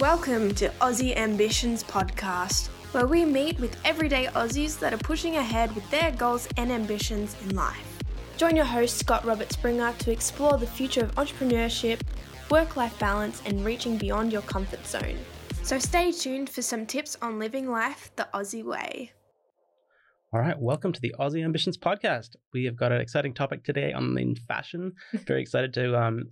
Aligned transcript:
Welcome 0.00 0.54
to 0.56 0.68
Aussie 0.82 1.16
Ambitions 1.16 1.82
Podcast, 1.82 2.66
where 2.92 3.06
we 3.06 3.24
meet 3.24 3.58
with 3.58 3.78
everyday 3.82 4.26
Aussies 4.26 4.78
that 4.78 4.92
are 4.92 4.98
pushing 4.98 5.36
ahead 5.36 5.74
with 5.74 5.90
their 5.90 6.12
goals 6.12 6.46
and 6.58 6.70
ambitions 6.70 7.34
in 7.42 7.56
life. 7.56 7.98
Join 8.36 8.54
your 8.54 8.66
host, 8.66 8.98
Scott 8.98 9.24
Robert 9.24 9.50
Springer, 9.50 9.94
to 10.00 10.12
explore 10.12 10.58
the 10.58 10.66
future 10.66 11.00
of 11.00 11.14
entrepreneurship, 11.14 12.02
work 12.50 12.76
life 12.76 12.98
balance, 12.98 13.40
and 13.46 13.64
reaching 13.64 13.96
beyond 13.96 14.34
your 14.34 14.42
comfort 14.42 14.86
zone. 14.86 15.16
So 15.62 15.78
stay 15.78 16.12
tuned 16.12 16.50
for 16.50 16.60
some 16.60 16.84
tips 16.84 17.16
on 17.22 17.38
living 17.38 17.70
life 17.70 18.10
the 18.16 18.28
Aussie 18.34 18.64
way. 18.64 19.12
All 20.30 20.40
right, 20.40 20.58
welcome 20.58 20.92
to 20.92 21.00
the 21.00 21.14
Aussie 21.18 21.42
Ambitions 21.42 21.78
podcast. 21.78 22.36
We 22.52 22.66
have 22.66 22.76
got 22.76 22.92
an 22.92 23.00
exciting 23.00 23.32
topic 23.32 23.64
today 23.64 23.94
on 23.94 24.18
in 24.18 24.34
fashion. 24.34 24.92
Very 25.26 25.40
excited 25.40 25.72
to 25.72 25.98
um, 25.98 26.24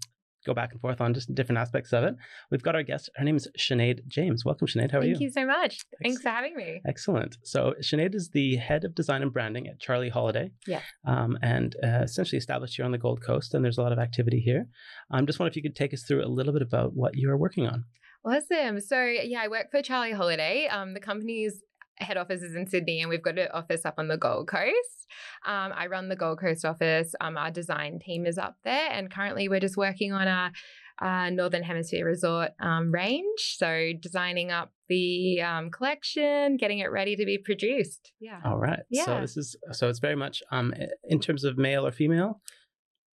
go 0.44 0.54
back 0.54 0.72
and 0.72 0.80
forth 0.80 1.00
on 1.00 1.14
just 1.14 1.34
different 1.34 1.58
aspects 1.58 1.92
of 1.92 2.04
it. 2.04 2.14
We've 2.50 2.62
got 2.62 2.74
our 2.74 2.82
guest. 2.82 3.10
Her 3.16 3.24
name 3.24 3.36
is 3.36 3.48
Sinead 3.58 4.06
James. 4.06 4.44
Welcome, 4.44 4.66
Sinead. 4.66 4.90
How 4.90 4.98
are 4.98 5.02
Thank 5.02 5.20
you? 5.20 5.30
Thank 5.30 5.36
you 5.36 5.42
so 5.42 5.46
much. 5.46 5.80
Thanks 6.02 6.22
for 6.22 6.28
having 6.28 6.56
me. 6.56 6.80
Excellent. 6.86 7.38
So 7.42 7.74
Sinead 7.80 8.14
is 8.14 8.30
the 8.30 8.56
head 8.56 8.84
of 8.84 8.94
design 8.94 9.22
and 9.22 9.32
branding 9.32 9.68
at 9.68 9.80
Charlie 9.80 10.08
Holiday. 10.08 10.50
Yeah. 10.66 10.80
Um, 11.06 11.38
and 11.42 11.76
uh, 11.82 12.02
essentially 12.02 12.38
established 12.38 12.76
here 12.76 12.84
on 12.84 12.92
the 12.92 12.98
Gold 12.98 13.22
Coast, 13.22 13.54
and 13.54 13.64
there's 13.64 13.78
a 13.78 13.82
lot 13.82 13.92
of 13.92 13.98
activity 13.98 14.40
here. 14.40 14.66
I 15.10 15.18
um, 15.18 15.26
just 15.26 15.38
wonder 15.38 15.50
if 15.50 15.56
you 15.56 15.62
could 15.62 15.76
take 15.76 15.94
us 15.94 16.02
through 16.02 16.24
a 16.24 16.28
little 16.28 16.52
bit 16.52 16.62
about 16.62 16.94
what 16.94 17.16
you 17.16 17.30
are 17.30 17.36
working 17.36 17.66
on. 17.66 17.84
Awesome. 18.26 18.80
So 18.80 19.04
yeah, 19.04 19.42
I 19.42 19.48
work 19.48 19.70
for 19.70 19.82
Charlie 19.82 20.12
Holiday. 20.12 20.66
Um, 20.66 20.94
the 20.94 21.00
company's 21.00 21.62
head 21.96 22.16
office 22.16 22.42
is 22.42 22.54
in 22.54 22.66
Sydney, 22.66 23.00
and 23.00 23.08
we've 23.08 23.22
got 23.22 23.38
an 23.38 23.48
office 23.52 23.84
up 23.84 23.94
on 23.98 24.08
the 24.08 24.16
Gold 24.16 24.48
Coast. 24.48 25.06
Um, 25.46 25.72
I 25.74 25.86
run 25.86 26.08
the 26.08 26.16
Gold 26.16 26.40
Coast 26.40 26.64
office. 26.64 27.14
Um, 27.20 27.36
our 27.36 27.50
design 27.50 27.98
team 27.98 28.26
is 28.26 28.38
up 28.38 28.56
there, 28.64 28.88
and 28.90 29.10
currently 29.10 29.48
we're 29.48 29.60
just 29.60 29.76
working 29.76 30.12
on 30.12 30.26
a, 30.26 30.52
a 31.00 31.30
Northern 31.30 31.62
Hemisphere 31.62 32.06
resort 32.06 32.50
um, 32.60 32.92
range. 32.92 33.56
So 33.56 33.92
designing 34.00 34.50
up 34.50 34.72
the 34.88 35.40
um, 35.40 35.70
collection, 35.70 36.56
getting 36.56 36.80
it 36.80 36.90
ready 36.90 37.16
to 37.16 37.24
be 37.24 37.38
produced. 37.38 38.12
Yeah. 38.20 38.40
All 38.44 38.58
right. 38.58 38.80
Yeah. 38.90 39.04
So 39.04 39.20
this 39.20 39.36
is 39.36 39.56
so 39.72 39.88
it's 39.88 40.00
very 40.00 40.16
much 40.16 40.42
um 40.50 40.74
in 41.04 41.20
terms 41.20 41.44
of 41.44 41.56
male 41.56 41.86
or 41.86 41.92
female. 41.92 42.40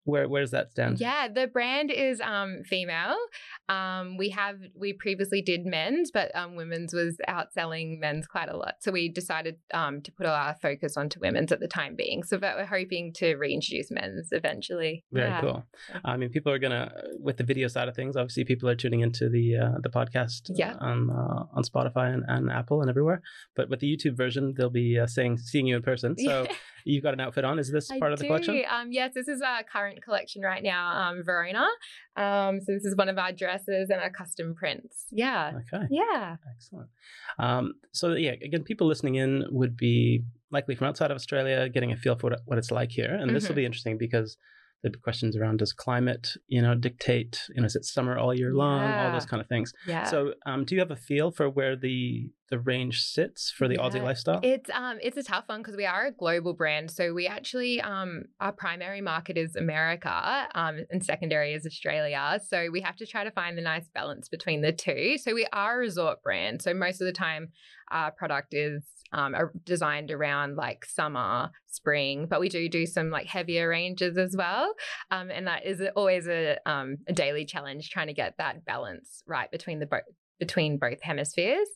Where 0.03 0.28
where 0.28 0.42
does 0.42 0.52
that 0.52 0.72
stand? 0.72 1.00
Yeah, 1.00 1.28
the 1.28 1.47
brand 1.47 1.92
is 1.92 2.19
um, 2.22 2.64
female. 2.66 3.17
Um, 3.67 4.17
we 4.17 4.30
have 4.30 4.58
we 4.75 4.94
previously 4.94 5.42
did 5.42 5.66
men's, 5.66 6.11
but 6.11 6.36
um, 6.36 6.55
women's 6.55 6.94
was 6.94 7.17
outselling 7.28 8.00
men's 8.00 8.25
quite 8.27 8.50
a 8.50 8.58
lot. 8.58 8.75
So 8.80 8.92
we 8.92 9.09
decided 9.09 9.58
um, 9.73 10.02
to 10.02 10.11
put 10.11 10.25
all 10.25 10.33
our 10.33 10.55
focus 10.61 10.97
onto 10.97 11.20
women's 11.20 11.52
at 11.52 11.59
the 11.59 11.67
time 11.67 11.95
being. 11.95 12.23
So 12.23 12.38
but 12.38 12.55
we're 12.55 12.66
hoping 12.66 13.14
to 13.17 13.36
reintroduce 13.36 13.92
men's 13.92 14.30
eventually. 14.31 15.03
Very 15.11 15.30
yeah. 15.30 15.42
cool. 15.42 15.64
I 16.03 16.17
mean, 16.17 16.30
people 16.30 16.52
are 16.52 16.59
gonna 16.59 16.92
with 17.20 17.38
the 17.38 17.44
video 17.44 17.67
side 17.67 17.88
of 17.88 17.95
things. 17.95 18.16
Obviously, 18.16 18.45
people 18.45 18.70
are 18.70 18.75
tuning 18.75 19.02
into 19.02 19.30
the 19.30 19.58
uh, 19.58 19.77
the 19.81 19.89
podcast 19.89 20.50
Yeah. 20.50 20.75
on 20.80 21.09
uh, 21.09 21.44
on 21.53 21.64
Spotify 21.64 22.14
and, 22.14 22.23
and 22.27 22.50
Apple 22.50 22.81
and 22.81 22.89
everywhere. 22.89 23.22
But 23.55 23.70
with 23.70 23.80
the 23.80 23.95
YouTube 23.95 24.16
version, 24.17 24.53
they'll 24.58 24.70
be 24.70 24.97
uh, 25.00 25.08
saying 25.08 25.38
seeing 25.38 25.67
you 25.67 25.75
in 25.75 25.81
person. 25.81 26.16
So 26.30 26.45
you've 26.90 27.04
got 27.04 27.14
an 27.14 27.20
outfit 27.20 27.45
on. 27.45 27.59
Is 27.59 27.72
this 27.72 27.90
I 27.92 28.00
part 28.00 28.14
of 28.14 28.20
the 28.20 28.23
do. 28.23 28.28
collection? 28.30 28.62
Um, 28.70 28.92
yes, 28.92 29.14
this 29.14 29.28
is 29.28 29.42
our 29.42 29.64
current 29.64 30.02
collection 30.04 30.42
right 30.42 30.64
now, 30.64 30.88
um, 31.09 31.23
Verona. 31.23 31.66
Um, 32.16 32.59
so 32.62 32.73
this 32.73 32.86
is 32.86 32.95
one 32.95 33.09
of 33.09 33.18
our 33.18 33.32
dresses 33.32 33.90
and 33.90 34.02
our 34.02 34.09
custom 34.09 34.56
prints. 34.56 35.06
Yeah. 35.12 35.54
Okay. 35.73 35.86
Yeah. 35.90 36.36
Excellent. 36.56 36.90
Um, 37.38 37.73
so 37.92 38.14
yeah, 38.14 38.32
again, 38.44 38.64
people 38.64 38.88
listening 38.88 39.16
in 39.16 39.45
would 39.52 39.78
be 39.78 40.23
likely 40.52 40.76
from 40.76 40.88
outside 40.88 41.12
of 41.12 41.16
Australia, 41.16 41.70
getting 41.70 41.92
a 41.92 41.98
feel 41.98 42.16
for 42.16 42.32
what, 42.32 42.40
what 42.45 42.58
it's 42.58 42.72
like 42.72 42.92
here, 42.92 43.14
and 43.14 43.36
this 43.36 43.48
will 43.48 43.54
Mhm. 43.54 43.58
be 43.58 43.66
interesting 43.66 43.98
because 43.98 44.38
the 44.81 44.91
questions 44.91 45.35
around 45.35 45.58
does 45.58 45.73
climate, 45.73 46.30
you 46.47 46.61
know, 46.61 46.73
dictate, 46.73 47.41
you 47.53 47.61
know, 47.61 47.66
is 47.66 47.75
it 47.75 47.85
summer 47.85 48.17
all 48.17 48.33
year 48.33 48.53
long, 48.53 48.81
all 48.81 49.11
those 49.11 49.25
kind 49.25 49.41
of 49.41 49.47
things. 49.47 49.73
Yeah. 49.86 50.05
So, 50.05 50.33
um, 50.45 50.63
do 50.63 50.75
you 50.75 50.80
have 50.80 50.91
a 50.91 50.95
feel 50.95 51.31
for 51.31 51.49
where 51.49 51.75
the 51.75 52.31
the 52.49 52.59
range 52.59 53.03
sits 53.03 53.52
for 53.52 53.67
the 53.67 53.77
Aussie 53.77 54.02
lifestyle? 54.02 54.39
It's 54.41 54.70
um 54.73 54.98
it's 55.02 55.17
a 55.17 55.23
tough 55.23 55.43
one 55.48 55.61
because 55.61 55.76
we 55.76 55.86
are 55.86 56.08
a 56.08 56.11
global 56.11 56.54
brand. 56.54 56.92
So 56.92 57.14
we 57.14 57.27
actually 57.27 57.81
um 57.81 58.23
our 58.39 58.52
primary 58.52 59.02
market 59.02 59.37
is 59.37 59.55
America, 59.55 60.48
um, 60.55 60.86
and 60.89 61.04
secondary 61.04 61.54
is 61.54 61.65
Australia. 61.65 62.39
So 62.48 62.70
we 62.71 62.81
have 62.81 62.95
to 62.98 63.05
try 63.05 63.23
to 63.23 63.31
find 63.31 63.58
the 63.58 63.61
nice 63.61 63.87
balance 63.93 64.30
between 64.30 64.61
the 64.61 64.71
two. 64.71 65.17
So 65.17 65.33
we 65.33 65.45
are 65.54 65.75
a 65.75 65.80
resort 65.80 66.23
brand. 66.23 66.61
So 66.61 66.73
most 66.73 67.02
of 67.02 67.05
the 67.05 67.14
time 67.14 67.49
our 67.92 68.11
product 68.11 68.54
is 68.54 68.83
um, 69.11 69.36
are 69.36 69.52
designed 69.64 70.11
around 70.11 70.55
like 70.55 70.86
summer, 70.86 71.49
spring, 71.67 72.27
but 72.30 72.39
we 72.39 72.49
do 72.49 72.70
do 72.70 72.86
some 72.86 73.09
like 73.09 73.27
heavier 73.27 73.70
ranges 73.70 74.17
as 74.17 74.36
well. 74.37 74.73
Um, 75.11 75.31
and 75.31 75.47
that 75.47 75.65
is 75.65 75.81
always 75.95 76.27
a 76.27 76.58
um, 76.65 76.97
a 77.08 77.14
daily 77.14 77.45
challenge 77.45 77.89
trying 77.89 78.08
to 78.08 78.14
get 78.14 78.36
that 78.37 78.65
balance 78.65 79.23
right 79.27 79.49
between 79.52 79.80
the 79.80 79.86
both 79.86 80.02
between 80.39 80.77
both 80.77 81.02
hemispheres. 81.02 81.67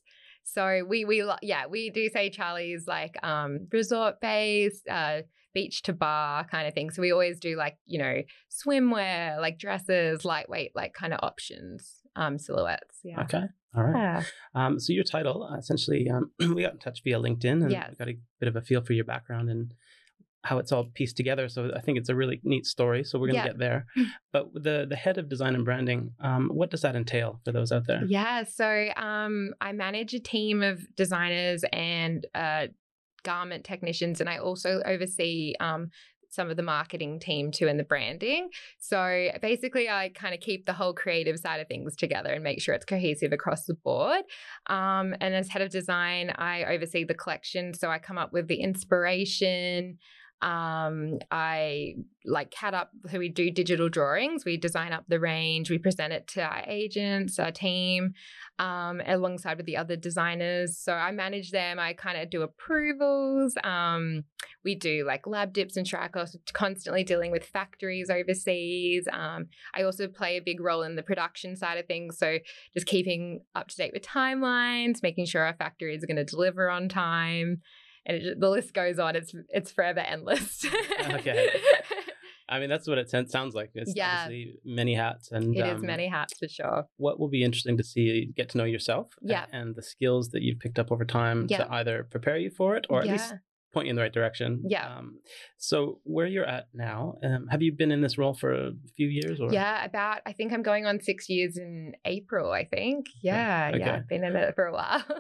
So 0.43 0.83
we 0.87 1.05
we 1.05 1.23
yeah 1.41 1.67
we 1.67 1.89
do 1.89 2.09
say 2.09 2.29
Charlie's 2.29 2.85
like 2.87 3.15
um 3.23 3.67
resort 3.71 4.21
based, 4.21 4.87
uh, 4.87 5.21
beach 5.53 5.83
to 5.83 5.93
bar 5.93 6.45
kind 6.45 6.67
of 6.67 6.73
thing. 6.73 6.89
So 6.89 7.01
we 7.01 7.11
always 7.11 7.39
do 7.39 7.55
like 7.55 7.77
you 7.85 7.99
know 7.99 8.21
swimwear, 8.51 9.39
like 9.39 9.57
dresses, 9.57 10.25
lightweight, 10.25 10.71
like 10.75 10.93
kind 10.93 11.13
of 11.13 11.19
options, 11.23 12.01
um 12.15 12.37
silhouettes. 12.37 12.99
Yeah. 13.03 13.21
Okay. 13.21 13.45
All 13.75 13.83
right. 13.83 13.95
Yeah. 13.95 14.23
Um, 14.55 14.79
so 14.79 14.93
your 14.93 15.03
title, 15.03 15.43
uh, 15.43 15.57
essentially, 15.57 16.09
um, 16.09 16.31
we 16.55 16.61
got 16.61 16.73
in 16.73 16.79
touch 16.79 17.01
via 17.03 17.19
LinkedIn 17.19 17.63
and 17.63 17.71
Yes. 17.71 17.95
got 17.97 18.07
a 18.09 18.17
bit 18.39 18.49
of 18.49 18.55
a 18.55 18.61
feel 18.61 18.81
for 18.81 18.93
your 18.93 19.05
background 19.05 19.49
and 19.49 19.73
how 20.43 20.57
it's 20.57 20.71
all 20.73 20.85
pieced 20.93 21.15
together. 21.15 21.47
So 21.47 21.71
I 21.75 21.79
think 21.79 21.97
it's 21.97 22.09
a 22.09 22.15
really 22.15 22.41
neat 22.43 22.65
story. 22.65 23.03
So 23.03 23.17
we're 23.17 23.27
going 23.27 23.37
to 23.41 23.45
Yeah. 23.45 23.47
get 23.53 23.57
there. 23.59 23.85
But 24.33 24.53
the 24.53 24.85
the 24.89 24.95
head 24.95 25.17
of 25.17 25.29
design 25.29 25.55
and 25.55 25.63
branding, 25.63 26.11
um, 26.19 26.49
what 26.49 26.69
does 26.69 26.81
that 26.81 26.95
entail 26.95 27.39
for 27.45 27.51
those 27.53 27.71
out 27.71 27.87
there? 27.87 28.03
Yeah. 28.07 28.43
So 28.43 28.89
um, 28.97 29.53
I 29.61 29.71
manage 29.71 30.13
a 30.13 30.19
team 30.19 30.61
of 30.61 30.85
designers 30.95 31.63
and 31.71 32.25
uh, 32.35 32.67
garment 33.23 33.63
technicians, 33.63 34.19
and 34.19 34.29
I 34.29 34.37
also 34.37 34.81
oversee 34.85 35.53
um, 35.61 35.89
some 36.33 36.49
of 36.49 36.57
the 36.57 36.63
marketing 36.63 37.19
team 37.19 37.51
too 37.51 37.67
and 37.67 37.79
the 37.79 37.83
branding. 37.83 38.49
So 38.79 39.29
basically, 39.41 39.89
I 39.89 40.09
kind 40.09 40.33
of 40.33 40.39
keep 40.39 40.65
the 40.65 40.73
whole 40.73 40.93
creative 40.93 41.39
side 41.39 41.59
of 41.59 41.67
things 41.67 41.95
together 41.95 42.31
and 42.31 42.43
make 42.43 42.61
sure 42.61 42.73
it's 42.73 42.85
cohesive 42.85 43.31
across 43.31 43.65
the 43.65 43.75
board. 43.75 44.23
Um, 44.67 45.15
and 45.21 45.35
as 45.35 45.49
head 45.49 45.61
of 45.61 45.69
design, 45.69 46.33
I 46.35 46.63
oversee 46.65 47.03
the 47.03 47.13
collection. 47.13 47.73
So 47.73 47.89
I 47.89 47.99
come 47.99 48.17
up 48.17 48.33
with 48.33 48.47
the 48.47 48.61
inspiration. 48.61 49.99
Um, 50.43 51.19
I 51.31 51.95
like 52.25 52.51
cat 52.51 52.73
up, 52.73 52.91
so 53.09 53.17
we 53.17 53.29
do 53.29 53.49
digital 53.49 53.87
drawings, 53.87 54.43
we 54.43 54.57
design 54.57 54.91
up 54.91 55.05
the 55.07 55.19
range, 55.19 55.69
we 55.69 55.77
present 55.77 56.11
it 56.11 56.27
to 56.27 56.41
our 56.41 56.63
agents, 56.67 57.39
our 57.39 57.51
team, 57.51 58.13
um, 58.59 59.01
alongside 59.05 59.55
with 59.55 59.65
the 59.65 59.77
other 59.77 59.95
designers. 59.95 60.77
So 60.77 60.93
I 60.93 61.11
manage 61.11 61.51
them, 61.51 61.79
I 61.79 61.93
kind 61.93 62.17
of 62.17 62.29
do 62.29 62.41
approvals. 62.41 63.55
Um, 63.63 64.25
we 64.65 64.75
do 64.75 65.05
like 65.05 65.25
lab 65.27 65.53
dips 65.53 65.77
and 65.77 65.87
trials, 65.87 66.35
constantly 66.51 67.05
dealing 67.05 67.31
with 67.31 67.45
factories 67.45 68.09
overseas. 68.09 69.07
Um, 69.11 69.47
I 69.73 69.83
also 69.83 70.09
play 70.09 70.35
a 70.35 70.41
big 70.41 70.59
role 70.59 70.83
in 70.83 70.97
the 70.97 71.03
production 71.03 71.55
side 71.55 71.77
of 71.77 71.85
things. 71.85 72.17
So 72.17 72.39
just 72.73 72.85
keeping 72.85 73.41
up 73.55 73.69
to 73.69 73.77
date 73.77 73.91
with 73.93 74.03
timelines, 74.03 75.01
making 75.01 75.25
sure 75.25 75.43
our 75.43 75.55
factories 75.55 76.03
are 76.03 76.07
going 76.07 76.17
to 76.17 76.25
deliver 76.25 76.69
on 76.69 76.89
time. 76.89 77.61
And 78.05 78.17
it, 78.17 78.39
the 78.39 78.49
list 78.49 78.73
goes 78.73 78.99
on. 78.99 79.15
It's 79.15 79.33
it's 79.49 79.71
forever 79.71 79.99
endless. 80.01 80.65
Okay. 81.11 81.49
I 82.49 82.59
mean, 82.59 82.69
that's 82.69 82.87
what 82.87 82.97
it 82.97 83.09
sounds 83.09 83.55
like. 83.55 83.71
It's 83.73 83.93
Yeah. 83.95 84.23
obviously 84.23 84.55
many 84.65 84.93
hats, 84.95 85.31
and 85.31 85.55
It 85.55 85.65
is 85.65 85.79
um, 85.79 85.85
many 85.85 86.07
hats 86.07 86.37
for 86.37 86.47
sure. 86.47 86.85
What 86.97 87.17
will 87.19 87.29
be 87.29 87.41
interesting 87.43 87.77
to 87.77 87.83
see, 87.83 88.31
get 88.35 88.49
to 88.49 88.57
know 88.57 88.65
yourself, 88.65 89.13
Yeah. 89.21 89.45
and 89.53 89.73
the 89.75 89.81
skills 89.81 90.29
that 90.31 90.41
you've 90.41 90.59
picked 90.59 90.77
up 90.77 90.91
over 90.91 91.05
time 91.05 91.47
Yeah. 91.49 91.59
to 91.63 91.73
either 91.73 92.03
prepare 92.03 92.37
you 92.37 92.49
for 92.49 92.75
it 92.75 92.85
or 92.89 92.99
at 92.99 93.05
yeah. 93.05 93.11
least 93.13 93.33
point 93.73 93.87
you 93.87 93.91
in 93.91 93.95
the 93.95 94.01
right 94.01 94.13
direction. 94.13 94.61
Yeah. 94.67 94.97
Um, 94.97 95.19
so 95.57 95.99
where 96.03 96.27
you're 96.27 96.45
at 96.45 96.65
now, 96.73 97.15
um, 97.23 97.47
have 97.47 97.61
you 97.63 97.71
been 97.71 97.91
in 97.91 98.01
this 98.01 98.17
role 98.17 98.33
for 98.35 98.53
a 98.53 98.71
few 98.97 99.07
years? 99.07 99.39
Or 99.39 99.51
Yeah, 99.51 99.83
about 99.85 100.19
I 100.25 100.33
think 100.33 100.51
I'm 100.53 100.63
going 100.63 100.85
on 100.85 100.99
six 100.99 101.29
years 101.29 101.57
in 101.57 101.95
April, 102.05 102.51
I 102.51 102.65
think. 102.65 103.07
Yeah, 103.23 103.69
Okay. 103.73 103.79
yeah. 103.79 103.95
I've 103.95 104.07
been 104.09 104.23
in 104.25 104.35
it 104.35 104.53
for 104.53 104.65
a 104.65 104.73
while. 104.73 105.03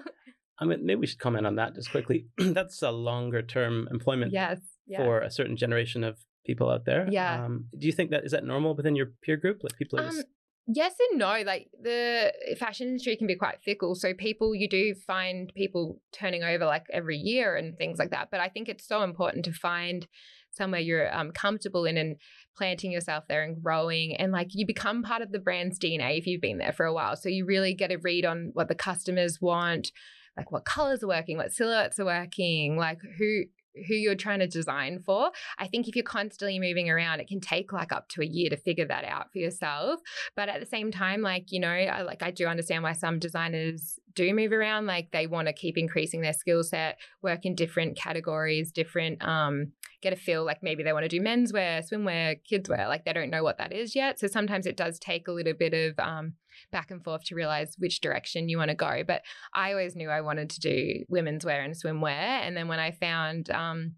I 0.63 0.65
mean, 0.65 0.85
maybe 0.85 0.99
we 1.01 1.07
should 1.07 1.19
comment 1.19 1.45
on 1.45 1.55
that 1.55 1.75
just 1.75 1.91
quickly. 1.91 2.27
That's 2.37 2.81
a 2.81 2.91
longer 2.91 3.41
term 3.41 3.87
employment 3.91 4.31
yes. 4.31 4.59
Yeah. 4.87 4.97
for 4.97 5.19
a 5.19 5.29
certain 5.29 5.57
generation 5.57 6.03
of 6.03 6.17
people 6.45 6.69
out 6.69 6.85
there. 6.85 7.07
Yeah. 7.09 7.45
Um, 7.45 7.65
do 7.77 7.85
you 7.87 7.93
think 7.93 8.11
that 8.11 8.25
is 8.25 8.31
that 8.31 8.43
normal 8.43 8.75
within 8.75 8.95
your 8.95 9.07
peer 9.21 9.37
group? 9.37 9.59
Like 9.63 9.77
people 9.77 9.99
are 9.99 10.03
Um, 10.03 10.11
just, 10.11 10.27
yes 10.67 10.93
and 11.09 11.19
no. 11.19 11.43
Like 11.45 11.67
the 11.81 12.33
fashion 12.57 12.87
industry 12.87 13.15
can 13.17 13.27
be 13.27 13.35
quite 13.35 13.61
fickle. 13.63 13.95
So 13.95 14.13
people, 14.13 14.55
you 14.55 14.69
do 14.69 14.93
find 14.95 15.51
people 15.55 16.01
turning 16.11 16.43
over 16.43 16.65
like 16.65 16.85
every 16.91 17.17
year 17.17 17.55
and 17.55 17.77
things 17.77 17.99
like 17.99 18.11
that. 18.11 18.29
But 18.31 18.39
I 18.39 18.49
think 18.49 18.69
it's 18.69 18.87
so 18.87 19.03
important 19.03 19.45
to 19.45 19.53
find 19.53 20.07
somewhere 20.51 20.81
you're 20.81 21.13
um, 21.13 21.31
comfortable 21.31 21.85
in 21.85 21.97
and 21.97 22.15
planting 22.55 22.91
yourself 22.91 23.23
there 23.27 23.43
and 23.43 23.61
growing. 23.61 24.15
And 24.15 24.31
like 24.31 24.49
you 24.51 24.65
become 24.65 25.01
part 25.01 25.21
of 25.21 25.31
the 25.31 25.39
brand's 25.39 25.79
DNA 25.79 26.17
if 26.17 26.27
you've 26.27 26.41
been 26.41 26.59
there 26.59 26.73
for 26.73 26.85
a 26.85 26.93
while. 26.93 27.15
So 27.15 27.29
you 27.29 27.45
really 27.45 27.73
get 27.73 27.91
a 27.91 27.97
read 27.97 28.25
on 28.25 28.51
what 28.53 28.67
the 28.67 28.75
customers 28.75 29.39
want, 29.41 29.91
like 30.37 30.51
what 30.51 30.65
colors 30.65 31.03
are 31.03 31.07
working, 31.07 31.37
what 31.37 31.53
silhouettes 31.53 31.99
are 31.99 32.05
working, 32.05 32.77
like 32.77 32.99
who 33.17 33.43
who 33.87 33.95
you're 33.95 34.15
trying 34.15 34.39
to 34.39 34.47
design 34.47 35.01
for. 35.03 35.31
I 35.57 35.67
think 35.67 35.87
if 35.87 35.95
you're 35.95 36.03
constantly 36.03 36.59
moving 36.59 36.89
around, 36.89 37.19
it 37.19 37.27
can 37.27 37.39
take 37.39 37.73
like 37.73 37.91
up 37.91 38.07
to 38.09 38.21
a 38.21 38.25
year 38.25 38.49
to 38.49 38.57
figure 38.57 38.85
that 38.85 39.03
out 39.03 39.31
for 39.31 39.39
yourself. 39.39 39.99
But 40.35 40.49
at 40.49 40.59
the 40.59 40.65
same 40.65 40.91
time, 40.91 41.21
like, 41.21 41.51
you 41.51 41.59
know, 41.59 41.69
I 41.69 42.01
like 42.03 42.23
I 42.23 42.31
do 42.31 42.45
understand 42.45 42.83
why 42.83 42.93
some 42.93 43.19
designers 43.19 43.99
do 44.13 44.33
move 44.33 44.51
around. 44.51 44.85
Like 44.85 45.11
they 45.11 45.27
want 45.27 45.47
to 45.47 45.53
keep 45.53 45.77
increasing 45.77 46.21
their 46.21 46.33
skill 46.33 46.63
set, 46.63 46.99
work 47.21 47.45
in 47.45 47.55
different 47.55 47.97
categories, 47.97 48.71
different 48.71 49.23
um, 49.25 49.71
get 50.01 50.13
a 50.13 50.17
feel 50.17 50.45
like 50.45 50.61
maybe 50.61 50.83
they 50.83 50.93
want 50.93 51.03
to 51.03 51.09
do 51.09 51.21
menswear, 51.21 51.83
swimwear, 51.89 52.39
kidswear. 52.51 52.87
Like 52.87 53.05
they 53.05 53.13
don't 53.13 53.29
know 53.29 53.43
what 53.43 53.57
that 53.57 53.73
is 53.73 53.95
yet. 53.95 54.19
So 54.19 54.27
sometimes 54.27 54.65
it 54.65 54.77
does 54.77 54.99
take 54.99 55.27
a 55.27 55.31
little 55.31 55.53
bit 55.53 55.73
of 55.73 55.97
um, 55.97 56.33
back 56.71 56.91
and 56.91 57.03
forth 57.03 57.23
to 57.25 57.35
realize 57.35 57.75
which 57.77 58.01
direction 58.01 58.49
you 58.49 58.57
want 58.57 58.69
to 58.69 58.75
go. 58.75 59.03
But 59.05 59.21
I 59.53 59.71
always 59.71 59.95
knew 59.95 60.09
I 60.09 60.21
wanted 60.21 60.49
to 60.51 60.59
do 60.59 61.03
women's 61.09 61.45
wear 61.45 61.61
and 61.61 61.73
swimwear. 61.73 62.11
And 62.11 62.55
then 62.55 62.67
when 62.67 62.79
I 62.79 62.91
found 62.91 63.49
um, 63.49 63.95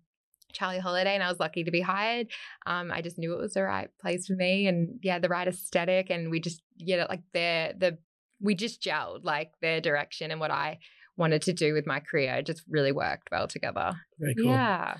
Charlie 0.53 0.79
Holiday 0.79 1.13
and 1.13 1.23
I 1.23 1.29
was 1.29 1.39
lucky 1.39 1.63
to 1.63 1.71
be 1.71 1.81
hired. 1.81 2.27
Um, 2.65 2.91
I 2.91 3.01
just 3.01 3.17
knew 3.17 3.33
it 3.33 3.39
was 3.39 3.53
the 3.53 3.63
right 3.63 3.89
place 4.01 4.25
for 4.27 4.33
me 4.33 4.67
and 4.67 4.99
yeah, 5.03 5.19
the 5.19 5.29
right 5.29 5.47
aesthetic. 5.47 6.09
And 6.09 6.31
we 6.31 6.39
just, 6.39 6.61
yeah, 6.77 7.05
like 7.09 7.23
their, 7.33 7.73
the, 7.77 7.97
we 8.41 8.55
just 8.55 8.81
gelled 8.81 9.23
like 9.23 9.51
their 9.61 9.81
direction 9.81 10.31
and 10.31 10.39
what 10.39 10.51
I 10.51 10.79
wanted 11.17 11.41
to 11.43 11.53
do 11.53 11.73
with 11.73 11.85
my 11.85 11.99
career 11.99 12.41
just 12.41 12.63
really 12.67 12.91
worked 12.91 13.29
well 13.31 13.47
together. 13.47 13.93
Very 14.19 14.35
cool. 14.35 14.45
Yeah. 14.45 14.97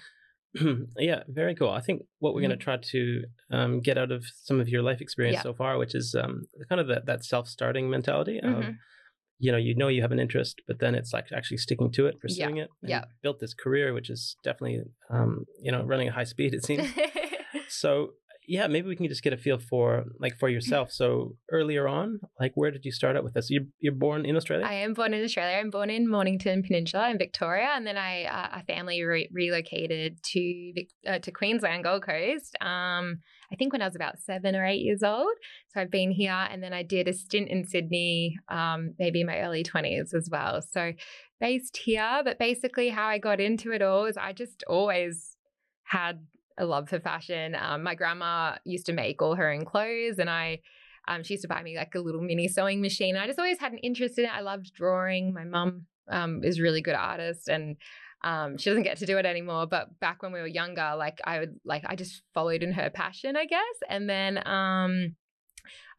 yeah, 0.98 1.24
very 1.28 1.56
cool. 1.56 1.70
I 1.70 1.82
think 1.82 2.04
what 2.20 2.34
we're 2.34 2.42
going 2.42 2.52
to 2.58 2.58
try 2.58 2.78
to 2.78 3.24
um, 3.52 3.82
get 3.82 3.98
out 3.98 4.12
of 4.12 4.26
some 4.44 4.60
of 4.60 4.70
your 4.70 4.82
life 4.84 5.02
experience 5.02 5.36
Yeah. 5.36 5.44
so 5.44 5.54
far, 5.54 5.78
which 5.78 5.96
is 5.96 6.16
um, 6.18 6.44
kind 6.70 6.80
of 6.82 6.88
that, 6.88 7.06
that 7.08 7.24
self-starting 7.26 7.90
mentality 7.90 8.40
of, 8.40 8.50
Mhm. 8.64 8.76
you 9.40 9.52
know, 9.52 9.58
you 9.58 9.76
know 9.76 9.88
you 9.90 10.02
have 10.02 10.12
an 10.14 10.20
interest, 10.20 10.62
but 10.68 10.80
then 10.80 10.96
it's 10.96 11.12
like 11.14 11.26
actually 11.34 11.58
sticking 11.58 11.92
to 11.92 12.06
it, 12.08 12.20
pursuing 12.20 12.58
it. 12.58 12.70
and 12.82 12.90
yeah. 12.90 13.06
Built 13.22 13.40
this 13.40 13.54
career, 13.54 13.94
which 13.94 14.10
is 14.10 14.38
definitely, 14.44 14.82
um, 15.10 15.46
you 15.62 15.72
know, 15.72 15.84
running 15.84 16.08
at 16.08 16.14
high 16.14 16.24
speed. 16.24 16.54
It 16.54 16.64
seems. 16.66 16.88
so 17.68 18.12
yeah, 18.48 18.68
maybe 18.68 18.88
we 18.88 18.96
can 18.96 19.08
just 19.08 19.24
get 19.24 19.34
a 19.34 19.38
feel 19.38 19.58
for 19.58 20.06
like 20.20 20.38
for 20.38 20.50
yourself. 20.50 20.92
So 20.92 21.36
earlier 21.52 21.88
on, 21.88 22.20
like 22.40 22.52
where 22.56 22.72
did 22.72 22.86
you 22.86 22.92
start 22.92 23.16
out 23.16 23.24
with 23.24 23.34
this? 23.34 23.50
You're 23.50 23.66
you're 23.80 23.94
born 23.94 24.26
in 24.26 24.36
Australia. 24.36 24.66
I 24.66 24.76
am 24.76 24.94
born 24.94 25.14
in 25.14 25.24
Australia. 25.24 25.58
I'm 25.58 25.70
born 25.70 25.90
in 25.90 26.10
Mornington 26.10 26.64
Peninsula 26.64 27.10
in 27.10 27.18
Victoria, 27.18 27.70
and 27.74 27.86
then 27.86 27.98
I 27.98 28.26
uh, 28.26 28.58
our 28.58 28.64
family 28.64 29.04
re- 29.04 29.30
relocated 29.32 30.22
to 30.34 30.74
uh, 31.08 31.20
to 31.20 31.32
Queensland, 31.32 31.84
Gold 31.84 32.04
Coast. 32.04 32.56
Um, 32.62 33.20
I 33.52 33.56
think 33.58 33.74
when 33.74 33.82
I 33.82 33.86
was 33.86 33.96
about 33.96 34.20
seven 34.20 34.56
or 34.56 34.66
eight 34.66 34.82
years 34.82 35.04
old. 35.04 35.36
So 35.74 35.82
I've 35.82 35.92
been 35.92 36.12
here, 36.12 36.32
and 36.32 36.62
then 36.64 36.74
I 36.74 36.84
did 36.84 37.08
a 37.08 37.14
stint 37.14 37.50
in 37.50 37.66
Sydney, 37.66 38.38
um, 38.50 38.96
maybe 39.00 39.22
in 39.22 39.28
my 39.28 39.40
early 39.40 39.64
twenties 39.64 40.14
as 40.14 40.30
well. 40.32 40.62
So 40.62 40.94
based 41.40 41.78
here, 41.78 42.22
but 42.24 42.40
basically 42.40 42.90
how 42.90 43.08
I 43.08 43.18
got 43.18 43.40
into 43.40 43.72
it 43.72 43.82
all 43.82 44.06
is 44.06 44.18
I 44.18 44.34
just 44.34 44.64
always 44.68 45.36
had 45.84 46.26
a 46.58 46.66
love 46.66 46.90
for 46.90 47.00
fashion. 47.00 47.56
Um, 47.60 47.84
my 47.84 47.96
grandma 47.96 48.56
used 48.64 48.86
to 48.88 48.94
make 48.94 49.22
all 49.22 49.36
her 49.36 49.52
own 49.52 49.66
clothes, 49.66 50.20
and 50.20 50.30
I 50.30 50.62
um, 51.08 51.24
she 51.24 51.36
used 51.36 51.44
to 51.44 51.48
buy 51.48 51.62
me 51.62 51.78
like 51.78 51.94
a 51.96 52.00
little 52.00 52.22
mini 52.22 52.48
sewing 52.48 52.82
machine. 52.82 53.16
I 53.16 53.28
just 53.28 53.40
always 53.40 53.60
had 53.60 53.74
an 53.74 53.78
interest 53.80 54.18
in 54.18 54.26
it. 54.26 54.32
I 54.34 54.42
loved 54.42 54.74
drawing. 54.74 55.34
My 55.34 55.44
mum 55.44 55.86
um, 56.10 56.44
is 56.44 56.60
really 56.60 56.82
good 56.82 56.96
artist, 56.96 57.48
and 57.48 57.78
um, 58.24 58.58
she 58.58 58.70
doesn't 58.70 58.84
get 58.84 58.98
to 58.98 59.06
do 59.06 59.18
it 59.18 59.26
anymore. 59.26 59.68
But 59.68 60.00
back 60.00 60.24
when 60.24 60.32
we 60.32 60.40
were 60.40 60.48
younger, 60.48 60.94
like 60.98 61.20
I 61.24 61.40
would 61.40 61.60
like 61.64 61.84
I 61.86 61.96
just 61.96 62.24
followed 62.34 62.64
in 62.64 62.74
her 62.74 62.90
passion, 62.90 63.36
I 63.36 63.46
guess. 63.46 63.62
And 63.88 64.10
then 64.10 64.38
um, 64.48 65.16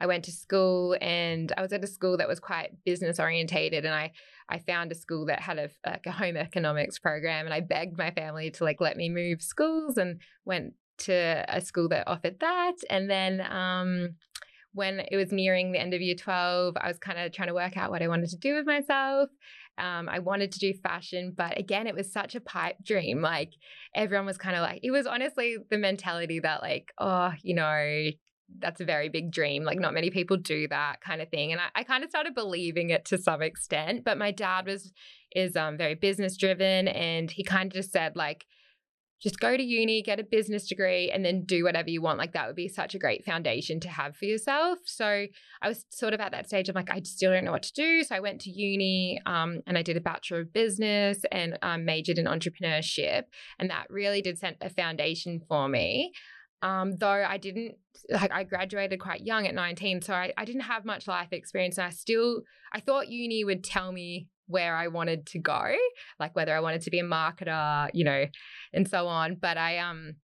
I 0.00 0.06
went 0.06 0.24
to 0.24 0.32
school, 0.32 0.96
and 1.00 1.52
I 1.56 1.62
was 1.62 1.72
at 1.72 1.84
a 1.84 1.88
school 1.88 2.16
that 2.16 2.28
was 2.28 2.40
quite 2.40 2.70
business 2.84 3.20
orientated, 3.20 3.84
and 3.84 3.94
I 3.94 4.12
I 4.48 4.58
found 4.60 4.92
a 4.92 4.94
school 4.94 5.26
that 5.26 5.40
had 5.40 5.58
a 5.58 5.70
like 5.86 6.06
a 6.06 6.12
home 6.12 6.36
economics 6.36 6.98
program, 6.98 7.46
and 7.46 7.54
I 7.54 7.60
begged 7.60 7.98
my 7.98 8.10
family 8.10 8.50
to 8.52 8.64
like 8.64 8.80
let 8.80 8.96
me 8.96 9.08
move 9.08 9.42
schools, 9.42 9.96
and 9.96 10.20
went 10.44 10.74
to 10.98 11.44
a 11.48 11.60
school 11.60 11.88
that 11.90 12.08
offered 12.08 12.40
that, 12.40 12.74
and 12.90 13.10
then. 13.10 13.40
Um, 13.40 14.16
when 14.72 15.00
it 15.10 15.16
was 15.16 15.32
nearing 15.32 15.72
the 15.72 15.80
end 15.80 15.94
of 15.94 16.02
year 16.02 16.14
12, 16.14 16.76
I 16.78 16.86
was 16.86 16.98
kind 16.98 17.18
of 17.18 17.32
trying 17.32 17.48
to 17.48 17.54
work 17.54 17.78
out 17.78 17.90
what 17.90 18.02
I 18.02 18.08
wanted 18.08 18.28
to 18.28 18.36
do 18.36 18.54
with 18.54 18.66
myself. 18.66 19.30
Um, 19.78 20.06
I 20.06 20.18
wanted 20.18 20.52
to 20.52 20.58
do 20.58 20.74
fashion, 20.74 21.32
but 21.34 21.58
again, 21.58 21.86
it 21.86 21.94
was 21.94 22.12
such 22.12 22.34
a 22.34 22.40
pipe 22.40 22.76
dream. 22.84 23.22
Like 23.22 23.52
everyone 23.94 24.26
was 24.26 24.36
kind 24.36 24.54
of 24.54 24.60
like, 24.60 24.80
it 24.82 24.90
was 24.90 25.06
honestly 25.06 25.56
the 25.70 25.78
mentality 25.78 26.40
that, 26.40 26.60
like, 26.60 26.92
oh, 26.98 27.32
you 27.42 27.54
know, 27.54 28.10
that's 28.58 28.80
a 28.80 28.84
very 28.84 29.08
big 29.08 29.30
dream. 29.30 29.64
Like, 29.64 29.78
not 29.78 29.94
many 29.94 30.10
people 30.10 30.36
do 30.36 30.68
that 30.68 31.00
kind 31.00 31.20
of 31.20 31.28
thing. 31.28 31.52
And 31.52 31.60
I, 31.60 31.80
I 31.80 31.84
kind 31.84 32.04
of 32.04 32.10
started 32.10 32.34
believing 32.34 32.90
it 32.90 33.04
to 33.06 33.18
some 33.18 33.42
extent. 33.42 34.04
But 34.04 34.18
my 34.18 34.30
dad 34.30 34.66
was 34.66 34.92
is 35.34 35.56
um, 35.56 35.76
very 35.76 35.94
business 35.94 36.36
driven, 36.36 36.88
and 36.88 37.30
he 37.30 37.44
kind 37.44 37.70
of 37.70 37.74
just 37.74 37.92
said 37.92 38.16
like, 38.16 38.46
just 39.22 39.40
go 39.40 39.56
to 39.56 39.62
uni, 39.62 40.02
get 40.02 40.20
a 40.20 40.24
business 40.24 40.68
degree, 40.68 41.10
and 41.10 41.24
then 41.24 41.44
do 41.44 41.64
whatever 41.64 41.88
you 41.88 42.02
want. 42.02 42.18
Like 42.18 42.32
that 42.34 42.46
would 42.46 42.56
be 42.56 42.68
such 42.68 42.94
a 42.94 42.98
great 42.98 43.24
foundation 43.24 43.80
to 43.80 43.88
have 43.88 44.14
for 44.16 44.26
yourself. 44.26 44.78
So 44.84 45.26
I 45.62 45.68
was 45.68 45.86
sort 45.90 46.12
of 46.12 46.20
at 46.20 46.32
that 46.32 46.46
stage. 46.46 46.68
I'm 46.68 46.74
like, 46.74 46.90
I 46.90 47.00
still 47.02 47.32
don't 47.32 47.44
know 47.44 47.52
what 47.52 47.62
to 47.64 47.72
do. 47.72 48.02
So 48.02 48.14
I 48.14 48.20
went 48.20 48.42
to 48.42 48.50
uni 48.50 49.20
um, 49.24 49.62
and 49.66 49.78
I 49.78 49.82
did 49.82 49.96
a 49.96 50.02
bachelor 50.02 50.40
of 50.40 50.52
business 50.52 51.22
and 51.32 51.58
um, 51.62 51.84
majored 51.84 52.18
in 52.18 52.26
entrepreneurship, 52.26 53.24
and 53.58 53.70
that 53.70 53.86
really 53.88 54.20
did 54.20 54.38
set 54.38 54.58
a 54.60 54.68
foundation 54.68 55.40
for 55.48 55.68
me. 55.68 56.12
Um, 56.66 56.96
though 56.96 57.24
I 57.28 57.36
didn't 57.36 57.76
like 58.10 58.32
I 58.32 58.42
graduated 58.42 58.98
quite 58.98 59.24
young 59.24 59.46
at 59.46 59.54
19, 59.54 60.02
so 60.02 60.14
I, 60.14 60.32
I 60.36 60.44
didn't 60.44 60.62
have 60.62 60.84
much 60.84 61.06
life 61.06 61.28
experience, 61.30 61.78
and 61.78 61.86
I 61.86 61.90
still 61.90 62.42
I 62.72 62.80
thought 62.80 63.08
uni 63.08 63.44
would 63.44 63.62
tell 63.62 63.92
me 63.92 64.26
where 64.48 64.74
I 64.74 64.88
wanted 64.88 65.26
to 65.26 65.38
go, 65.38 65.76
like 66.18 66.34
whether 66.34 66.56
I 66.56 66.60
wanted 66.60 66.80
to 66.82 66.90
be 66.90 66.98
a 66.98 67.04
marketer, 67.04 67.90
you 67.94 68.04
know, 68.04 68.26
and 68.72 68.88
so 68.88 69.06
on. 69.06 69.36
But 69.36 69.58
I 69.58 69.78
um 69.78 70.14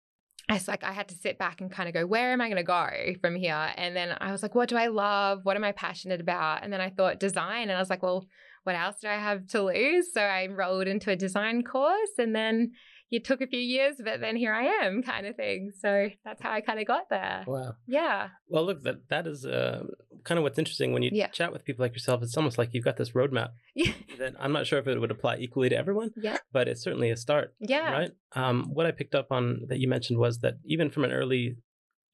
I 0.48 0.54
was 0.54 0.66
like 0.66 0.82
I 0.82 0.90
had 0.90 1.08
to 1.10 1.14
sit 1.14 1.38
back 1.38 1.60
and 1.60 1.70
kind 1.70 1.88
of 1.88 1.94
go, 1.94 2.06
where 2.06 2.32
am 2.32 2.40
I 2.40 2.48
gonna 2.48 2.64
go 2.64 2.88
from 3.20 3.36
here? 3.36 3.70
And 3.76 3.94
then 3.94 4.16
I 4.20 4.32
was 4.32 4.42
like, 4.42 4.56
what 4.56 4.68
do 4.68 4.76
I 4.76 4.88
love? 4.88 5.40
What 5.44 5.56
am 5.56 5.62
I 5.62 5.70
passionate 5.70 6.20
about? 6.20 6.64
And 6.64 6.72
then 6.72 6.80
I 6.80 6.90
thought 6.90 7.20
design, 7.20 7.68
and 7.68 7.72
I 7.72 7.78
was 7.78 7.90
like, 7.90 8.02
well, 8.02 8.26
what 8.64 8.74
else 8.74 8.96
do 9.00 9.08
I 9.08 9.16
have 9.16 9.46
to 9.48 9.62
lose? 9.62 10.12
So 10.12 10.20
I 10.20 10.44
enrolled 10.44 10.88
into 10.88 11.10
a 11.10 11.16
design 11.16 11.62
course 11.62 12.18
and 12.18 12.34
then 12.34 12.72
it 13.12 13.24
took 13.24 13.40
a 13.40 13.46
few 13.46 13.60
years, 13.60 13.96
but 14.04 14.20
then 14.20 14.34
here 14.36 14.52
I 14.52 14.64
am 14.84 15.02
kind 15.02 15.26
of 15.26 15.36
thing. 15.36 15.70
So 15.80 16.08
that's 16.24 16.42
how 16.42 16.50
I 16.50 16.60
kind 16.62 16.80
of 16.80 16.86
got 16.86 17.08
there. 17.10 17.44
wow. 17.46 17.74
Yeah. 17.86 18.28
Well, 18.48 18.64
look, 18.64 18.82
that 18.82 19.08
that 19.10 19.26
is 19.26 19.44
uh, 19.46 19.84
kind 20.24 20.38
of 20.38 20.42
what's 20.42 20.58
interesting 20.58 20.92
when 20.92 21.02
you 21.02 21.10
Yeah. 21.12 21.28
chat 21.28 21.52
with 21.52 21.64
people 21.64 21.84
like 21.84 21.92
yourself. 21.92 22.22
It's 22.22 22.36
almost 22.36 22.58
like 22.58 22.70
you've 22.72 22.84
got 22.84 22.96
this 22.96 23.12
roadmap 23.12 23.50
Yeah. 23.74 23.92
that 24.18 24.34
I'm 24.40 24.52
not 24.52 24.66
sure 24.66 24.78
if 24.78 24.86
it 24.88 24.98
would 24.98 25.10
apply 25.10 25.36
equally 25.36 25.68
to 25.68 25.76
everyone, 25.76 26.10
Yeah. 26.16 26.38
but 26.52 26.66
it's 26.68 26.82
certainly 26.82 27.10
a 27.10 27.16
start. 27.16 27.54
Yeah. 27.60 27.92
Right. 27.92 28.10
Um, 28.34 28.70
what 28.72 28.86
I 28.86 28.90
picked 28.92 29.14
up 29.14 29.28
on 29.30 29.62
that 29.68 29.78
you 29.78 29.88
mentioned 29.88 30.18
was 30.18 30.38
that 30.38 30.54
even 30.64 30.90
from 30.90 31.04
an 31.04 31.12
early 31.12 31.56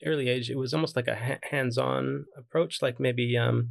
early 0.05 0.29
age, 0.29 0.49
it 0.51 0.57
was 0.59 0.73
almost 0.75 0.95
like 0.97 1.09
a 1.09 1.17
ha- 1.17 1.39
hands-on 1.51 2.25
approach. 2.37 2.83
Like 2.83 3.01
maybe, 3.01 3.37
um, 3.37 3.71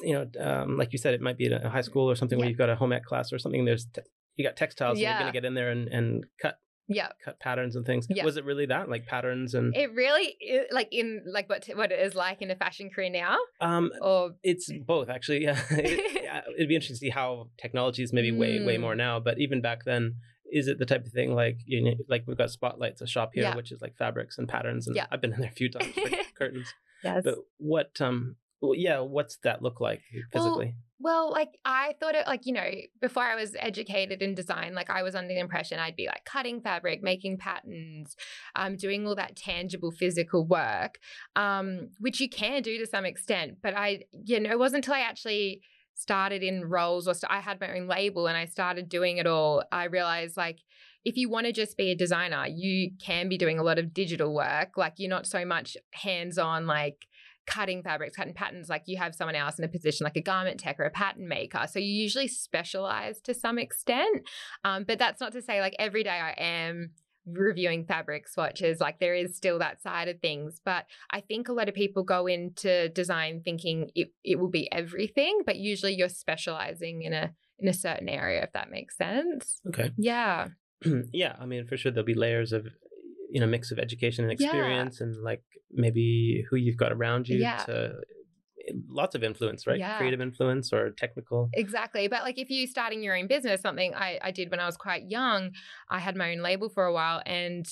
you 0.00 0.12
know, 0.14 0.26
um, 0.40 0.76
like 0.76 0.92
you 0.92 0.98
said, 0.98 1.14
it 1.14 1.20
might 1.20 1.38
be 1.38 1.46
at 1.46 1.64
a 1.64 1.70
high 1.70 1.80
school 1.80 2.10
or 2.10 2.14
something 2.14 2.38
where 2.38 2.48
you've 2.48 2.58
got 2.58 2.68
a 2.70 2.76
home 2.76 2.92
ec 2.92 3.04
class 3.04 3.32
or 3.32 3.38
something. 3.38 3.64
There's 3.64 3.86
te- 3.86 4.02
you 4.36 4.44
got 4.44 4.56
textiles, 4.56 4.98
and 4.98 5.02
you're 5.02 5.14
going 5.14 5.26
to 5.26 5.32
get 5.32 5.44
in 5.44 5.54
there 5.54 5.70
and, 5.70 5.88
and 5.88 6.26
cut 6.40 6.58
Yeah. 6.88 7.08
cut 7.24 7.38
patterns 7.40 7.76
and 7.76 7.84
things. 7.86 8.06
Yeah. 8.10 8.24
Was 8.24 8.36
it 8.36 8.44
really 8.44 8.66
that 8.66 8.88
like 8.88 9.06
patterns 9.06 9.54
and 9.54 9.74
It 9.76 9.92
really 9.94 10.36
like 10.70 10.88
in 10.92 11.22
like 11.26 11.48
what 11.48 11.66
what 11.74 11.92
it 11.92 12.00
is 12.00 12.14
like 12.14 12.42
in 12.42 12.50
a 12.50 12.56
fashion 12.56 12.90
career 12.90 13.10
now 13.10 13.36
um 13.60 13.90
or 14.00 14.32
It's 14.42 14.70
both, 14.86 15.08
actually. 15.08 15.42
Yeah, 15.44 15.58
it, 15.70 16.44
it'd 16.56 16.68
be 16.68 16.74
interesting 16.74 16.96
to 16.96 16.98
see 16.98 17.10
how 17.10 17.48
technology 17.58 18.02
is 18.02 18.12
maybe 18.12 18.32
way, 18.32 18.64
way 18.64 18.76
Mm. 18.76 18.80
more 18.80 18.94
now. 18.96 19.20
But 19.20 19.38
even 19.38 19.60
back 19.60 19.84
then, 19.84 20.16
is 20.50 20.66
it 20.68 20.78
the 20.78 20.86
type 20.86 21.06
of 21.06 21.12
thing 21.12 21.34
like 21.34 21.58
you 21.66 21.82
know, 21.82 21.94
like 22.08 22.24
we've 22.26 22.36
got 22.38 22.50
Spotlights, 22.50 23.00
a 23.00 23.06
shop 23.06 23.30
here, 23.34 23.44
Yeah. 23.44 23.56
which 23.56 23.70
is 23.72 23.80
like 23.80 23.96
fabrics 23.96 24.38
and 24.38 24.48
patterns, 24.48 24.86
and 24.86 24.96
Yeah. 24.96 25.06
I've 25.10 25.20
been 25.20 25.32
in 25.32 25.40
there 25.40 25.50
a 25.50 25.54
few 25.54 25.70
times 25.70 25.92
for 25.94 26.08
curtains. 26.38 26.72
yes. 27.04 27.22
But 27.24 27.36
what, 27.58 28.00
um, 28.00 28.36
well, 28.62 28.74
yeah, 28.76 29.00
what's 29.00 29.38
that 29.42 29.60
look 29.60 29.80
like 29.80 30.00
physically? 30.32 30.74
Well, 31.00 31.32
like 31.32 31.58
I 31.64 31.96
thought 31.98 32.14
it 32.14 32.28
like, 32.28 32.42
you 32.44 32.52
know, 32.52 32.70
before 33.00 33.24
I 33.24 33.34
was 33.34 33.56
educated 33.58 34.22
in 34.22 34.36
design, 34.36 34.72
like 34.72 34.88
I 34.88 35.02
was 35.02 35.16
under 35.16 35.34
the 35.34 35.40
impression 35.40 35.80
I'd 35.80 35.96
be 35.96 36.06
like 36.06 36.24
cutting 36.24 36.60
fabric, 36.60 37.02
making 37.02 37.38
patterns, 37.38 38.14
um, 38.54 38.76
doing 38.76 39.04
all 39.04 39.16
that 39.16 39.34
tangible 39.34 39.90
physical 39.90 40.46
work, 40.46 41.00
um, 41.34 41.88
which 41.98 42.20
you 42.20 42.28
can 42.28 42.62
do 42.62 42.78
to 42.78 42.86
some 42.86 43.04
extent. 43.04 43.58
But 43.60 43.76
I, 43.76 44.04
you 44.12 44.38
know, 44.38 44.50
it 44.50 44.58
wasn't 44.60 44.84
until 44.84 44.94
I 44.94 45.00
actually 45.00 45.62
started 45.94 46.44
in 46.44 46.64
roles 46.64 47.08
or 47.08 47.14
st- 47.14 47.32
I 47.32 47.40
had 47.40 47.60
my 47.60 47.76
own 47.76 47.88
label 47.88 48.28
and 48.28 48.36
I 48.36 48.44
started 48.44 48.88
doing 48.88 49.18
it 49.18 49.26
all, 49.26 49.64
I 49.72 49.84
realized 49.86 50.36
like 50.36 50.60
if 51.04 51.16
you 51.16 51.28
want 51.28 51.46
to 51.46 51.52
just 51.52 51.76
be 51.76 51.90
a 51.90 51.96
designer, 51.96 52.46
you 52.46 52.92
can 53.04 53.28
be 53.28 53.36
doing 53.36 53.58
a 53.58 53.64
lot 53.64 53.78
of 53.78 53.92
digital 53.92 54.32
work. 54.32 54.76
Like 54.76 54.94
you're 54.98 55.10
not 55.10 55.26
so 55.26 55.44
much 55.44 55.76
hands 55.92 56.38
on, 56.38 56.66
like 56.66 57.06
cutting 57.46 57.82
fabrics, 57.82 58.16
cutting 58.16 58.34
patterns, 58.34 58.68
like 58.68 58.84
you 58.86 58.96
have 58.96 59.14
someone 59.14 59.34
else 59.34 59.58
in 59.58 59.64
a 59.64 59.68
position 59.68 60.04
like 60.04 60.16
a 60.16 60.22
garment 60.22 60.60
tech 60.60 60.78
or 60.78 60.84
a 60.84 60.90
pattern 60.90 61.28
maker. 61.28 61.66
So 61.70 61.78
you 61.78 61.92
usually 61.92 62.28
specialize 62.28 63.20
to 63.22 63.34
some 63.34 63.58
extent. 63.58 64.28
Um, 64.64 64.84
but 64.84 64.98
that's 64.98 65.20
not 65.20 65.32
to 65.32 65.42
say 65.42 65.60
like 65.60 65.74
every 65.78 66.02
day 66.02 66.10
I 66.10 66.34
am 66.38 66.90
reviewing 67.24 67.84
fabric 67.84 68.26
swatches 68.26 68.80
like 68.80 68.98
there 68.98 69.14
is 69.14 69.36
still 69.36 69.60
that 69.60 69.80
side 69.80 70.08
of 70.08 70.18
things 70.18 70.60
but 70.64 70.86
i 71.12 71.20
think 71.20 71.48
a 71.48 71.52
lot 71.52 71.68
of 71.68 71.74
people 71.76 72.02
go 72.02 72.26
into 72.26 72.88
design 72.88 73.40
thinking 73.44 73.88
it, 73.94 74.12
it 74.24 74.40
will 74.40 74.50
be 74.50 74.68
everything 74.72 75.40
but 75.46 75.56
usually 75.56 75.94
you're 75.94 76.08
specializing 76.08 77.02
in 77.02 77.12
a 77.12 77.30
in 77.60 77.68
a 77.68 77.72
certain 77.72 78.08
area 78.08 78.42
if 78.42 78.52
that 78.54 78.72
makes 78.72 78.96
sense 78.96 79.60
Okay, 79.68 79.92
yeah 79.96 80.48
yeah, 81.12 81.36
I 81.38 81.46
mean, 81.46 81.66
for 81.66 81.76
sure, 81.76 81.92
there'll 81.92 82.06
be 82.06 82.14
layers 82.14 82.52
of, 82.52 82.66
you 83.32 83.40
know, 83.40 83.46
mix 83.46 83.70
of 83.72 83.78
education 83.78 84.24
and 84.24 84.38
Yeah. 84.38 84.46
experience, 84.46 85.00
and 85.00 85.12
like 85.22 85.42
maybe 85.70 86.44
who 86.48 86.56
you've 86.56 86.76
got 86.76 86.92
around 86.92 87.28
you 87.28 87.38
Yeah. 87.38 87.64
to 87.64 87.94
lots 88.88 89.14
of 89.16 89.24
influence, 89.24 89.66
right? 89.66 89.78
Yeah. 89.78 89.96
Creative 89.98 90.20
influence 90.20 90.72
or 90.72 90.90
technical. 90.90 91.48
Exactly. 91.54 92.06
But 92.08 92.22
like 92.22 92.38
if 92.38 92.48
you're 92.50 92.68
starting 92.68 93.02
your 93.02 93.16
own 93.16 93.26
business, 93.26 93.60
something 93.60 93.94
I, 93.94 94.20
I 94.22 94.30
did 94.30 94.50
when 94.50 94.60
I 94.60 94.66
was 94.66 94.76
quite 94.76 95.04
young, 95.08 95.50
I 95.90 95.98
had 95.98 96.14
my 96.16 96.32
own 96.32 96.42
label 96.42 96.68
for 96.68 96.84
a 96.84 96.92
while 96.92 97.22
and 97.26 97.66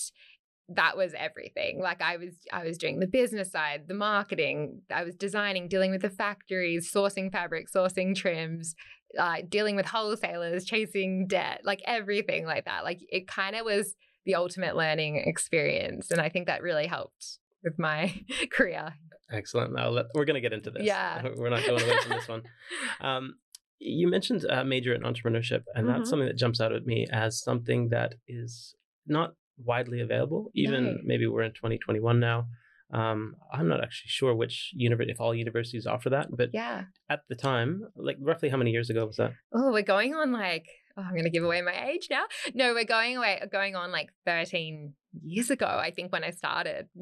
that 0.68 0.96
was 0.96 1.12
everything. 1.16 1.80
Like 1.80 2.00
I 2.02 2.16
was 2.16 2.34
I 2.52 2.64
was 2.64 2.78
doing 2.78 2.98
the 3.00 3.06
business 3.06 3.52
side, 3.52 3.82
the 3.86 3.94
marketing, 3.94 4.82
I 4.90 5.04
was 5.04 5.14
designing, 5.14 5.68
dealing 5.68 5.90
with 5.92 6.02
the 6.02 6.10
factories, 6.10 6.90
sourcing 6.92 7.30
fabric, 7.30 7.66
sourcing 7.74 8.14
trims, 8.16 8.74
uh, 9.18 9.38
dealing 9.48 9.76
with 9.76 9.86
wholesalers, 9.86 10.64
chasing 10.64 11.26
debt, 11.28 11.60
like 11.64 11.82
everything 11.84 12.46
like 12.46 12.64
that. 12.64 12.82
Like 12.84 12.98
it 13.10 13.28
kind 13.28 13.54
of 13.56 13.64
was 13.64 13.94
the 14.30 14.36
ultimate 14.36 14.76
learning 14.76 15.16
experience. 15.16 16.10
And 16.12 16.20
I 16.20 16.28
think 16.28 16.46
that 16.46 16.62
really 16.62 16.86
helped 16.86 17.38
with 17.64 17.78
my 17.78 18.14
career. 18.52 18.94
Excellent. 19.32 19.72
Now 19.74 19.88
let, 19.90 20.06
we're 20.14 20.24
going 20.24 20.34
to 20.34 20.40
get 20.40 20.52
into 20.52 20.70
this. 20.70 20.84
Yeah. 20.84 21.22
we're 21.36 21.50
not 21.50 21.64
going 21.66 21.82
away 21.82 21.96
from 22.02 22.10
this 22.12 22.28
one. 22.28 22.42
Um, 23.00 23.34
you 23.80 24.08
mentioned 24.08 24.44
a 24.44 24.62
major 24.64 24.92
in 24.94 25.02
entrepreneurship, 25.02 25.62
and 25.74 25.86
Mhm. 25.86 25.92
that's 25.96 26.10
something 26.10 26.26
that 26.28 26.36
jumps 26.36 26.60
out 26.60 26.72
at 26.72 26.84
me 26.84 27.06
as 27.10 27.42
something 27.42 27.88
that 27.88 28.14
is 28.28 28.74
not 29.06 29.32
widely 29.56 30.00
available. 30.00 30.50
Even 30.54 30.84
No. 30.84 30.96
maybe 31.02 31.26
we're 31.26 31.42
in 31.42 31.52
2021 31.52 32.20
now. 32.20 32.46
Um, 32.92 33.36
I'm 33.52 33.68
not 33.68 33.82
actually 33.82 34.08
sure 34.08 34.34
which 34.34 34.70
university, 34.74 35.12
if 35.12 35.20
all 35.20 35.34
universities 35.34 35.86
offer 35.86 36.10
that, 36.10 36.26
but 36.36 36.50
Yeah. 36.52 36.84
at 37.08 37.20
the 37.30 37.36
time, 37.36 37.84
like 37.96 38.16
roughly 38.20 38.48
how 38.50 38.58
many 38.58 38.70
years 38.70 38.90
ago 38.90 39.06
was 39.06 39.16
that? 39.16 39.32
Oh, 39.54 39.72
we're 39.72 39.82
going 39.96 40.14
on 40.14 40.30
like 40.32 40.66
oh, 40.96 41.02
I'm 41.02 41.12
going 41.12 41.24
to 41.24 41.30
give 41.30 41.44
away 41.44 41.62
my 41.62 41.88
age 41.88 42.08
now. 42.10 42.24
No, 42.54 42.72
we're 42.74 42.84
going 42.84 43.16
away 43.16 43.42
going 43.50 43.76
on 43.76 43.90
like 43.92 44.10
13 44.26 44.94
years 45.22 45.50
ago, 45.50 45.66
I 45.66 45.90
think 45.90 46.12
when 46.12 46.24
I 46.24 46.30
started. 46.30 46.88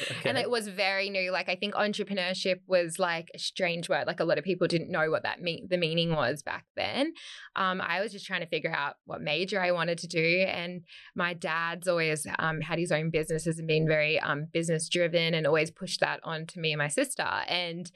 Yeah. 0.00 0.30
And 0.30 0.38
it 0.38 0.50
was 0.50 0.66
very 0.66 1.08
new. 1.08 1.30
Like 1.30 1.48
I 1.48 1.54
think 1.54 1.74
entrepreneurship 1.74 2.60
was 2.66 2.98
like 2.98 3.30
a 3.32 3.38
strange 3.38 3.88
word. 3.88 4.08
Like 4.08 4.18
a 4.18 4.24
lot 4.24 4.38
of 4.38 4.44
people 4.44 4.66
didn't 4.66 4.90
know 4.90 5.08
what 5.10 5.22
that 5.22 5.40
mean 5.40 5.68
the 5.70 5.76
meaning 5.76 6.12
was 6.12 6.42
back 6.42 6.64
then. 6.76 7.12
Um, 7.54 7.80
I 7.80 8.00
was 8.00 8.10
just 8.10 8.26
trying 8.26 8.40
to 8.40 8.48
figure 8.48 8.72
out 8.72 8.96
what 9.04 9.20
major 9.20 9.60
I 9.60 9.70
wanted 9.70 9.98
to 9.98 10.08
do. 10.08 10.44
And 10.48 10.82
my 11.14 11.32
dad's 11.32 11.86
always 11.86 12.26
um, 12.40 12.60
had 12.60 12.80
his 12.80 12.90
own 12.90 13.10
businesses 13.10 13.58
and 13.58 13.68
been 13.68 13.86
very 13.86 14.18
um, 14.18 14.46
business 14.52 14.88
driven 14.88 15.32
and 15.34 15.46
always 15.46 15.70
pushed 15.70 16.00
that 16.00 16.18
on 16.24 16.46
to 16.46 16.58
me 16.58 16.72
and 16.72 16.78
my 16.78 16.88
sister. 16.88 17.22
And 17.22 17.90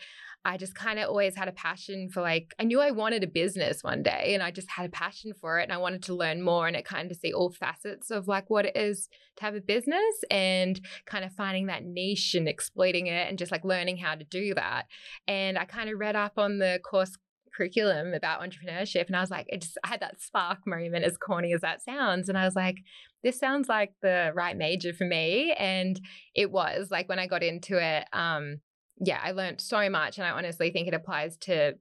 I 0.49 0.57
just 0.57 0.75
kind 0.75 0.99
of 0.99 1.11
always 1.11 1.37
had 1.37 1.47
a 1.47 1.53
passion 1.53 2.09
for 2.09 2.23
like, 2.23 2.55
I 2.59 2.65
knew 2.65 2.81
I 2.81 2.91
wanted 2.91 3.23
a 3.23 3.27
business 3.27 3.85
one 3.85 4.03
day 4.03 4.31
and 4.33 4.43
I 4.43 4.51
just 4.51 4.71
had 4.71 4.87
a 4.87 4.89
passion 4.89 5.35
for 5.39 5.59
it 5.59 5.65
and 5.65 5.73
I 5.73 5.77
wanted 5.77 6.03
to 6.05 6.15
learn 6.15 6.41
more 6.43 6.67
and 6.67 6.75
it 6.75 6.87
kind 6.87 7.11
of 7.11 7.19
see 7.19 7.35
all 7.35 7.51
facets 7.51 8.11
of 8.11 8.29
like 8.29 8.49
what 8.49 8.65
it 8.65 8.75
is 8.75 9.11
to 9.37 9.45
have 9.45 9.55
a 9.55 9.61
business 9.61 10.25
and 10.31 10.81
kind 11.05 11.23
of 11.23 11.33
finding 11.33 11.67
that 11.67 11.85
niche 11.85 12.35
and 12.35 12.49
exploiting 12.49 13.09
it 13.09 13.29
and 13.29 13.39
just 13.39 13.53
like 13.53 13.63
learning 13.63 13.99
how 13.99 14.15
to 14.15 14.25
do 14.25 14.55
that. 14.55 14.87
And 15.27 15.59
I 15.59 15.67
kind 15.67 15.91
of 15.91 15.99
read 15.99 16.17
up 16.17 16.39
on 16.39 16.57
the 16.57 16.81
course 16.83 17.19
curriculum 17.55 18.15
about 18.15 18.41
entrepreneurship 18.41 19.09
and 19.09 19.17
I 19.17 19.21
was 19.21 19.31
like, 19.31 19.45
it 19.51 19.61
just 19.61 19.77
I 19.85 19.89
had 19.89 20.01
that 20.01 20.19
spark 20.19 20.67
moment 20.67 21.05
as 21.05 21.19
corny 21.19 21.53
as 21.53 21.61
that 21.61 21.83
sounds. 21.83 22.31
And 22.31 22.39
I 22.39 22.47
was 22.47 22.57
like, 22.57 22.77
this 23.23 23.39
sounds 23.39 23.69
like 23.69 23.93
the 24.01 24.33
right 24.35 24.57
major 24.57 24.95
for 24.95 25.05
me. 25.05 25.53
And 25.59 26.01
it 26.35 26.51
was 26.51 26.91
like 26.91 27.07
when 27.07 27.19
I 27.19 27.27
got 27.27 27.43
into 27.43 27.77
it, 27.77 28.07
um, 28.15 28.61
yeah, 29.01 29.21
I 29.23 29.33
learned 29.33 29.61
so 29.61 29.89
much. 29.91 30.19
And 30.19 30.27
I 30.27 30.31
honestly 30.31 30.71
think 30.71 30.89
it 30.89 30.95
applies 30.95 31.37
to, 31.39 31.75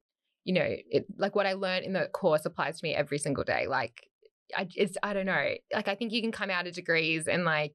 you 0.43 0.53
know, 0.53 0.65
it, 0.65 1.05
like 1.17 1.35
what 1.35 1.45
I 1.45 1.53
learned 1.53 1.85
in 1.85 1.93
the 1.93 2.07
course 2.07 2.45
applies 2.45 2.79
to 2.79 2.85
me 2.85 2.93
every 2.93 3.17
single 3.17 3.43
day. 3.43 3.67
Like, 3.67 4.07
I, 4.55 4.67
it's, 4.75 4.97
I 5.03 5.13
don't 5.13 5.25
know. 5.25 5.49
Like, 5.73 5.87
I 5.87 5.95
think 5.95 6.13
you 6.13 6.21
can 6.21 6.31
come 6.31 6.49
out 6.49 6.67
of 6.67 6.73
degrees 6.73 7.27
and 7.27 7.43
like, 7.43 7.73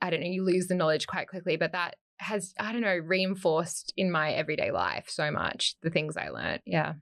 I 0.00 0.10
don't 0.10 0.20
know, 0.20 0.26
you 0.26 0.44
lose 0.44 0.66
the 0.66 0.74
knowledge 0.74 1.06
quite 1.06 1.28
quickly, 1.28 1.56
but 1.56 1.72
that 1.72 1.96
has, 2.18 2.54
I 2.58 2.72
don't 2.72 2.80
know, 2.80 2.96
reinforced 2.96 3.92
in 3.96 4.10
my 4.10 4.32
everyday 4.32 4.70
life 4.70 5.06
so 5.08 5.30
much 5.30 5.76
the 5.82 5.90
things 5.90 6.16
I 6.16 6.30
learned. 6.30 6.62
Yeah. 6.64 6.94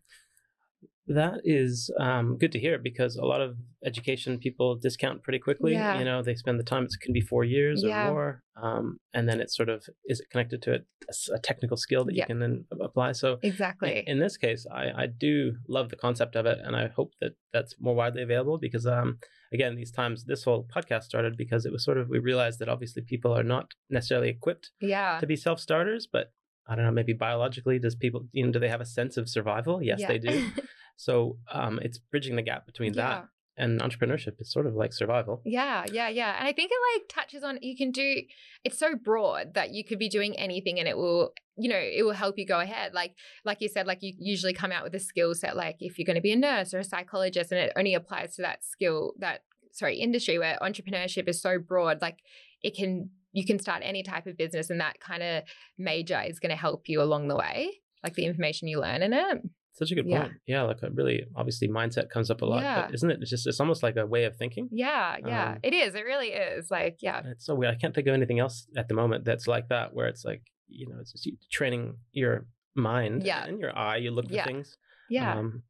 That 1.10 1.40
is 1.44 1.90
um, 1.98 2.38
good 2.38 2.52
to 2.52 2.60
hear 2.60 2.78
because 2.78 3.16
a 3.16 3.24
lot 3.24 3.40
of 3.40 3.56
education 3.84 4.38
people 4.38 4.76
discount 4.76 5.24
pretty 5.24 5.40
quickly. 5.40 5.72
Yeah. 5.72 5.98
You 5.98 6.04
know, 6.04 6.22
they 6.22 6.36
spend 6.36 6.60
the 6.60 6.64
time, 6.64 6.84
it 6.84 6.90
can 7.02 7.12
be 7.12 7.20
four 7.20 7.42
years 7.42 7.82
Yeah. 7.82 8.08
or 8.08 8.12
more. 8.12 8.42
Um, 8.62 8.98
and 9.12 9.28
then 9.28 9.40
it's 9.40 9.56
sort 9.56 9.68
of, 9.70 9.84
is 10.04 10.20
it 10.20 10.30
connected 10.30 10.62
to 10.62 10.74
a, 10.74 11.34
a 11.34 11.38
technical 11.40 11.76
skill 11.76 12.04
that 12.04 12.14
Yeah. 12.14 12.24
you 12.24 12.26
can 12.26 12.38
then 12.38 12.64
apply? 12.80 13.12
So 13.12 13.38
Exactly. 13.42 14.04
in 14.06 14.20
this 14.20 14.36
case, 14.36 14.66
I, 14.72 15.02
I 15.02 15.06
do 15.06 15.56
love 15.68 15.88
the 15.88 15.96
concept 15.96 16.36
of 16.36 16.46
it. 16.46 16.58
And 16.62 16.76
I 16.76 16.88
hope 16.88 17.12
that 17.20 17.32
that's 17.52 17.74
more 17.80 17.96
widely 17.96 18.22
available 18.22 18.58
because, 18.58 18.86
um, 18.86 19.18
again, 19.52 19.74
these 19.74 19.90
times, 19.90 20.24
this 20.26 20.44
whole 20.44 20.68
podcast 20.72 21.04
started 21.04 21.36
because 21.36 21.66
it 21.66 21.72
was 21.72 21.84
sort 21.84 21.98
of, 21.98 22.08
we 22.08 22.20
realized 22.20 22.60
that 22.60 22.68
obviously 22.68 23.02
people 23.02 23.36
are 23.36 23.42
not 23.42 23.72
necessarily 23.88 24.28
equipped 24.28 24.70
yeah. 24.80 25.18
to 25.18 25.26
be 25.26 25.34
self 25.34 25.58
starters, 25.58 26.06
but 26.06 26.30
I 26.70 26.76
don't 26.76 26.84
know, 26.84 26.92
maybe 26.92 27.12
biologically, 27.12 27.78
does 27.80 27.96
people, 27.96 28.26
you 28.32 28.46
know, 28.46 28.52
do 28.52 28.60
they 28.60 28.68
have 28.68 28.80
a 28.80 28.86
sense 28.86 29.16
of 29.16 29.28
survival? 29.28 29.82
Yes, 29.82 30.00
Yeah. 30.00 30.08
they 30.08 30.18
do. 30.18 30.50
So 30.96 31.38
um, 31.50 31.78
it's 31.80 31.96
bridging 31.96 32.36
the 32.36 32.42
gap 32.42 32.66
between 32.66 32.92
Yeah. 32.92 33.08
that 33.08 33.28
and 33.56 33.80
entrepreneurship. 33.80 34.34
It's 34.38 34.52
sort 34.52 34.66
of 34.66 34.74
like 34.74 34.92
survival. 34.92 35.40
Yeah, 35.46 35.86
yeah, 35.90 36.10
yeah. 36.10 36.36
And 36.38 36.46
I 36.46 36.52
think 36.52 36.70
it 36.70 36.78
like 36.94 37.08
touches 37.08 37.42
on 37.42 37.58
you 37.62 37.74
can 37.74 37.90
do 37.90 38.16
it's 38.64 38.78
so 38.78 38.94
broad 38.96 39.54
that 39.54 39.70
you 39.70 39.82
could 39.82 39.98
be 39.98 40.10
doing 40.10 40.38
anything 40.38 40.78
and 40.78 40.86
it 40.86 40.98
will, 40.98 41.32
you 41.56 41.70
know, 41.70 41.78
it 41.78 42.02
will 42.04 42.12
help 42.12 42.34
you 42.36 42.46
go 42.46 42.60
ahead. 42.60 42.92
Like 42.92 43.14
like 43.46 43.62
you 43.62 43.68
said, 43.68 43.86
like 43.86 44.02
you 44.02 44.12
usually 44.18 44.52
come 44.52 44.72
out 44.72 44.84
with 44.84 44.94
a 44.94 45.00
skill 45.00 45.34
set 45.34 45.56
like 45.56 45.76
if 45.80 45.98
you're 45.98 46.04
going 46.10 46.16
to 46.16 46.20
be 46.20 46.32
a 46.32 46.36
nurse 46.36 46.74
or 46.74 46.80
a 46.80 46.84
psychologist 46.84 47.50
and 47.50 47.60
it 47.62 47.72
only 47.76 47.94
applies 47.94 48.36
to 48.36 48.42
that 48.42 48.62
skill 48.62 49.14
that 49.20 49.40
sorry, 49.72 49.96
industry 49.96 50.38
where 50.38 50.58
entrepreneurship 50.60 51.28
is 51.28 51.40
so 51.40 51.58
broad, 51.58 52.02
like 52.02 52.18
it 52.62 52.74
can 52.76 53.08
you 53.32 53.44
can 53.46 53.58
start 53.58 53.82
any 53.84 54.02
type 54.02 54.26
of 54.26 54.36
business 54.36 54.70
and 54.70 54.80
that 54.80 54.98
kind 55.00 55.22
of 55.22 55.44
major 55.78 56.20
is 56.26 56.38
going 56.40 56.50
to 56.50 56.56
help 56.56 56.88
you 56.88 57.00
along 57.02 57.28
the 57.28 57.36
way. 57.36 57.80
Like 58.02 58.14
the 58.14 58.24
information 58.24 58.66
you 58.68 58.80
learn 58.80 59.02
in 59.02 59.12
it. 59.12 59.38
Such 59.72 59.92
a 59.92 59.94
good 59.94 60.06
Yeah. 60.06 60.22
point. 60.22 60.32
Yeah, 60.46 60.62
like 60.62 60.82
a 60.82 60.90
really 60.90 61.24
obviously 61.36 61.68
mindset 61.68 62.10
comes 62.10 62.30
up 62.30 62.42
a 62.42 62.44
lot, 62.46 62.62
Yeah. 62.62 62.86
but 62.86 62.94
isn't 62.94 63.10
it? 63.10 63.18
It's 63.20 63.30
just 63.30 63.46
it's 63.46 63.60
almost 63.60 63.82
like 63.82 63.96
a 63.96 64.06
way 64.06 64.24
of 64.24 64.36
thinking. 64.36 64.68
Yeah, 64.72 65.16
yeah. 65.24 65.52
Um, 65.52 65.58
it 65.62 65.72
is. 65.74 65.94
It 65.94 66.04
really 66.04 66.28
is. 66.28 66.70
Like, 66.70 66.98
yeah. 67.00 67.22
It's 67.26 67.46
so 67.46 67.54
weird. 67.54 67.72
I 67.72 67.76
can't 67.78 67.94
think 67.94 68.06
of 68.08 68.14
anything 68.14 68.40
else 68.40 68.66
at 68.76 68.88
the 68.88 68.94
moment 68.94 69.24
that's 69.24 69.46
like 69.46 69.68
that, 69.68 69.94
where 69.94 70.06
it's 70.08 70.24
like 70.24 70.42
you 70.72 70.88
know, 70.88 70.96
it's 71.00 71.12
just 71.12 71.26
you 71.26 71.36
training 71.50 71.96
your 72.12 72.46
mind 72.74 73.24
Yeah. 73.24 73.44
and 73.44 73.58
your 73.60 73.76
eye. 73.76 73.96
You 73.98 74.10
look 74.12 74.28
for 74.28 74.34
Yeah. 74.34 74.44
things. 74.44 74.76
Yeah. 75.08 75.36
Um, 75.38 75.62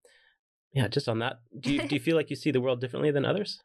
yeah. 0.75 0.89
Just 0.89 1.09
on 1.09 1.19
that, 1.21 1.41
do 1.59 1.73
you 1.73 1.87
do 1.89 1.95
you 1.95 2.01
feel 2.07 2.17
like 2.17 2.31
you 2.31 2.37
see 2.37 2.51
the 2.51 2.61
world 2.61 2.81
differently 2.81 3.11
than 3.11 3.25
others? 3.25 3.61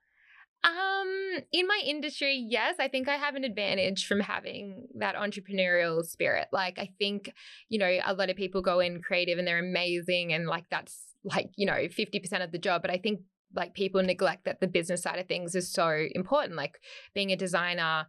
Um, 1.36 1.42
in 1.52 1.68
my 1.68 1.82
industry, 1.86 2.46
yes, 2.50 2.76
I 2.80 2.88
think 2.88 3.08
I 3.08 3.16
have 3.16 3.36
an 3.36 3.44
advantage 3.44 4.08
from 4.08 4.20
having 4.20 4.88
that 4.96 5.16
entrepreneurial 5.16 6.04
spirit. 6.04 6.48
Like, 6.52 6.80
I 6.80 6.90
think, 7.00 7.32
you 7.70 7.80
know, 7.80 8.00
a 8.06 8.14
lot 8.14 8.30
of 8.30 8.36
people 8.36 8.62
go 8.62 8.80
in 8.80 9.02
creative 9.02 9.38
and 9.38 9.48
they're 9.48 9.60
amazing, 9.60 10.34
and 10.34 10.48
like 10.48 10.66
that's 10.70 11.16
like, 11.24 11.52
you 11.56 11.66
know, 11.66 11.74
50% 11.74 12.44
of 12.44 12.52
the 12.52 12.58
job. 12.58 12.82
But 12.82 12.92
I 12.92 12.98
think 12.98 13.22
like 13.56 13.74
people 13.74 14.04
neglect 14.04 14.46
that 14.46 14.60
the 14.60 14.68
business 14.68 15.02
side 15.02 15.20
of 15.20 15.28
things 15.28 15.56
is 15.56 15.72
so 15.72 16.08
important. 16.12 16.56
Like, 16.56 16.80
being 17.14 17.32
a 17.32 17.36
designer, 17.36 18.08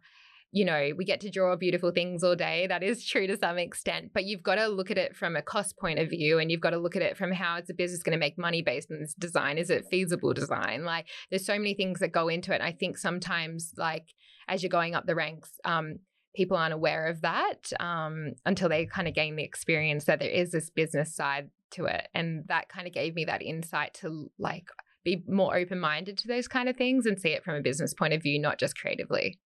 you 0.57 0.65
know, 0.65 0.89
we 0.97 1.05
get 1.05 1.21
to 1.21 1.29
draw 1.29 1.55
beautiful 1.55 1.91
things 1.91 2.23
all 2.23 2.35
day. 2.35 2.65
That 2.65 2.81
is 2.81 3.05
true 3.05 3.27
to 3.27 3.37
some 3.37 3.59
extent, 3.59 4.09
but 4.11 4.25
you've 4.25 4.41
got 4.41 4.55
to 4.55 4.67
look 4.67 4.89
at 4.89 4.97
it 4.97 5.15
from 5.15 5.35
a 5.35 5.41
cost 5.43 5.77
point 5.77 5.99
of 5.99 6.09
view 6.09 6.39
and 6.39 6.49
you've 6.49 6.61
got 6.61 6.71
to 6.71 6.79
look 6.79 6.95
at 6.95 7.03
it 7.03 7.15
from 7.15 7.31
how 7.31 7.57
is 7.57 7.67
the 7.67 7.75
business 7.75 8.01
going 8.01 8.17
to 8.17 8.19
make 8.19 8.39
money 8.39 8.63
based 8.63 8.91
on 8.91 8.99
this 8.99 9.13
design? 9.13 9.59
Is 9.59 9.69
it 9.69 9.85
feasible 9.91 10.33
design? 10.33 10.83
Like 10.83 11.05
there's 11.29 11.45
so 11.45 11.59
many 11.59 11.75
things 11.75 11.99
that 11.99 12.11
go 12.11 12.27
into 12.27 12.53
it. 12.53 12.55
And 12.55 12.63
I 12.63 12.71
think 12.71 12.97
sometimes 12.97 13.73
like 13.77 14.07
as 14.47 14.63
you're 14.63 14.71
going 14.71 14.95
up 14.95 15.05
the 15.05 15.13
ranks, 15.13 15.51
um, 15.63 15.97
people 16.35 16.57
aren't 16.57 16.73
aware 16.73 17.05
of 17.05 17.21
that 17.21 17.71
um, 17.79 18.33
until 18.43 18.67
they 18.67 18.87
kind 18.87 19.07
of 19.07 19.13
gain 19.13 19.35
the 19.35 19.43
experience 19.43 20.05
that 20.05 20.19
there 20.19 20.27
is 20.27 20.51
this 20.51 20.71
business 20.71 21.15
side 21.15 21.51
to 21.71 21.85
it. 21.85 22.07
And 22.15 22.45
that 22.47 22.67
kind 22.67 22.87
of 22.87 22.93
gave 22.93 23.13
me 23.13 23.25
that 23.25 23.43
insight 23.43 23.93
to 24.01 24.31
like 24.39 24.69
be 25.03 25.23
more 25.27 25.55
open 25.55 25.79
minded 25.79 26.17
to 26.17 26.27
those 26.27 26.47
kind 26.47 26.67
of 26.67 26.75
things 26.75 27.05
and 27.05 27.19
see 27.19 27.29
it 27.29 27.43
from 27.43 27.53
a 27.53 27.61
business 27.61 27.93
point 27.93 28.13
of 28.13 28.23
view, 28.23 28.39
not 28.39 28.57
just 28.57 28.75
creatively. 28.75 29.37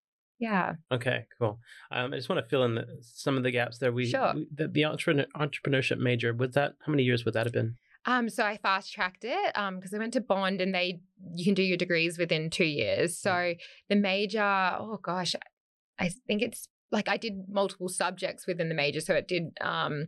Yeah. 0.41 0.73
Okay, 0.91 1.27
cool. 1.39 1.59
Um, 1.91 2.11
I 2.11 2.17
just 2.17 2.27
want 2.27 2.43
to 2.43 2.49
fill 2.49 2.63
in 2.65 2.73
the, 2.75 2.87
some 3.01 3.37
of 3.37 3.43
the 3.43 3.51
gaps 3.51 3.77
there. 3.77 3.91
We, 3.93 4.07
Sure. 4.07 4.33
we 4.33 4.47
the, 4.53 4.67
the 4.67 4.85
entrepreneur, 4.85 5.25
entrepreneurship 5.35 5.99
major 5.99 6.33
was 6.33 6.55
that 6.55 6.73
how 6.83 6.91
many 6.91 7.03
years 7.03 7.23
would 7.23 7.35
that 7.35 7.45
have 7.45 7.53
been? 7.53 7.75
Um, 8.05 8.27
so 8.27 8.43
I 8.43 8.57
fast 8.57 8.91
tracked 8.91 9.23
it 9.23 9.51
um 9.55 9.75
because 9.75 9.93
I 9.93 9.99
went 9.99 10.13
to 10.13 10.21
Bond 10.21 10.59
and 10.59 10.73
they 10.73 10.99
you 11.35 11.45
can 11.45 11.53
do 11.53 11.61
your 11.61 11.77
degrees 11.77 12.17
within 12.17 12.49
two 12.49 12.65
years. 12.65 13.15
So 13.19 13.53
the 13.89 13.95
major, 13.95 14.41
oh 14.79 14.97
gosh, 15.01 15.35
I 15.99 16.09
think 16.25 16.41
it's 16.41 16.67
like 16.91 17.07
I 17.07 17.17
did 17.17 17.33
multiple 17.47 17.87
subjects 17.87 18.47
within 18.47 18.67
the 18.69 18.75
major, 18.75 18.99
so 19.01 19.13
it 19.13 19.27
did 19.27 19.55
um 19.61 20.07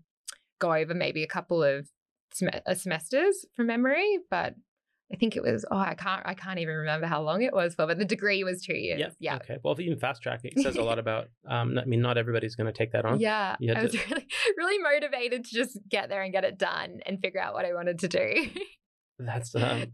go 0.57 0.73
over 0.73 0.95
maybe 0.95 1.21
a 1.21 1.27
couple 1.27 1.61
of 1.63 1.87
sem- 2.33 2.49
uh, 2.65 2.73
semesters 2.73 3.45
from 3.55 3.67
memory, 3.67 4.17
but 4.31 4.55
I 5.13 5.15
think 5.15 5.35
it 5.35 5.43
was 5.43 5.63
oh 5.69 5.77
I 5.77 5.93
can't 5.93 6.23
I 6.25 6.33
can't 6.33 6.57
even 6.59 6.75
remember 6.75 7.05
how 7.05 7.21
long 7.21 7.43
it 7.43 7.53
was 7.53 7.75
for, 7.75 7.85
but 7.85 7.99
the 7.99 8.05
degree 8.05 8.43
was 8.43 8.63
two 8.63 8.75
years. 8.75 8.99
Yeah. 8.99 9.09
yeah. 9.19 9.35
Okay. 9.35 9.57
Well, 9.63 9.79
even 9.79 9.99
fast 9.99 10.23
track 10.23 10.41
it, 10.43 10.59
says 10.59 10.75
a 10.75 10.81
lot 10.81 10.97
about. 11.03 11.27
Um, 11.47 11.77
I 11.77 11.85
mean, 11.85 12.01
not 12.01 12.17
everybody's 12.17 12.55
going 12.55 12.65
to 12.65 12.73
take 12.73 12.91
that 12.93 13.05
on. 13.05 13.19
Yeah, 13.19 13.55
I 13.75 13.83
was 13.83 13.91
to- 13.91 13.97
really, 14.09 14.27
really 14.57 14.79
motivated 14.79 15.45
to 15.45 15.55
just 15.55 15.77
get 15.87 16.09
there 16.09 16.23
and 16.23 16.33
get 16.33 16.43
it 16.43 16.57
done 16.57 17.01
and 17.05 17.21
figure 17.21 17.39
out 17.39 17.53
what 17.53 17.63
I 17.63 17.73
wanted 17.73 17.99
to 17.99 18.07
do. 18.07 18.49
That's 19.19 19.53
um, 19.55 19.85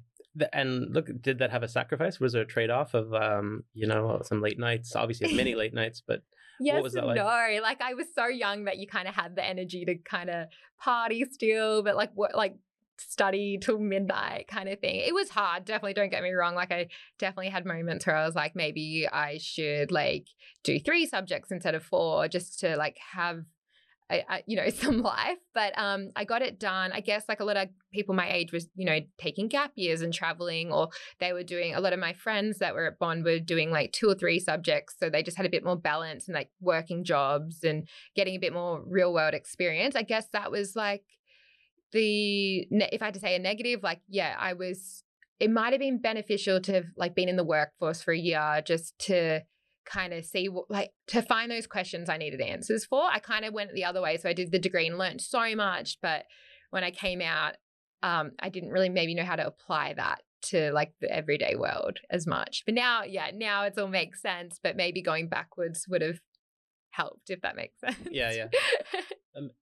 and 0.53 0.93
look, 0.93 1.09
did 1.21 1.39
that 1.39 1.51
have 1.51 1.63
a 1.63 1.67
sacrifice? 1.67 2.19
Was 2.21 2.31
there 2.31 2.43
a 2.43 2.47
trade 2.47 2.69
off 2.69 2.93
of, 2.93 3.13
um, 3.13 3.65
you 3.73 3.87
know, 3.87 4.21
some 4.23 4.41
late 4.41 4.57
nights? 4.57 4.95
Obviously, 4.95 5.33
many 5.33 5.53
late 5.53 5.73
nights, 5.73 6.01
but 6.05 6.21
yes 6.61 6.73
what 6.73 6.83
was 6.83 6.91
that 6.93 7.05
like? 7.05 7.15
no 7.15 7.59
like 7.63 7.79
i 7.81 7.93
was 7.93 8.07
so 8.13 8.27
young 8.27 8.65
that 8.65 8.77
you 8.77 8.85
kind 8.85 9.07
of 9.07 9.15
had 9.15 9.33
the 9.33 9.41
energy 9.41 9.85
to 9.85 9.95
kind 9.95 10.29
of 10.29 10.47
party 10.77 11.25
still 11.31 11.81
but 11.83 11.95
like 11.95 12.11
what 12.15 12.35
like 12.35 12.53
study 12.99 13.57
till 13.61 13.79
midnight 13.79 14.47
kind 14.47 14.69
of 14.69 14.79
thing. 14.79 14.95
It 14.95 15.13
was 15.13 15.29
hard 15.29 15.65
definitely 15.65 15.93
don't 15.93 16.09
get 16.09 16.23
me 16.23 16.31
wrong 16.31 16.55
like 16.55 16.71
i 16.71 16.87
definitely 17.17 17.49
had 17.49 17.65
moments 17.65 18.05
where 18.05 18.15
i 18.15 18.25
was 18.25 18.35
like 18.35 18.55
maybe 18.55 19.07
i 19.11 19.37
should 19.37 19.91
like 19.91 20.27
do 20.63 20.79
three 20.79 21.05
subjects 21.05 21.51
instead 21.51 21.75
of 21.75 21.83
four 21.83 22.27
just 22.27 22.59
to 22.59 22.75
like 22.75 22.97
have 23.13 23.43
you 24.45 24.55
know 24.55 24.69
some 24.75 25.01
life. 25.01 25.37
But 25.53 25.77
um 25.77 26.09
i 26.15 26.25
got 26.25 26.41
it 26.41 26.59
done. 26.59 26.91
I 26.91 26.99
guess 26.99 27.25
like 27.27 27.39
a 27.39 27.45
lot 27.45 27.57
of 27.57 27.69
people 27.93 28.15
my 28.15 28.31
age 28.31 28.51
was 28.51 28.67
you 28.75 28.85
know 28.85 28.99
taking 29.17 29.47
gap 29.47 29.71
years 29.75 30.01
and 30.01 30.13
traveling 30.13 30.71
or 30.71 30.89
they 31.19 31.33
were 31.33 31.43
doing 31.43 31.75
a 31.75 31.79
lot 31.79 31.93
of 31.93 31.99
my 31.99 32.13
friends 32.13 32.59
that 32.59 32.73
were 32.73 32.87
at 32.87 32.99
bond 32.99 33.23
were 33.23 33.39
doing 33.39 33.71
like 33.71 33.91
two 33.91 34.09
or 34.09 34.15
three 34.15 34.39
subjects 34.39 34.95
so 34.99 35.09
they 35.09 35.23
just 35.23 35.37
had 35.37 35.45
a 35.45 35.49
bit 35.49 35.63
more 35.63 35.75
balance 35.75 36.27
and 36.27 36.35
like 36.35 36.49
working 36.59 37.03
jobs 37.03 37.63
and 37.63 37.87
getting 38.15 38.35
a 38.35 38.39
bit 38.39 38.53
more 38.53 38.83
real 38.87 39.13
world 39.13 39.33
experience. 39.33 39.95
I 39.95 40.03
guess 40.03 40.27
that 40.33 40.51
was 40.51 40.75
like 40.75 41.03
the 41.91 42.67
if 42.71 43.01
i 43.01 43.05
had 43.05 43.13
to 43.13 43.19
say 43.19 43.35
a 43.35 43.39
negative 43.39 43.81
like 43.83 44.01
yeah 44.07 44.35
i 44.39 44.53
was 44.53 45.03
it 45.39 45.49
might 45.49 45.71
have 45.71 45.79
been 45.79 45.99
beneficial 45.99 46.59
to 46.59 46.73
have 46.73 46.85
like 46.97 47.15
been 47.15 47.29
in 47.29 47.37
the 47.37 47.43
workforce 47.43 48.01
for 48.01 48.11
a 48.11 48.17
year 48.17 48.61
just 48.65 48.97
to 48.99 49.41
kind 49.85 50.13
of 50.13 50.23
see 50.23 50.49
what, 50.49 50.69
like 50.69 50.91
to 51.07 51.21
find 51.21 51.51
those 51.51 51.67
questions 51.67 52.09
I 52.09 52.17
needed 52.17 52.41
answers 52.41 52.85
for. 52.85 53.03
I 53.03 53.19
kind 53.19 53.45
of 53.45 53.53
went 53.53 53.73
the 53.73 53.85
other 53.85 54.01
way. 54.01 54.17
So 54.17 54.29
I 54.29 54.33
did 54.33 54.51
the 54.51 54.59
degree 54.59 54.87
and 54.87 54.97
learned 54.97 55.21
so 55.21 55.55
much, 55.55 55.97
but 56.01 56.25
when 56.69 56.83
I 56.83 56.91
came 56.91 57.21
out, 57.21 57.55
um, 58.03 58.31
I 58.39 58.49
didn't 58.49 58.69
really 58.69 58.89
maybe 58.89 59.15
know 59.15 59.25
how 59.25 59.35
to 59.35 59.47
apply 59.47 59.93
that 59.95 60.21
to 60.41 60.71
like 60.71 60.93
the 61.01 61.11
everyday 61.11 61.55
world 61.55 61.99
as 62.09 62.25
much. 62.25 62.63
But 62.65 62.75
now, 62.75 63.03
yeah, 63.03 63.31
now 63.33 63.63
it 63.63 63.77
all 63.77 63.87
makes 63.87 64.21
sense. 64.21 64.59
But 64.61 64.77
maybe 64.77 65.01
going 65.01 65.27
backwards 65.27 65.85
would 65.89 66.01
have 66.01 66.19
helped 66.91 67.29
if 67.29 67.41
that 67.41 67.55
makes 67.55 67.79
sense. 67.85 67.97
Yeah, 68.11 68.31
yeah. 68.31 68.47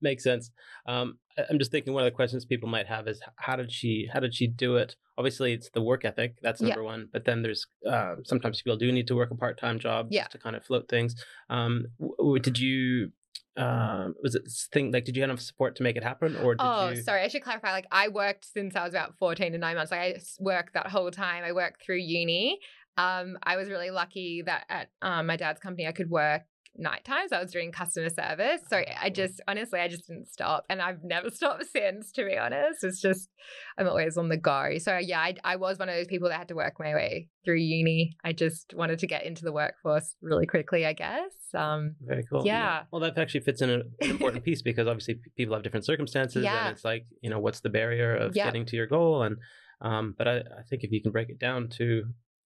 Makes 0.01 0.24
sense. 0.24 0.50
Um, 0.88 1.19
I'm 1.50 1.60
just 1.60 1.72
thinking 1.72 1.93
one 1.93 2.03
of 2.03 2.12
the 2.12 2.15
questions 2.15 2.46
people 2.46 2.69
might 2.69 2.88
have 2.88 3.07
is 3.07 3.22
how 3.36 3.55
did 3.55 3.72
she 3.72 4.10
how 4.12 4.19
did 4.19 4.34
she 4.34 4.48
do 4.48 4.77
it? 4.77 4.96
Obviously, 5.17 5.53
it's 5.53 5.69
the 5.69 5.81
work 5.81 6.03
ethic 6.05 6.38
that's 6.41 6.62
number 6.62 6.81
yeah. 6.81 6.86
one. 6.86 7.10
But 7.12 7.25
then 7.25 7.43
there's 7.43 7.67
uh, 7.88 8.15
sometimes 8.24 8.62
people 8.62 8.77
do 8.77 8.91
need 8.91 9.07
to 9.07 9.15
work 9.15 9.29
a 9.31 9.36
part 9.36 9.60
time 9.60 9.77
job 9.77 10.07
yeah. 10.10 10.27
to 10.27 10.38
kind 10.38 10.55
of 10.55 10.63
float 10.63 10.89
things. 10.89 11.15
Um, 11.50 11.88
w- 12.00 12.39
did 12.39 12.60
you? 12.60 13.12
Um, 13.55 14.13
was 14.22 14.36
it 14.36 14.43
thing 14.72 14.91
like 14.91 15.03
did 15.03 15.15
you 15.15 15.24
have 15.24 15.31
enough 15.31 15.41
support 15.41 15.75
to 15.77 15.84
make 15.84 15.96
it 15.96 16.03
happen 16.03 16.36
or 16.38 16.53
did 16.53 16.62
oh 16.63 16.89
you... 16.89 17.01
sorry 17.01 17.24
i 17.24 17.27
should 17.27 17.41
clarify 17.41 17.72
like 17.72 17.88
i 17.91 18.07
worked 18.07 18.46
since 18.46 18.75
i 18.75 18.84
was 18.84 18.93
about 18.93 19.17
14 19.17 19.53
to 19.53 19.57
9 19.57 19.75
months 19.75 19.91
like 19.91 20.00
i 20.00 20.19
worked 20.39 20.75
that 20.75 20.86
whole 20.86 21.10
time 21.10 21.43
i 21.43 21.51
worked 21.51 21.84
through 21.84 21.96
uni 21.96 22.60
um, 22.98 23.38
I 23.43 23.57
was 23.57 23.69
really 23.69 23.91
lucky 23.91 24.41
that 24.46 24.65
at 24.69 24.89
um, 25.01 25.27
my 25.27 25.38
dad's 25.38 25.60
company 25.60 25.88
I 25.88 25.91
could 25.91 26.10
work 26.10 26.41
night 26.77 27.03
times. 27.05 27.31
I 27.31 27.41
was 27.41 27.51
doing 27.51 27.72
customer 27.72 28.10
service. 28.10 28.62
So 28.69 28.81
I 29.01 29.10
just, 29.10 29.41
honestly, 29.48 29.79
I 29.79 29.88
just 29.88 30.07
didn't 30.07 30.27
stop. 30.27 30.65
And 30.69 30.81
I've 30.81 31.03
never 31.03 31.29
stopped 31.34 31.65
since, 31.72 32.12
to 32.13 32.25
be 32.25 32.38
honest. 32.38 32.84
It's 32.84 33.01
just, 33.01 33.29
I'm 33.77 33.88
always 33.88 34.17
on 34.17 34.29
the 34.29 34.38
go. 34.38 34.77
So 34.79 34.98
yeah, 34.98 35.19
I, 35.19 35.36
I 35.43 35.55
was 35.55 35.79
one 35.79 35.89
of 35.89 35.96
those 35.96 36.07
people 36.07 36.29
that 36.29 36.38
had 36.38 36.48
to 36.50 36.55
work 36.55 36.75
my 36.79 36.93
way 36.93 37.29
through 37.46 37.57
uni. 37.57 38.15
I 38.24 38.34
just 38.34 38.74
wanted 38.75 39.00
to 39.00 39.07
get 39.07 39.25
into 39.25 39.43
the 39.43 39.51
workforce 39.51 40.15
really 40.22 40.46
quickly, 40.46 40.86
I 40.86 40.93
guess. 40.93 41.31
Um, 41.53 41.96
Very 42.01 42.24
cool. 42.29 42.46
Yeah. 42.46 42.63
yeah. 42.63 42.84
Well, 42.91 43.01
that 43.01 43.17
actually 43.17 43.41
fits 43.41 43.62
in 43.62 43.69
an 43.69 43.84
important 44.01 44.43
piece 44.43 44.62
because 44.62 44.88
obviously 44.88 45.19
people 45.36 45.55
have 45.55 45.63
different 45.63 45.86
circumstances. 45.86 46.43
Yeah. 46.43 46.67
And 46.67 46.75
it's 46.75 46.86
like, 46.86 47.05
you 47.22 47.29
know, 47.29 47.39
what's 47.39 47.62
the 47.62 47.69
barrier 47.69 48.15
of 48.15 48.36
yeah. 48.36 48.46
getting 48.46 48.65
to 48.67 48.75
your 48.75 48.88
goal? 48.88 49.24
And, 49.24 49.38
um, 49.81 50.15
but 50.17 50.27
I, 50.27 50.38
I 50.38 50.63
think 50.69 50.84
if 50.84 50.91
you 50.91 51.01
can 51.01 51.12
break 51.12 51.29
it 51.29 51.39
down 51.39 51.69
to, 51.77 52.03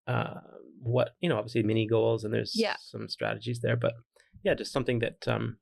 uh, 0.07 0.39
what 0.83 1.11
you 1.21 1.29
know 1.29 1.37
obviously 1.37 1.63
mini 1.63 1.87
goals 1.87 2.23
and 2.23 2.33
there's 2.33 2.53
yeah. 2.55 2.75
some 2.79 3.07
strategies 3.07 3.59
there 3.61 3.75
but 3.75 3.93
yeah, 4.43 4.53
just 4.53 4.73
something 4.73 4.99
that 4.99 5.27
um, 5.27 5.57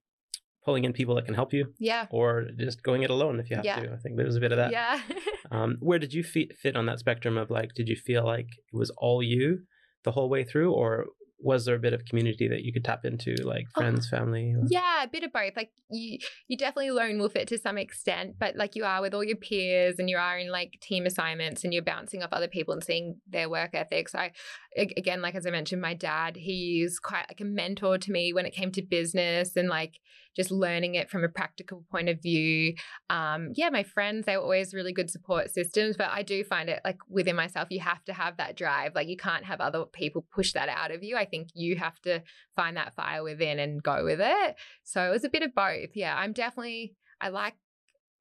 pulling 0.64 0.84
in 0.84 0.94
people 0.94 1.16
that 1.16 1.26
can 1.26 1.34
help 1.34 1.54
you. 1.54 1.74
Yeah. 1.80 2.06
Or 2.12 2.48
just 2.58 2.84
going 2.84 3.04
it 3.04 3.10
alone 3.10 3.40
if 3.40 3.50
you 3.50 3.56
have 3.56 3.66
yeah. 3.66 3.80
to. 3.80 3.94
I 3.94 3.98
think 3.98 4.18
there's 4.18 4.36
a 4.36 4.40
bit 4.40 4.52
of 4.52 4.58
that. 4.58 4.72
Yeah. 4.72 5.02
um, 5.52 5.78
where 5.80 6.00
did 6.00 6.14
you 6.14 6.24
fit, 6.24 6.58
fit 6.58 6.76
on 6.76 6.86
that 6.86 7.00
spectrum 7.00 7.38
of 7.38 7.50
like, 7.50 7.74
did 7.76 7.88
you 7.88 7.96
feel 7.96 8.26
like 8.26 8.48
it 8.72 8.78
was 8.78 8.92
all 8.98 9.24
you 9.24 9.60
the 10.04 10.12
whole 10.12 10.30
way 10.30 10.44
through, 10.44 10.72
or 10.72 11.08
was 11.42 11.66
there 11.66 11.76
a 11.76 11.80
bit 11.80 11.94
of 11.94 12.06
community 12.06 12.48
that 12.48 12.64
you 12.64 12.74
could 12.74 12.84
tap 12.84 13.06
into 13.06 13.34
like 13.44 13.66
oh, 13.76 13.82
friends 13.82 14.10
oh, 14.12 14.18
family 14.18 14.54
or... 14.54 14.64
yeah 14.68 15.04
a 15.04 15.08
bit 15.08 15.24
of 15.24 15.32
both 15.32 15.56
like 15.56 15.72
you 15.90 16.18
you 16.48 16.58
definitely 16.58 16.92
lone 16.92 17.18
wolf 17.18 17.36
it 17.36 17.48
to 17.48 17.58
some 17.58 17.78
extent 17.78 18.36
but 18.38 18.56
like 18.56 18.76
you 18.76 18.84
are 18.84 19.02
with 19.02 19.14
all 19.14 19.24
your 19.24 19.38
peers 19.38 19.96
and 20.00 20.10
you 20.10 20.18
are 20.18 20.38
in 20.38 20.52
like 20.52 20.78
team 20.82 21.06
assignments 21.06 21.64
and 21.64 21.74
you're 21.74 21.84
bouncing 21.84 22.22
off 22.24 22.34
other 22.34 22.48
people 22.48 22.74
and 22.74 22.84
seeing 22.84 23.18
their 23.28 23.50
work 23.50 23.72
ethics. 23.74 24.14
I 24.14 24.32
again 24.78 25.22
like 25.22 25.34
as 25.34 25.48
i 25.48 25.50
mentioned 25.50 25.82
my 25.82 25.96
dad 25.96 26.36
he's 26.36 27.00
quite 27.00 27.26
like 27.28 27.42
a 27.42 27.46
mentor 27.46 27.98
to 27.98 28.12
me 28.12 28.34
when 28.34 28.46
it 28.46 28.54
came 28.54 28.72
to 28.72 28.84
business 28.84 29.56
and 29.56 29.68
like 29.68 30.00
just 30.40 30.52
learning 30.52 30.96
it 30.96 31.10
from 31.10 31.24
a 31.24 31.30
practical 31.30 31.84
point 31.92 32.08
of 32.08 32.22
view 32.22 32.74
um 33.10 33.50
yeah 33.56 33.70
my 33.70 33.84
friends 33.84 34.26
they 34.26 34.38
were 34.38 34.44
always 34.44 34.74
really 34.74 34.94
good 34.94 35.10
support 35.10 35.52
systems 35.52 35.98
but 35.98 36.10
i 36.12 36.24
do 36.24 36.44
find 36.44 36.70
it 36.70 36.80
like 36.86 36.98
within 37.10 37.36
myself 37.36 37.68
you 37.70 37.80
have 37.80 38.04
to 38.06 38.14
have 38.14 38.38
that 38.38 38.56
drive 38.56 38.96
like 38.96 39.08
you 39.08 39.18
can't 39.18 39.46
have 39.46 39.60
other 39.60 39.84
people 39.86 40.26
push 40.34 40.54
that 40.54 40.70
out 40.70 40.92
of 40.92 41.04
you 41.04 41.18
i 41.18 41.26
think 41.26 41.50
you 41.54 41.76
have 41.76 42.00
to 42.02 42.22
find 42.60 42.76
that 42.76 42.94
fire 42.94 43.24
within 43.24 43.58
and 43.58 43.82
go 43.82 44.04
with 44.04 44.20
it. 44.22 44.56
So 44.84 45.02
it 45.02 45.10
was 45.10 45.24
a 45.24 45.30
bit 45.30 45.44
of 45.44 45.56
both. 45.56 45.92
Yeah, 45.96 46.16
I'm 46.16 46.34
definitely, 46.34 46.96
I 47.22 47.30
like, 47.30 47.56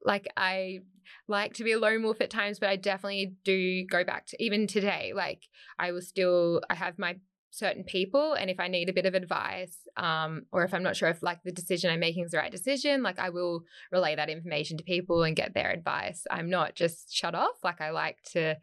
like, 0.05 0.27
I 0.37 0.79
like 1.27 1.55
to 1.55 1.65
be 1.65 1.73
a 1.73 1.79
lone 1.79 2.03
wolf 2.03 2.21
at 2.21 2.29
times, 2.29 2.57
but 2.57 2.69
I 2.69 2.77
definitely 2.77 3.33
do 3.43 3.85
go 3.85 4.05
back 4.05 4.27
to 4.27 4.41
even 4.43 4.65
today. 4.65 5.11
Like, 5.13 5.43
I 5.77 5.91
will 5.91 6.01
still, 6.01 6.61
I 6.69 6.75
have 6.75 6.97
my 6.97 7.17
certain 7.51 7.83
people 7.83 8.33
and 8.33 8.49
if 8.49 8.59
i 8.59 8.67
need 8.67 8.89
a 8.89 8.93
bit 8.93 9.05
of 9.05 9.15
advice 9.15 9.77
um, 9.97 10.43
or 10.51 10.63
if 10.63 10.73
i'm 10.73 10.83
not 10.83 10.95
sure 10.95 11.09
if 11.09 11.23
like 11.23 11.41
the 11.43 11.51
decision 11.51 11.91
i'm 11.91 11.99
making 11.99 12.23
is 12.23 12.31
the 12.31 12.37
right 12.37 12.51
decision 12.51 13.01
like 13.01 13.19
i 13.19 13.29
will 13.29 13.63
relay 13.91 14.15
that 14.15 14.29
information 14.29 14.77
to 14.77 14.83
people 14.83 15.23
and 15.23 15.35
get 15.35 15.53
their 15.53 15.71
advice 15.71 16.25
i'm 16.29 16.49
not 16.49 16.75
just 16.75 17.13
shut 17.13 17.33
off 17.35 17.55
like 17.63 17.81
i 17.81 17.89
like 17.89 18.17
to 18.23 18.55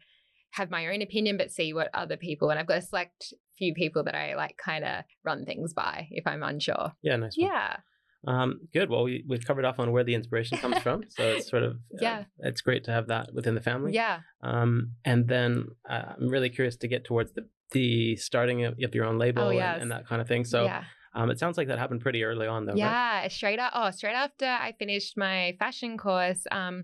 have 0.51 0.71
my 0.71 0.87
own 0.87 1.01
opinion, 1.01 1.37
but 1.37 1.51
see 1.51 1.73
what 1.73 1.89
other 1.93 2.17
people 2.17 2.49
and 2.49 2.59
I've 2.59 2.67
got 2.67 2.79
a 2.79 2.81
select 2.81 3.33
few 3.57 3.73
people 3.73 4.03
that 4.03 4.15
I 4.15 4.35
like 4.35 4.57
kind 4.57 4.83
of 4.83 5.03
run 5.23 5.45
things 5.45 5.73
by 5.73 6.07
if 6.11 6.27
I'm 6.27 6.43
unsure. 6.43 6.93
Yeah, 7.01 7.15
nice. 7.15 7.37
One. 7.37 7.49
Yeah. 7.51 7.77
Um, 8.25 8.61
good. 8.73 8.89
Well, 8.89 9.03
we, 9.03 9.23
we've 9.27 9.45
covered 9.45 9.65
off 9.65 9.79
on 9.79 9.91
where 9.91 10.03
the 10.03 10.15
inspiration 10.15 10.57
comes 10.57 10.77
from. 10.83 11.03
So 11.09 11.23
it's 11.23 11.49
sort 11.49 11.63
of, 11.63 11.73
uh, 11.73 11.99
yeah, 12.01 12.23
it's 12.39 12.61
great 12.61 12.83
to 12.85 12.91
have 12.91 13.07
that 13.07 13.33
within 13.33 13.55
the 13.55 13.61
family. 13.61 13.93
Yeah. 13.93 14.19
Um, 14.41 14.93
and 15.05 15.27
then 15.27 15.67
uh, 15.89 16.13
I'm 16.17 16.29
really 16.29 16.49
curious 16.49 16.75
to 16.77 16.87
get 16.87 17.05
towards 17.05 17.33
the, 17.33 17.47
the 17.71 18.15
starting 18.15 18.63
of, 18.63 18.75
of 18.81 18.95
your 18.95 19.05
own 19.05 19.17
label 19.17 19.43
oh, 19.43 19.49
yes. 19.49 19.73
and, 19.75 19.83
and, 19.83 19.91
that 19.91 20.07
kind 20.07 20.21
of 20.21 20.27
thing. 20.27 20.45
So, 20.45 20.63
yeah. 20.65 20.83
Um, 21.13 21.31
it 21.31 21.39
sounds 21.39 21.57
like 21.57 21.67
that 21.69 21.79
happened 21.79 22.01
pretty 22.01 22.23
early 22.23 22.45
on, 22.45 22.65
though. 22.67 22.75
Yeah, 22.75 23.21
right? 23.21 23.31
straight 23.31 23.57
up. 23.57 23.71
Oh, 23.73 23.89
straight 23.89 24.13
after 24.13 24.45
I 24.45 24.75
finished 24.77 25.17
my 25.17 25.55
fashion 25.57 25.97
course, 25.97 26.45
um, 26.51 26.83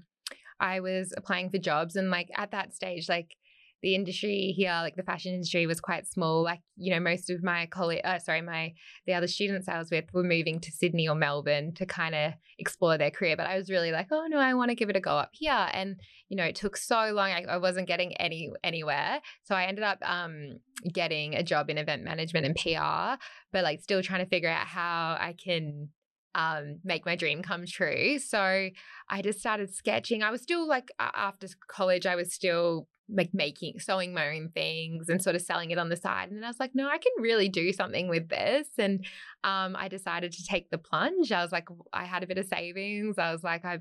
I 0.60 0.80
was 0.80 1.14
applying 1.16 1.52
for 1.52 1.60
jobs, 1.60 1.96
and 1.96 2.10
like 2.10 2.30
at 2.36 2.50
that 2.50 2.74
stage, 2.74 3.08
like 3.08 3.36
the 3.84 3.96
industry 3.96 4.54
here, 4.56 4.72
like 4.82 4.96
the 4.96 5.04
fashion 5.04 5.34
industry, 5.34 5.68
was 5.68 5.82
quite 5.82 6.08
small. 6.08 6.42
Like 6.42 6.62
you 6.78 6.94
know, 6.94 7.02
most 7.02 7.30
of 7.30 7.44
my 7.44 7.68
colleague, 7.68 8.02
uh, 8.04 8.18
sorry, 8.18 8.42
my 8.42 8.74
the 9.06 9.14
other 9.14 9.28
students 9.28 9.68
I 9.68 9.78
was 9.78 9.92
with 9.92 10.06
were 10.14 10.24
moving 10.24 10.60
to 10.62 10.72
Sydney 10.72 11.08
or 11.08 11.16
Melbourne 11.16 11.74
to 11.76 11.86
kind 11.86 12.16
of 12.16 12.34
explore 12.58 12.98
their 12.98 13.12
career. 13.12 13.36
But 13.36 13.48
I 13.48 13.58
was 13.58 13.70
really 13.70 13.92
like, 13.92 14.08
oh 14.10 14.26
no, 14.30 14.40
I 14.40 14.54
want 14.54 14.70
to 14.70 14.76
give 14.76 14.90
it 14.90 14.96
a 14.96 15.02
go 15.02 15.12
up 15.12 15.32
here. 15.34 15.68
And 15.74 16.00
you 16.30 16.38
know, 16.38 16.46
it 16.46 16.56
took 16.56 16.78
so 16.78 17.12
long. 17.14 17.30
I, 17.30 17.44
I 17.48 17.58
wasn't 17.58 17.88
getting 17.88 18.16
any 18.18 18.52
anywhere. 18.64 19.20
So 19.44 19.54
I 19.54 19.66
ended 19.66 19.84
up 19.84 20.00
um, 20.02 20.60
getting 20.92 21.36
a 21.36 21.44
job 21.44 21.70
in 21.70 21.78
event 21.78 22.04
management 22.04 22.46
and 22.46 22.56
PR, 22.56 23.22
but 23.52 23.64
like 23.64 23.82
still 23.82 24.02
trying 24.02 24.24
to 24.24 24.30
figure 24.30 24.50
out 24.50 24.66
how 24.66 25.18
I 25.20 25.36
can 25.44 25.90
um, 26.36 26.80
make 26.84 27.06
my 27.06 27.16
dream 27.16 27.44
come 27.44 27.66
true. 27.66 28.18
So 28.20 28.70
I 29.10 29.22
just 29.22 29.40
started 29.40 29.74
sketching. 29.74 30.24
I 30.24 30.32
was 30.32 30.42
still 30.42 30.68
like 30.68 30.90
after 31.00 31.48
college, 31.68 32.06
I 32.06 32.16
was 32.16 32.34
still 32.34 32.88
like 33.10 33.30
making 33.34 33.80
sewing 33.80 34.14
my 34.14 34.30
own 34.30 34.50
things 34.54 35.10
and 35.10 35.22
sort 35.22 35.36
of 35.36 35.42
selling 35.42 35.72
it 35.72 35.78
on 35.78 35.90
the 35.90 35.96
side 35.96 36.30
and 36.30 36.38
then 36.38 36.44
i 36.44 36.48
was 36.48 36.60
like 36.60 36.72
no 36.74 36.88
i 36.88 36.98
can 36.98 37.12
really 37.20 37.50
do 37.50 37.74
something 37.74 38.08
with 38.08 38.30
this 38.30 38.68
and 38.78 39.06
um, 39.44 39.76
i 39.76 39.88
decided 39.88 40.32
to 40.32 40.44
take 40.46 40.70
the 40.70 40.78
plunge 40.78 41.32
i 41.32 41.42
was 41.42 41.52
like 41.52 41.68
i 41.92 42.06
had 42.06 42.24
a 42.24 42.28
bit 42.28 42.38
of 42.38 42.46
savings 42.46 43.18
i 43.18 43.32
was 43.32 43.44
like 43.44 43.66
i 43.66 43.80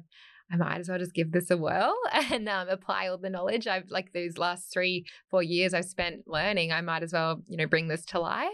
I 0.52 0.56
might 0.56 0.80
as 0.80 0.88
well 0.88 0.98
just 0.98 1.14
give 1.14 1.32
this 1.32 1.50
a 1.50 1.56
whirl 1.56 1.94
and 2.12 2.46
um, 2.48 2.68
apply 2.68 3.08
all 3.08 3.16
the 3.16 3.30
knowledge 3.30 3.66
I've 3.66 3.88
like 3.88 4.12
those 4.12 4.37
last 4.37 4.70
three, 4.70 5.06
four 5.30 5.42
years 5.42 5.72
I've 5.72 5.87
spent 5.87 6.24
learning. 6.26 6.72
I 6.72 6.82
might 6.82 7.02
as 7.02 7.12
well, 7.12 7.42
you 7.48 7.56
know, 7.56 7.66
bring 7.66 7.88
this 7.88 8.04
to 8.06 8.20
life. 8.20 8.48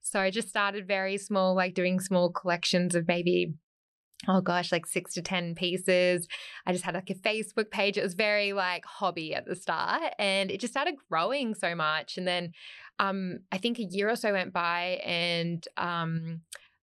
So 0.00 0.20
I 0.20 0.30
just 0.30 0.48
started 0.48 0.86
very 0.86 1.18
small, 1.18 1.56
like 1.56 1.74
doing 1.74 1.98
small 1.98 2.30
collections 2.30 2.94
of 2.94 3.08
maybe 3.08 3.54
oh 4.28 4.40
gosh, 4.40 4.70
like 4.70 4.86
six 4.86 5.14
to 5.14 5.22
10 5.22 5.54
pieces. 5.54 6.28
I 6.66 6.72
just 6.72 6.84
had 6.84 6.94
like 6.94 7.10
a 7.10 7.14
Facebook 7.14 7.70
page. 7.70 7.96
It 7.96 8.02
was 8.02 8.14
very 8.14 8.52
like 8.52 8.84
hobby 8.84 9.34
at 9.34 9.46
the 9.46 9.56
start 9.56 10.12
and 10.18 10.50
it 10.50 10.60
just 10.60 10.72
started 10.72 10.96
growing 11.08 11.54
so 11.54 11.74
much. 11.74 12.18
And 12.18 12.26
then 12.26 12.52
um, 12.98 13.40
I 13.50 13.58
think 13.58 13.78
a 13.78 13.84
year 13.84 14.10
or 14.10 14.16
so 14.16 14.32
went 14.32 14.52
by 14.52 15.00
and 15.04 15.66
um, 15.76 16.42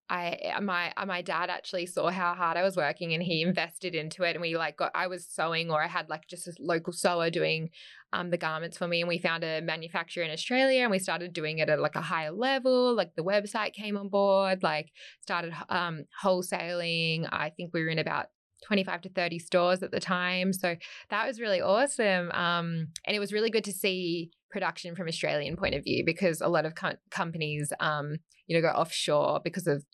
I 0.09 0.53
uh, 0.57 0.61
my 0.61 0.93
uh, 0.97 1.05
my 1.05 1.21
dad 1.21 1.51
actually 1.51 1.87
saw 1.87 2.11
how 2.11 2.35
hard 2.35 2.57
I 2.57 2.63
was 2.63 2.77
working 2.77 3.13
and 3.13 3.23
he 3.23 3.43
invested 3.43 3.95
into 3.95 4.23
it 4.23 4.37
and 4.37 4.41
we 4.41 4.57
like 4.57 4.77
got 4.77 4.93
I 4.95 5.09
was 5.09 5.27
sewing 5.27 5.71
or 5.71 5.83
I 5.83 5.89
had 5.89 6.09
like 6.09 6.29
just 6.29 6.47
a 6.47 6.55
local 6.61 6.93
sewer 6.93 7.29
doing 7.29 7.71
um 8.13 8.31
the 8.31 8.37
garments 8.37 8.79
for 8.79 8.87
me 8.87 9.01
and 9.01 9.09
we 9.09 9.19
found 9.19 9.45
a 9.45 9.61
manufacturer 9.61 10.23
in 10.23 10.31
Australia 10.31 10.83
and 10.83 10.91
we 10.91 10.99
started 10.99 11.33
doing 11.33 11.59
it 11.59 11.69
at 11.69 11.81
like 11.81 11.97
a 11.97 12.01
higher 12.01 12.31
level 12.31 12.95
like 12.95 13.15
the 13.17 13.25
website 13.25 13.73
came 13.73 13.97
on 13.97 14.09
board 14.09 14.63
like 14.63 14.91
started 15.21 15.53
um 15.69 16.05
wholesaling 16.23 17.29
I 17.31 17.51
think 17.51 17.73
we 17.73 17.83
were 17.83 17.89
in 17.89 17.99
about 17.99 18.27
25 18.67 19.03
to 19.03 19.09
30 19.11 19.39
stores 19.39 19.83
at 19.83 19.91
the 19.91 20.01
time 20.01 20.53
so 20.53 20.77
that 21.11 21.27
was 21.27 21.41
really 21.41 21.61
awesome 21.61 22.31
um 22.33 22.89
and 23.07 23.15
it 23.15 23.21
was 23.21 23.33
really 23.33 23.51
good 23.51 23.65
to 23.65 23.73
see 23.73 24.31
production 24.51 24.95
from 24.95 25.09
Australian 25.09 25.57
point 25.57 25.75
of 25.75 25.85
view 25.85 26.05
because 26.07 26.41
a 26.41 26.49
lot 26.49 26.65
of 26.65 26.75
co- 26.75 26.97
companies 27.11 27.73
um 27.81 28.17
you 28.47 28.57
know 28.57 28.67
go 28.67 28.75
offshore 28.75 29.41
because 29.45 29.67
of 29.67 29.85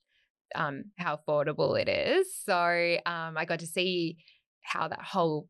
um, 0.54 0.84
how 0.98 1.16
affordable 1.16 1.80
it 1.80 1.88
is. 1.88 2.34
So 2.44 2.54
um, 3.06 3.36
I 3.36 3.44
got 3.46 3.60
to 3.60 3.66
see 3.66 4.18
how 4.62 4.88
that 4.88 5.02
whole 5.02 5.48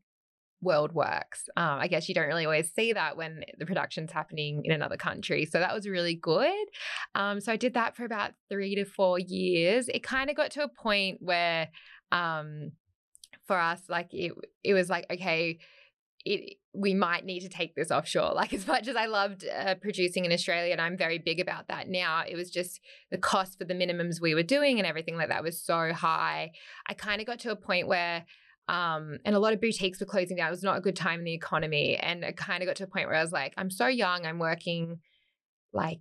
world 0.63 0.93
works. 0.93 1.49
Um, 1.57 1.79
I 1.79 1.87
guess 1.87 2.07
you 2.07 2.15
don't 2.15 2.27
really 2.27 2.45
always 2.45 2.71
see 2.73 2.93
that 2.93 3.17
when 3.17 3.43
the 3.57 3.65
production's 3.65 4.11
happening 4.11 4.63
in 4.65 4.71
another 4.71 4.97
country. 4.97 5.45
So 5.45 5.59
that 5.59 5.73
was 5.73 5.87
really 5.87 6.15
good. 6.15 6.65
Um, 7.15 7.41
so 7.41 7.51
I 7.51 7.55
did 7.55 7.73
that 7.75 7.95
for 7.95 8.05
about 8.05 8.31
three 8.49 8.75
to 8.75 8.85
four 8.85 9.19
years. 9.19 9.89
It 9.89 10.03
kind 10.03 10.29
of 10.29 10.35
got 10.35 10.51
to 10.51 10.63
a 10.63 10.67
point 10.67 11.17
where 11.21 11.69
um, 12.11 12.71
for 13.45 13.59
us, 13.59 13.81
like 13.89 14.13
it, 14.13 14.33
it 14.63 14.73
was 14.73 14.89
like, 14.89 15.05
okay, 15.11 15.59
it 16.25 16.57
we 16.75 16.93
might 16.93 17.23
need 17.23 17.41
to 17.41 17.49
take 17.49 17.75
this 17.75 17.91
offshore. 17.91 18.33
Like 18.43 18.53
as 18.53 18.67
much 18.67 18.87
as 18.87 18.95
I 18.95 19.05
loved 19.05 19.45
uh, 19.47 19.75
producing 19.75 20.25
in 20.25 20.31
Australia, 20.31 20.71
and 20.71 20.81
I'm 20.81 20.97
very 20.97 21.17
big 21.19 21.39
about 21.39 21.67
that 21.67 21.87
now, 21.87 22.23
it 22.27 22.35
was 22.35 22.49
just 22.49 22.81
the 23.11 23.17
cost 23.17 23.57
for 23.57 23.65
the 23.65 23.73
minimums 23.73 24.19
we 24.19 24.33
were 24.33 24.43
doing 24.43 24.79
and 24.79 24.87
everything 24.87 25.15
like 25.15 25.29
that 25.29 25.43
was 25.43 25.61
so 25.61 25.93
high. 25.93 26.51
I 26.87 26.93
kind 26.93 27.21
of 27.21 27.27
got 27.27 27.39
to 27.39 27.51
a 27.51 27.55
point 27.55 27.87
where. 27.87 28.25
Um, 28.67 29.17
and 29.25 29.35
a 29.35 29.39
lot 29.39 29.53
of 29.53 29.61
boutiques 29.61 29.99
were 29.99 30.05
closing 30.05 30.37
down. 30.37 30.47
It 30.47 30.51
was 30.51 30.63
not 30.63 30.77
a 30.77 30.81
good 30.81 30.95
time 30.95 31.19
in 31.19 31.25
the 31.25 31.33
economy. 31.33 31.97
And 31.97 32.23
it 32.23 32.37
kind 32.37 32.63
of 32.63 32.67
got 32.67 32.77
to 32.77 32.85
a 32.85 32.87
point 32.87 33.07
where 33.07 33.17
I 33.17 33.21
was 33.21 33.31
like, 33.31 33.53
I'm 33.57 33.69
so 33.69 33.87
young. 33.87 34.25
I'm 34.25 34.39
working 34.39 34.99
like 35.73 35.99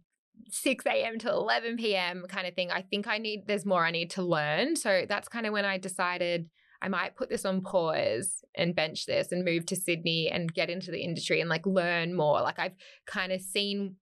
6 0.48 0.87
a.m. 0.87 1.18
to 1.20 1.31
11 1.31 1.77
p.m. 1.77 2.25
kind 2.29 2.46
of 2.46 2.55
thing. 2.55 2.70
I 2.70 2.83
think 2.83 3.07
I 3.09 3.18
need, 3.18 3.44
there's 3.46 3.66
more 3.66 3.85
I 3.85 3.90
need 3.90 4.11
to 4.12 4.22
learn. 4.22 4.77
So 4.77 5.07
that's 5.09 5.29
kind 5.29 5.46
of 5.46 5.53
when 5.53 5.64
I 5.64 5.79
decided 5.79 6.48
I 6.81 6.88
might 6.88 7.16
put 7.16 7.29
this 7.29 7.44
on 7.44 7.62
pause 7.62 8.42
and 8.57 8.75
bench 8.75 9.07
this 9.07 9.31
and 9.33 9.44
move 9.44 9.66
to 9.66 9.77
Sydney 9.77 10.29
and 10.29 10.53
get 10.53 10.68
into 10.68 10.90
the 10.90 11.03
industry 11.03 11.40
and 11.40 11.48
like 11.48 11.64
learn 11.64 12.14
more. 12.14 12.42
Like 12.42 12.59
I've 12.59 12.75
kind 13.07 13.33
of 13.33 13.40
seen 13.40 13.96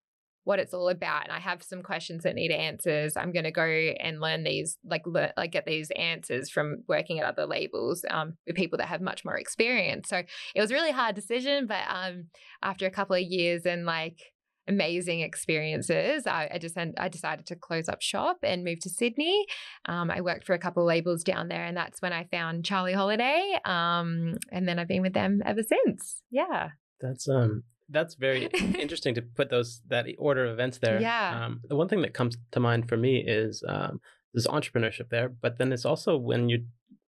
what 0.44 0.59
it's 0.59 0.74
all 0.74 0.88
about 0.88 1.24
and 1.24 1.33
I 1.33 1.38
have 1.38 1.62
some 1.62 1.83
questions 1.83 2.22
that 2.22 2.35
need 2.35 2.50
answers. 2.50 3.16
I'm 3.16 3.33
going 3.33 3.44
to 3.44 3.50
go 3.50 3.62
and 3.64 4.20
learn 4.20 4.44
these 4.44 4.79
like 4.85 5.03
learn, 5.07 5.33
like 5.37 5.53
get 5.53 5.66
these 5.66 5.90
answers 5.92 6.50
from 6.50 6.79
working 6.88 7.20
at 7.20 7.26
other 7.26 7.46
labels 7.46 8.05
um, 8.11 8.35
with 8.46 8.57
people 8.57 8.79
that 8.79 8.88
have 8.88 9.00
much 9.00 9.24
more 9.24 9.37
experience. 9.37 10.09
So 10.09 10.22
it 10.55 10.61
was 10.61 10.70
a 10.70 10.74
really 10.74 10.92
hard 10.92 11.14
decision, 11.14 11.66
but 11.66 11.85
um, 11.88 12.26
after 12.62 12.87
a 12.87 12.90
couple 12.90 13.16
of 13.16 13.22
years 13.22 13.66
and 13.66 13.85
like 13.85 14.18
amazing 14.68 15.20
experiences. 15.20 16.26
I, 16.26 16.48
I 16.55 16.59
just 16.59 16.76
I 16.79 17.09
decided 17.09 17.46
to 17.46 17.57
close 17.57 17.88
up 17.88 18.00
shop 18.00 18.38
and 18.42 18.64
move 18.64 18.81
to 18.81 18.88
Sydney. 18.88 19.46
Um, 19.87 20.11
I 20.11 20.20
worked 20.20 20.46
for 20.46 20.55
a 20.55 20.59
couple 20.59 20.85
of 20.85 20.87
labels 20.87 21.24
down 21.24 21.48
there, 21.48 21.64
and 21.64 21.76
that's 21.76 22.00
when 22.00 22.12
I 22.12 22.29
found 22.31 22.64
Charlie 22.64 22.92
Holiday. 22.92 23.59
Um, 23.64 24.37
and 24.53 24.68
then 24.68 24.79
I've 24.79 24.88
been 24.88 25.03
with 25.03 25.12
them 25.12 25.42
ever 25.44 25.62
since. 25.62 26.22
Yeah, 26.31 26.70
that's 27.00 27.29
um 27.29 27.64
that's 27.90 28.14
very 28.14 28.46
interesting 28.79 29.14
to 29.14 29.22
put 29.22 29.50
those 29.50 29.83
that 29.88 30.07
order 30.18 30.44
of 30.46 30.53
events 30.53 30.79
there. 30.79 31.00
Yeah. 31.00 31.44
Um, 31.44 31.61
the 31.68 31.76
one 31.76 31.88
thing 31.88 32.03
that 32.03 32.14
comes 32.14 32.37
to 32.53 32.61
mind 32.61 32.88
for 32.88 32.96
me 32.96 33.18
is 33.18 33.62
um, 33.68 34.00
there's 34.33 34.46
entrepreneurship 34.46 35.11
there, 35.11 35.29
but 35.29 35.59
then 35.59 35.72
it's 35.72 35.85
also 35.85 36.16
when 36.16 36.48
you're 36.48 36.61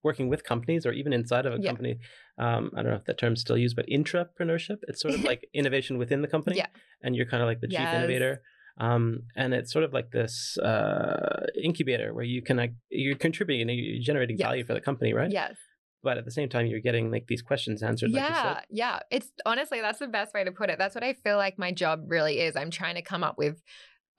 working 0.04 0.30
with 0.30 0.44
companies 0.44 0.86
or 0.86 0.92
even 0.92 1.14
inside 1.14 1.46
of 1.46 1.54
a 1.54 1.60
yeah. 1.60 1.70
company. 1.70 2.00
Um, 2.38 2.72
I 2.76 2.82
don't 2.82 2.92
know 2.92 2.98
if 2.98 3.06
that 3.06 3.18
term's 3.18 3.42
still 3.42 3.58
used, 3.58 3.76
but 3.76 3.86
intrapreneurship. 3.88 4.78
It's 4.84 5.02
sort 5.02 5.14
of 5.14 5.24
like 5.32 5.48
innovation 5.54 5.98
within 5.98 6.22
the 6.22 6.28
company, 6.28 6.58
yeah. 6.58 6.68
and 7.04 7.16
you're 7.16 7.28
kind 7.28 7.44
of 7.44 7.48
like 7.48 7.62
the 7.62 7.68
chief 7.68 7.80
yes. 7.80 7.96
innovator. 7.96 8.42
Um, 8.78 9.24
and 9.36 9.54
it's 9.54 9.72
sort 9.72 9.86
of 9.86 9.94
like 9.94 10.12
this 10.12 10.58
uh, 10.58 11.46
incubator 11.62 12.14
where 12.14 12.24
you 12.24 12.42
can 12.42 12.58
like, 12.58 12.74
you're 12.90 13.16
contributing 13.16 13.70
and 13.70 13.80
you're 13.80 14.02
generating 14.02 14.38
yes. 14.38 14.48
value 14.48 14.64
for 14.64 14.74
the 14.74 14.82
company, 14.82 15.14
right? 15.14 15.30
Yes. 15.30 15.56
But 16.04 16.18
at 16.18 16.26
the 16.26 16.32
same 16.32 16.50
time, 16.50 16.66
you're 16.66 16.80
getting 16.80 17.12
like 17.12 17.28
these 17.28 17.42
questions 17.42 17.84
answered. 17.84 18.12
Yeah, 18.12 18.56
like 18.56 18.66
yeah. 18.70 19.00
It's 19.12 19.30
honestly 19.46 19.82
that's 19.82 20.00
the 20.00 20.08
best 20.08 20.34
way 20.34 20.44
to 20.44 20.52
put 20.52 20.70
it. 20.70 20.80
That's 20.80 20.96
what 20.96 21.04
I 21.04 21.14
feel 21.14 21.38
like 21.38 21.60
my 21.60 21.72
job 21.72 22.06
really 22.08 22.40
is. 22.40 22.56
I'm 22.56 22.72
trying 22.72 22.96
to 22.96 23.02
come 23.02 23.24
up 23.24 23.38
with 23.38 23.62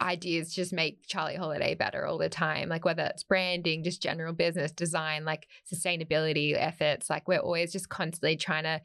ideas 0.02 0.52
just 0.52 0.72
make 0.72 1.06
Charlie 1.06 1.36
Holiday 1.36 1.74
better 1.74 2.04
all 2.04 2.18
the 2.18 2.28
time. 2.28 2.68
Like 2.68 2.84
whether 2.84 3.04
it's 3.04 3.22
branding, 3.22 3.84
just 3.84 4.02
general 4.02 4.32
business 4.32 4.72
design, 4.72 5.24
like 5.24 5.46
sustainability 5.72 6.54
efforts, 6.56 7.08
like 7.08 7.28
we're 7.28 7.38
always 7.38 7.72
just 7.72 7.88
constantly 7.88 8.36
trying 8.36 8.64
to 8.64 8.80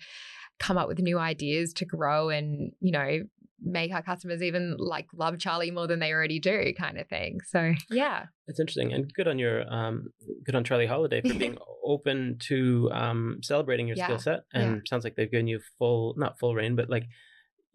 come 0.60 0.78
up 0.78 0.88
with 0.88 1.00
new 1.00 1.18
ideas 1.18 1.74
to 1.74 1.86
grow 1.86 2.30
and, 2.30 2.72
you 2.80 2.92
know, 2.92 3.22
make 3.62 3.94
our 3.94 4.02
customers 4.02 4.42
even 4.44 4.76
like 4.78 5.08
love 5.14 5.40
Charlie 5.40 5.72
more 5.72 5.88
than 5.88 6.00
they 6.00 6.14
already 6.14 6.40
do 6.40 6.74
kind 6.78 6.98
of 6.98 7.08
thing. 7.08 7.40
So 7.48 7.74
yeah. 7.90 8.26
It's 8.48 8.60
interesting 8.60 8.94
and 8.94 9.12
good 9.14 9.28
on 9.28 9.40
your 9.40 9.72
um 9.72 10.08
good 10.46 10.56
on 10.56 10.64
Charlie 10.64 10.88
Holiday 10.88 11.22
for 11.22 11.34
being 11.34 11.58
open 11.84 12.38
to 12.48 12.90
um 12.94 13.40
celebrating 13.42 13.88
your 13.88 13.98
yeah. 13.98 14.06
skill 14.06 14.20
set 14.20 14.40
and 14.54 14.76
yeah. 14.76 14.82
sounds 14.88 15.04
like 15.04 15.16
they've 15.16 15.32
given 15.32 15.48
you 15.48 15.60
full 15.78 16.14
not 16.18 16.40
full 16.40 16.56
reign 16.56 16.76
but 16.76 16.90
like 16.90 17.08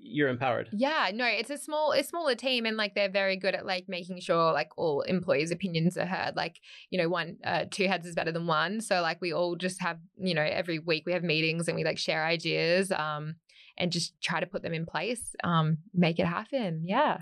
you're 0.05 0.29
empowered. 0.29 0.69
Yeah, 0.73 1.11
no, 1.15 1.25
it's 1.25 1.51
a 1.51 1.57
small, 1.57 1.93
a 1.93 2.03
smaller 2.03 2.35
team, 2.35 2.67
and 2.67 2.77
like 2.77 2.95
they're 2.95 3.09
very 3.09 3.37
good 3.37 3.55
at 3.55 3.65
like 3.65 3.85
making 3.89 4.21
sure 4.21 4.53
like 4.53 4.71
all 4.77 5.03
employees' 5.03 5.53
opinions 5.53 5.97
are 5.97 6.07
heard. 6.07 6.35
Like 6.37 6.59
you 6.91 6.99
know, 6.99 7.09
one, 7.09 7.37
uh, 7.45 7.67
two 7.71 7.87
heads 7.87 8.07
is 8.07 8.15
better 8.15 8.33
than 8.33 8.47
one. 8.47 8.81
So 8.81 9.01
like 9.01 9.21
we 9.21 9.33
all 9.33 9.57
just 9.57 9.81
have 9.81 9.99
you 10.19 10.35
know 10.35 10.43
every 10.43 10.79
week 10.79 11.05
we 11.07 11.13
have 11.13 11.23
meetings 11.23 11.69
and 11.69 11.77
we 11.77 11.85
like 11.85 11.99
share 11.99 12.25
ideas, 12.25 12.91
um, 12.91 13.37
and 13.83 13.91
just 13.91 14.15
try 14.23 14.41
to 14.41 14.47
put 14.47 14.63
them 14.63 14.73
in 14.73 14.87
place, 14.87 15.35
um, 15.43 15.79
make 15.93 16.19
it 16.19 16.27
happen. 16.27 16.85
Yeah. 16.87 17.19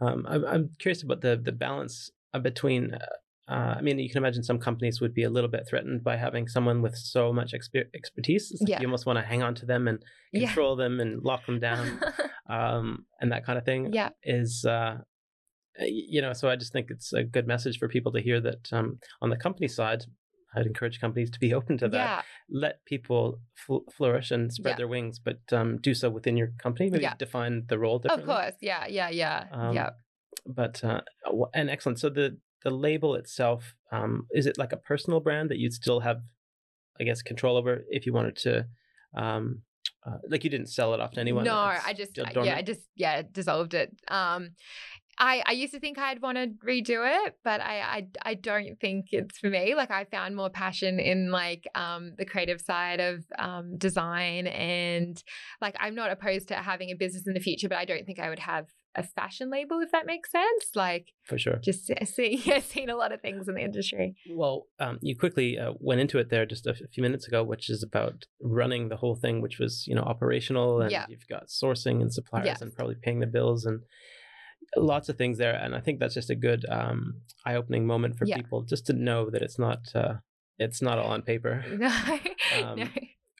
Um, 0.00 0.24
I'm, 0.28 0.44
I'm 0.46 0.70
curious 0.78 1.02
about 1.02 1.20
the 1.20 1.36
the 1.36 1.52
balance 1.52 2.10
uh, 2.32 2.38
between 2.38 2.94
uh, 2.94 2.98
uh, 3.48 3.74
I 3.78 3.80
mean, 3.80 3.98
you 3.98 4.10
can 4.10 4.18
imagine 4.18 4.42
some 4.42 4.58
companies 4.58 5.00
would 5.00 5.14
be 5.14 5.22
a 5.22 5.30
little 5.30 5.48
bit 5.48 5.66
threatened 5.66 6.04
by 6.04 6.16
having 6.16 6.48
someone 6.48 6.82
with 6.82 6.94
so 6.96 7.32
much 7.32 7.52
exper- 7.52 7.88
expertise. 7.94 8.54
Like 8.60 8.68
yeah. 8.68 8.80
You 8.80 8.86
almost 8.86 9.06
want 9.06 9.18
to 9.18 9.24
hang 9.24 9.42
on 9.42 9.54
to 9.56 9.66
them 9.66 9.88
and 9.88 10.02
control 10.34 10.78
yeah. 10.78 10.84
them 10.84 11.00
and 11.00 11.22
lock 11.24 11.46
them 11.46 11.58
down, 11.58 11.98
um, 12.50 13.06
and 13.20 13.32
that 13.32 13.46
kind 13.46 13.58
of 13.58 13.64
thing. 13.64 13.92
Yeah, 13.92 14.10
is 14.22 14.66
uh, 14.66 14.98
you 15.80 16.20
know. 16.20 16.34
So 16.34 16.50
I 16.50 16.56
just 16.56 16.72
think 16.74 16.88
it's 16.90 17.14
a 17.14 17.24
good 17.24 17.46
message 17.46 17.78
for 17.78 17.88
people 17.88 18.12
to 18.12 18.20
hear 18.20 18.38
that 18.42 18.70
um, 18.70 18.98
on 19.22 19.30
the 19.30 19.36
company 19.36 19.68
side. 19.68 20.04
I'd 20.54 20.66
encourage 20.66 21.00
companies 21.00 21.30
to 21.30 21.40
be 21.40 21.54
open 21.58 21.78
to 21.78 21.88
that. 21.88 21.94
Yeah. 21.94 22.22
Let 22.50 22.84
people 22.84 23.40
fl- 23.54 23.88
flourish 23.92 24.30
and 24.30 24.52
spread 24.52 24.72
yeah. 24.72 24.76
their 24.76 24.88
wings, 24.88 25.18
but 25.18 25.40
um, 25.52 25.78
do 25.78 25.94
so 25.94 26.10
within 26.10 26.36
your 26.36 26.52
company. 26.58 26.90
Maybe 26.90 27.08
define 27.18 27.64
the 27.68 27.78
role 27.78 27.98
differently. 27.98 28.32
Of 28.32 28.40
course, 28.40 28.54
yeah, 28.60 28.86
yeah, 28.86 29.10
yeah, 29.10 29.44
um, 29.52 29.74
yeah. 29.74 29.90
But 30.46 30.82
uh, 30.82 31.00
and 31.54 31.70
excellent. 31.70 31.98
So 31.98 32.08
the 32.08 32.38
the 32.64 32.70
label 32.70 33.14
itself, 33.14 33.74
um, 33.92 34.26
is 34.32 34.46
it 34.46 34.58
like 34.58 34.72
a 34.72 34.76
personal 34.76 35.20
brand 35.20 35.50
that 35.50 35.58
you'd 35.58 35.72
still 35.74 36.00
have, 36.00 36.22
I 37.00 37.04
guess, 37.04 37.22
control 37.22 37.56
over 37.56 37.84
if 37.88 38.06
you 38.06 38.12
wanted 38.12 38.36
to? 38.36 38.66
Um, 39.14 39.62
uh, 40.06 40.18
like 40.28 40.44
you 40.44 40.50
didn't 40.50 40.68
sell 40.68 40.94
it 40.94 41.00
off 41.00 41.12
to 41.12 41.20
anyone. 41.20 41.44
No, 41.44 41.54
I 41.56 41.92
just 41.96 42.16
yeah, 42.16 42.56
I 42.56 42.62
just 42.62 42.80
yeah 42.94 43.22
dissolved 43.30 43.74
it. 43.74 43.94
Um, 44.08 44.50
I, 45.18 45.42
I 45.46 45.52
used 45.52 45.72
to 45.74 45.80
think 45.80 45.98
I'd 45.98 46.22
want 46.22 46.38
to 46.38 46.48
redo 46.64 47.26
it, 47.26 47.36
but 47.42 47.60
I, 47.60 47.80
I 47.80 48.06
I 48.22 48.34
don't 48.34 48.78
think 48.80 49.06
it's 49.10 49.38
for 49.38 49.50
me. 49.50 49.74
Like 49.74 49.90
I 49.90 50.04
found 50.04 50.36
more 50.36 50.50
passion 50.50 51.00
in 51.00 51.30
like 51.30 51.66
um, 51.74 52.12
the 52.16 52.24
creative 52.24 52.60
side 52.60 53.00
of 53.00 53.24
um, 53.38 53.76
design, 53.76 54.46
and 54.46 55.22
like 55.60 55.76
I'm 55.80 55.94
not 55.94 56.10
opposed 56.10 56.48
to 56.48 56.54
having 56.54 56.90
a 56.90 56.94
business 56.94 57.26
in 57.26 57.34
the 57.34 57.40
future, 57.40 57.68
but 57.68 57.78
I 57.78 57.84
don't 57.84 58.06
think 58.06 58.20
I 58.20 58.28
would 58.28 58.38
have 58.38 58.66
a 58.94 59.02
fashion 59.02 59.50
label, 59.50 59.80
if 59.80 59.90
that 59.92 60.06
makes 60.06 60.30
sense. 60.30 60.70
Like 60.74 61.12
for 61.24 61.36
sure, 61.36 61.56
just 61.56 61.90
seeing 62.04 62.40
yeah, 62.44 62.60
seen 62.60 62.88
a 62.88 62.96
lot 62.96 63.12
of 63.12 63.20
things 63.20 63.48
in 63.48 63.54
the 63.54 63.62
industry. 63.62 64.14
Well, 64.30 64.66
um, 64.78 64.98
you 65.02 65.16
quickly 65.16 65.58
uh, 65.58 65.72
went 65.80 66.00
into 66.00 66.18
it 66.18 66.30
there 66.30 66.46
just 66.46 66.66
a, 66.66 66.74
few 66.74 67.02
minutes 67.02 67.26
ago, 67.26 67.42
which 67.42 67.70
is 67.70 67.82
about 67.82 68.24
running 68.40 68.88
the 68.88 68.96
whole 68.96 69.16
thing, 69.16 69.40
which 69.40 69.58
was 69.58 69.84
you 69.88 69.94
know 69.94 70.02
operational, 70.02 70.80
and 70.80 70.92
yeah. 70.92 71.06
you've 71.08 71.26
got 71.28 71.48
sourcing 71.48 72.00
and 72.00 72.12
suppliers, 72.12 72.46
yes. 72.46 72.62
and 72.62 72.72
probably 72.74 72.96
paying 73.02 73.18
the 73.18 73.26
bills 73.26 73.64
and 73.64 73.80
lots 74.76 75.08
of 75.08 75.16
things 75.16 75.38
there. 75.38 75.54
And 75.54 75.74
I 75.74 75.80
think 75.80 76.00
that's 76.00 76.14
just 76.14 76.30
a 76.30 76.34
good 76.34 76.64
um, 76.68 77.22
eye-opening 77.44 77.86
moment 77.86 78.16
for 78.16 78.24
yeah. 78.24 78.36
people 78.36 78.62
just 78.62 78.86
to 78.86 78.92
know 78.92 79.30
that 79.30 79.42
it's 79.42 79.58
not 79.58 79.80
uh, 79.94 80.14
it's 80.58 80.82
not 80.82 80.98
all 80.98 81.10
on 81.10 81.22
paper. 81.22 81.64
No, 81.78 81.88
um, 82.64 82.78
no 82.80 82.86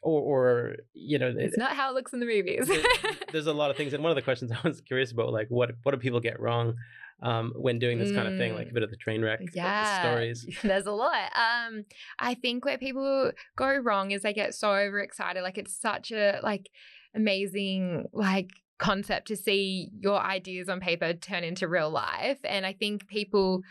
or, 0.03 0.21
or 0.21 0.77
you 0.95 1.19
know, 1.19 1.33
it's 1.37 1.57
not 1.57 1.73
how 1.73 1.91
it 1.91 1.95
looks 1.95 2.13
in 2.13 2.21
the 2.21 2.27
movies. 2.27 2.67
there's, 2.67 2.87
there's, 3.33 3.47
a 3.47 3.53
lot 3.53 3.71
of 3.71 3.77
things, 3.77 3.93
and 3.93 4.03
one 4.03 4.11
of 4.11 4.17
the 4.17 4.23
questions 4.23 4.53
I 4.53 4.67
was 4.67 4.81
curious 4.81 5.13
about, 5.13 5.33
like, 5.33 5.49
what 5.49 5.71
what 5.83 5.93
do 5.93 5.99
people 5.99 6.21
get 6.21 6.41
wrong 6.41 6.77
um, 7.23 7.53
when 7.57 7.79
doing 7.79 7.99
this 7.99 8.11
mm. 8.11 8.15
kind 8.15 8.29
of 8.29 8.39
thing, 8.39 8.55
like 8.55 8.69
a 8.69 8.71
mm. 8.71 8.75
bit 8.75 8.83
of 8.83 8.91
the 8.91 8.97
train 8.97 9.23
wreck 9.23 9.41
yeah, 9.55 10.01
stories? 10.01 10.47
There's 10.63 10.87
a 10.87 10.93
lot. 10.93 11.31
Um, 11.35 11.85
I 12.19 12.35
think 12.35 12.65
where 12.65 12.79
people 12.79 13.33
go 13.57 13.77
wrong 13.77 14.11
is 14.13 14.23
they 14.23 14.33
get 14.33 14.55
so 14.55 14.73
overexcited. 14.73 15.43
Like, 15.43 15.59
it's 15.59 15.79
such 15.79 16.13
a 16.13 16.41
like 16.43 16.69
amazing 17.15 18.07
like 18.13 18.51
concept 18.79 19.29
to 19.29 19.37
see 19.37 19.91
your 19.99 20.19
ideas 20.19 20.69
on 20.69 20.81
paper 20.81 21.13
turn 21.13 21.45
into 21.45 21.69
real 21.69 21.91
life, 21.91 22.39
and 22.45 22.65
I 22.65 22.73
think 22.73 23.07
people 23.09 23.63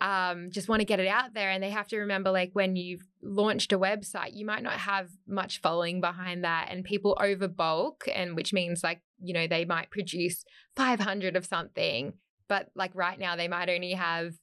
um, 0.00 0.50
just 0.50 0.68
want 0.68 0.80
to 0.80 0.86
get 0.86 1.00
it 1.00 1.06
out 1.06 1.34
there. 1.34 1.50
And 1.50 1.62
they 1.62 1.70
have 1.70 1.88
to 1.88 1.98
remember, 1.98 2.30
like, 2.30 2.50
when 2.52 2.76
you've 2.76 3.06
launched 3.22 3.72
a 3.72 3.78
website, 3.78 4.34
you 4.34 4.44
might 4.44 4.62
not 4.62 4.74
have 4.74 5.08
much 5.26 5.60
following 5.60 6.00
behind 6.00 6.44
that, 6.44 6.68
and 6.70 6.84
people 6.84 7.16
over 7.20 7.48
bulk, 7.48 8.04
and 8.14 8.36
which 8.36 8.52
means, 8.52 8.82
like, 8.82 9.00
you 9.22 9.32
know, 9.32 9.46
they 9.46 9.64
might 9.64 9.90
produce 9.90 10.44
500 10.76 11.36
of 11.36 11.46
something, 11.46 12.14
but 12.48 12.68
like 12.74 12.94
right 12.94 13.18
now, 13.18 13.36
they 13.36 13.48
might 13.48 13.70
only 13.70 13.92
have 13.92 14.34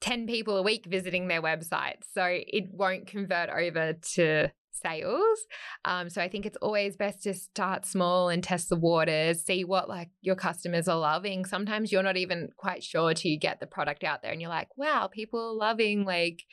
10 0.00 0.26
people 0.26 0.56
a 0.56 0.62
week 0.62 0.86
visiting 0.86 1.28
their 1.28 1.42
website. 1.42 2.02
So 2.12 2.24
it 2.24 2.70
won't 2.72 3.06
convert 3.06 3.48
over 3.48 3.94
to 4.14 4.48
sales. 4.80 5.38
Um, 5.84 6.10
so 6.10 6.22
I 6.22 6.28
think 6.28 6.46
it's 6.46 6.56
always 6.58 6.96
best 6.96 7.22
to 7.24 7.34
start 7.34 7.84
small 7.84 8.28
and 8.28 8.42
test 8.42 8.68
the 8.68 8.76
waters, 8.76 9.44
see 9.44 9.64
what 9.64 9.88
like 9.88 10.10
your 10.20 10.36
customers 10.36 10.88
are 10.88 10.98
loving. 10.98 11.44
Sometimes 11.44 11.92
you're 11.92 12.02
not 12.02 12.16
even 12.16 12.48
quite 12.56 12.82
sure 12.82 13.14
till 13.14 13.30
you 13.30 13.38
get 13.38 13.60
the 13.60 13.66
product 13.66 14.04
out 14.04 14.22
there 14.22 14.32
and 14.32 14.40
you're 14.40 14.50
like, 14.50 14.68
wow, 14.76 15.08
people 15.12 15.40
are 15.40 15.54
loving 15.54 16.04
like 16.04 16.44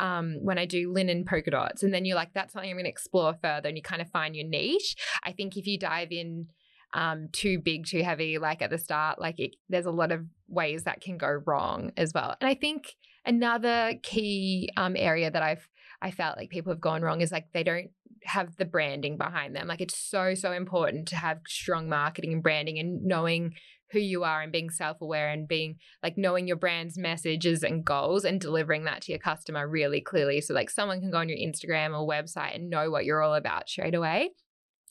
um, 0.00 0.38
when 0.42 0.58
I 0.58 0.66
do 0.66 0.92
linen 0.92 1.24
polka 1.24 1.50
dots. 1.50 1.82
And 1.82 1.92
then 1.92 2.04
you're 2.04 2.16
like, 2.16 2.34
that's 2.34 2.52
something 2.52 2.70
I'm 2.70 2.76
going 2.76 2.84
to 2.84 2.90
explore 2.90 3.34
further 3.42 3.68
and 3.68 3.76
you 3.76 3.82
kind 3.82 4.02
of 4.02 4.10
find 4.10 4.36
your 4.36 4.46
niche. 4.46 4.96
I 5.24 5.32
think 5.32 5.56
if 5.56 5.66
you 5.66 5.78
dive 5.78 6.12
in 6.12 6.46
um, 6.94 7.28
too 7.32 7.58
big, 7.58 7.86
too 7.86 8.02
heavy, 8.02 8.38
like 8.38 8.62
at 8.62 8.70
the 8.70 8.78
start, 8.78 9.20
like 9.20 9.38
it, 9.38 9.56
there's 9.68 9.86
a 9.86 9.90
lot 9.90 10.12
of 10.12 10.24
ways 10.48 10.84
that 10.84 11.00
can 11.00 11.18
go 11.18 11.40
wrong 11.46 11.92
as 11.96 12.12
well. 12.14 12.34
And 12.40 12.48
I 12.48 12.54
think 12.54 12.94
another 13.26 13.94
key 14.02 14.70
um, 14.76 14.94
area 14.96 15.30
that 15.30 15.42
I've 15.42 15.68
I 16.00 16.10
felt 16.10 16.36
like 16.36 16.50
people 16.50 16.72
have 16.72 16.80
gone 16.80 17.02
wrong 17.02 17.20
is 17.20 17.32
like 17.32 17.52
they 17.52 17.64
don't 17.64 17.90
have 18.24 18.56
the 18.56 18.64
branding 18.64 19.16
behind 19.16 19.54
them. 19.54 19.66
Like 19.66 19.80
it's 19.80 19.98
so, 19.98 20.34
so 20.34 20.52
important 20.52 21.08
to 21.08 21.16
have 21.16 21.40
strong 21.46 21.88
marketing 21.88 22.32
and 22.32 22.42
branding 22.42 22.78
and 22.78 23.02
knowing 23.04 23.54
who 23.90 23.98
you 23.98 24.22
are 24.24 24.42
and 24.42 24.52
being 24.52 24.70
self 24.70 25.00
aware 25.00 25.30
and 25.30 25.48
being 25.48 25.76
like 26.02 26.18
knowing 26.18 26.46
your 26.46 26.56
brand's 26.56 26.98
messages 26.98 27.62
and 27.62 27.84
goals 27.84 28.24
and 28.24 28.40
delivering 28.40 28.84
that 28.84 29.02
to 29.02 29.12
your 29.12 29.18
customer 29.18 29.66
really 29.66 30.00
clearly. 30.00 30.40
So, 30.40 30.54
like, 30.54 30.70
someone 30.70 31.00
can 31.00 31.10
go 31.10 31.18
on 31.18 31.28
your 31.28 31.38
Instagram 31.38 31.98
or 31.98 32.06
website 32.06 32.54
and 32.54 32.70
know 32.70 32.90
what 32.90 33.04
you're 33.04 33.22
all 33.22 33.34
about 33.34 33.68
straight 33.68 33.94
away. 33.94 34.30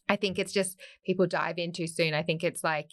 I 0.09 0.15
think 0.15 0.39
it's 0.39 0.53
just 0.53 0.79
people 1.05 1.27
dive 1.27 1.57
in 1.57 1.73
too 1.73 1.87
soon. 1.87 2.13
I 2.13 2.23
think 2.23 2.43
it's 2.43 2.63
like 2.63 2.89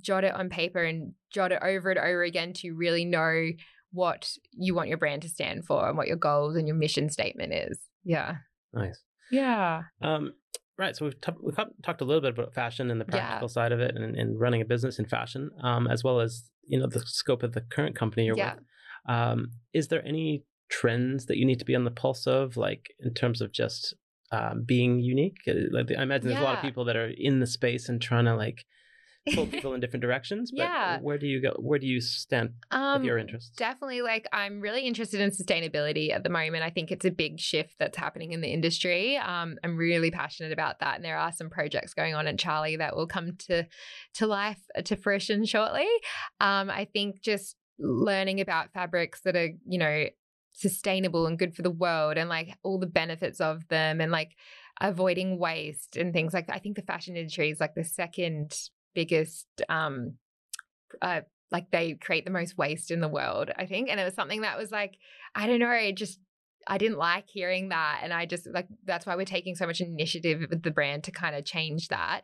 jot 0.00 0.24
it 0.24 0.34
on 0.34 0.48
paper 0.48 0.82
and 0.82 1.12
jot 1.30 1.52
it 1.52 1.60
over 1.62 1.90
and 1.90 1.98
over 1.98 2.22
again 2.22 2.52
to 2.54 2.72
really 2.72 3.04
know 3.04 3.50
what 3.94 4.32
you 4.50 4.74
want 4.74 4.88
your 4.88 4.98
brand 4.98 5.22
to 5.22 5.28
stand 5.28 5.64
for 5.64 5.88
and 5.88 5.96
what 5.96 6.08
your 6.08 6.16
goals 6.16 6.56
and 6.56 6.66
your 6.66 6.76
mission 6.76 7.08
statement 7.08 7.52
is. 7.54 7.78
Yeah. 8.02 8.36
Nice. 8.72 8.98
Yeah. 9.30 9.82
Um, 10.02 10.32
right. 10.76 10.96
So 10.96 11.06
we've, 11.06 11.20
t- 11.20 11.32
we've 11.40 11.56
talked 11.82 12.00
a 12.00 12.04
little 12.04 12.20
bit 12.20 12.36
about 12.36 12.52
fashion 12.52 12.90
and 12.90 13.00
the 13.00 13.04
practical 13.04 13.48
yeah. 13.48 13.52
side 13.52 13.72
of 13.72 13.78
it 13.78 13.94
and, 13.96 14.16
and, 14.16 14.38
running 14.38 14.60
a 14.60 14.64
business 14.64 14.98
in 14.98 15.06
fashion, 15.06 15.50
um, 15.62 15.86
as 15.86 16.02
well 16.02 16.20
as, 16.20 16.50
you 16.66 16.78
know, 16.78 16.88
the 16.88 17.00
scope 17.06 17.44
of 17.44 17.52
the 17.52 17.60
current 17.60 17.94
company 17.94 18.26
you're 18.26 18.36
yeah. 18.36 18.54
with. 18.54 18.64
Um, 19.08 19.52
is 19.72 19.88
there 19.88 20.04
any 20.04 20.42
trends 20.68 21.26
that 21.26 21.36
you 21.36 21.44
need 21.44 21.60
to 21.60 21.64
be 21.64 21.76
on 21.76 21.84
the 21.84 21.90
pulse 21.90 22.26
of, 22.26 22.56
like 22.56 22.92
in 22.98 23.14
terms 23.14 23.40
of 23.40 23.52
just 23.52 23.94
um, 24.32 24.64
being 24.66 24.98
unique? 24.98 25.38
Uh, 25.48 25.54
like 25.70 25.92
I 25.96 26.02
imagine 26.02 26.28
there's 26.28 26.40
a 26.40 26.44
lot 26.44 26.56
of 26.56 26.62
people 26.62 26.84
that 26.86 26.96
are 26.96 27.12
in 27.16 27.38
the 27.38 27.46
space 27.46 27.88
and 27.88 28.02
trying 28.02 28.24
to 28.24 28.34
like 28.34 28.64
pull 29.32 29.46
people 29.48 29.74
in 29.74 29.80
different 29.80 30.02
directions. 30.02 30.50
But 30.50 30.64
yeah. 30.64 30.98
where 31.00 31.18
do 31.18 31.26
you 31.26 31.40
go? 31.40 31.54
Where 31.58 31.78
do 31.78 31.86
you 31.86 32.00
stand 32.00 32.54
um, 32.70 33.00
with 33.00 33.06
your 33.06 33.18
interests? 33.18 33.56
Definitely, 33.56 34.02
like 34.02 34.26
I'm 34.32 34.60
really 34.60 34.82
interested 34.82 35.20
in 35.20 35.30
sustainability 35.30 36.12
at 36.12 36.22
the 36.22 36.30
moment. 36.30 36.64
I 36.64 36.70
think 36.70 36.90
it's 36.90 37.04
a 37.04 37.10
big 37.10 37.40
shift 37.40 37.74
that's 37.78 37.96
happening 37.96 38.32
in 38.32 38.40
the 38.40 38.48
industry. 38.48 39.16
Um, 39.16 39.56
I'm 39.64 39.76
really 39.76 40.10
passionate 40.10 40.52
about 40.52 40.80
that, 40.80 40.96
and 40.96 41.04
there 41.04 41.18
are 41.18 41.32
some 41.32 41.50
projects 41.50 41.94
going 41.94 42.14
on 42.14 42.26
at 42.26 42.38
Charlie 42.38 42.76
that 42.76 42.96
will 42.96 43.06
come 43.06 43.36
to 43.48 43.66
to 44.14 44.26
life 44.26 44.60
uh, 44.76 44.82
to 44.82 44.96
fruition 44.96 45.44
shortly. 45.44 45.88
Um, 46.40 46.70
I 46.70 46.86
think 46.92 47.22
just 47.22 47.56
learning 47.78 48.40
about 48.40 48.72
fabrics 48.72 49.20
that 49.22 49.36
are 49.36 49.50
you 49.66 49.78
know 49.78 50.06
sustainable 50.52 51.26
and 51.26 51.38
good 51.38 51.54
for 51.54 51.62
the 51.62 51.70
world 51.70 52.16
and 52.16 52.28
like 52.28 52.56
all 52.62 52.78
the 52.78 52.86
benefits 52.86 53.40
of 53.40 53.66
them 53.68 54.00
and 54.00 54.12
like 54.12 54.36
avoiding 54.80 55.38
waste 55.38 55.96
and 55.96 56.12
things 56.12 56.32
like 56.32 56.46
that. 56.46 56.56
I 56.56 56.58
think 56.58 56.76
the 56.76 56.82
fashion 56.82 57.16
industry 57.16 57.50
is 57.50 57.60
like 57.60 57.74
the 57.74 57.84
second 57.84 58.56
biggest 58.94 59.46
um 59.68 60.14
uh 61.02 61.20
like 61.54 61.70
they 61.70 61.94
create 61.94 62.24
the 62.24 62.32
most 62.32 62.58
waste 62.58 62.90
in 62.90 63.00
the 63.00 63.08
world, 63.08 63.50
I 63.56 63.66
think. 63.66 63.88
And 63.88 64.00
it 64.00 64.04
was 64.04 64.14
something 64.14 64.40
that 64.40 64.58
was 64.58 64.72
like, 64.72 64.98
I 65.36 65.46
don't 65.46 65.60
know, 65.60 65.70
it 65.70 65.96
just 65.96 66.18
I 66.66 66.78
didn't 66.78 66.98
like 66.98 67.28
hearing 67.28 67.68
that. 67.68 68.00
And 68.02 68.12
I 68.12 68.26
just 68.26 68.48
like 68.52 68.66
that's 68.84 69.06
why 69.06 69.16
we're 69.16 69.24
taking 69.24 69.54
so 69.54 69.66
much 69.66 69.80
initiative 69.80 70.46
with 70.50 70.62
the 70.62 70.70
brand 70.70 71.04
to 71.04 71.12
kind 71.12 71.36
of 71.36 71.44
change 71.44 71.88
that. 71.88 72.22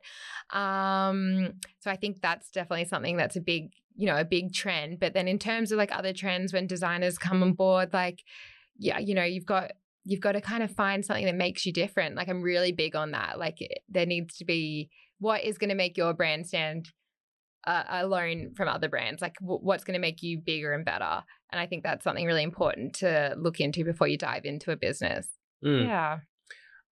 Um, 0.51 1.55
so 1.79 1.91
I 1.91 1.97
think 1.97 2.21
that's 2.21 2.51
definitely 2.51 2.87
something 2.87 3.17
that's 3.17 3.37
a 3.37 3.41
big, 3.41 3.71
you 3.97 4.07
know, 4.07 4.17
a 4.17 4.25
big 4.25 4.53
trend. 4.53 4.99
But 4.99 5.15
then 5.15 5.29
in 5.29 5.39
terms 5.39 5.71
of 5.71 5.79
like 5.79 5.97
other 5.97 6.13
trends 6.13 6.53
when 6.53 6.67
designers 6.67 7.19
come 7.19 7.43
on 7.43 7.53
board, 7.53 7.93
like, 7.93 8.25
yeah, 8.79 8.99
you 8.99 9.15
know, 9.15 9.25
you've 9.25 9.47
got 9.47 9.73
you've 10.05 10.21
got 10.21 10.33
to 10.33 10.41
kind 10.41 10.63
of 10.63 10.71
find 10.71 11.05
something 11.05 11.27
that 11.27 11.35
makes 11.35 11.67
you 11.67 11.73
different. 11.73 12.17
Like 12.17 12.29
I'm 12.29 12.43
really 12.43 12.73
big 12.73 12.97
on 12.97 13.13
that. 13.13 13.39
Like 13.39 13.59
there 13.89 14.07
needs 14.07 14.39
to 14.39 14.45
be 14.45 14.91
what 15.21 15.45
is 15.45 15.59
going 15.59 15.71
to 15.71 15.77
make 15.77 15.97
your 15.97 16.13
brand 16.13 16.47
stand 16.47 16.89
uh, 17.67 17.85
alone 17.89 18.55
from 18.57 18.69
other 18.69 18.89
brands? 18.89 19.23
Like, 19.23 19.37
w- 19.41 19.61
what's 19.61 19.85
going 19.85 19.95
to 19.95 20.01
make 20.01 20.23
you 20.23 20.41
bigger 20.45 20.73
and 20.73 20.85
better? 20.85 21.23
And 21.53 21.61
I 21.61 21.67
think 21.67 21.85
that's 21.85 22.05
something 22.05 22.27
really 22.27 22.43
important 22.43 22.95
to 22.97 23.37
look 23.39 23.61
into 23.61 23.85
before 23.85 24.09
you 24.09 24.17
dive 24.17 24.45
into 24.45 24.73
a 24.73 24.77
business. 24.77 25.29
Mm. 25.65 25.87
Yeah. 25.87 26.19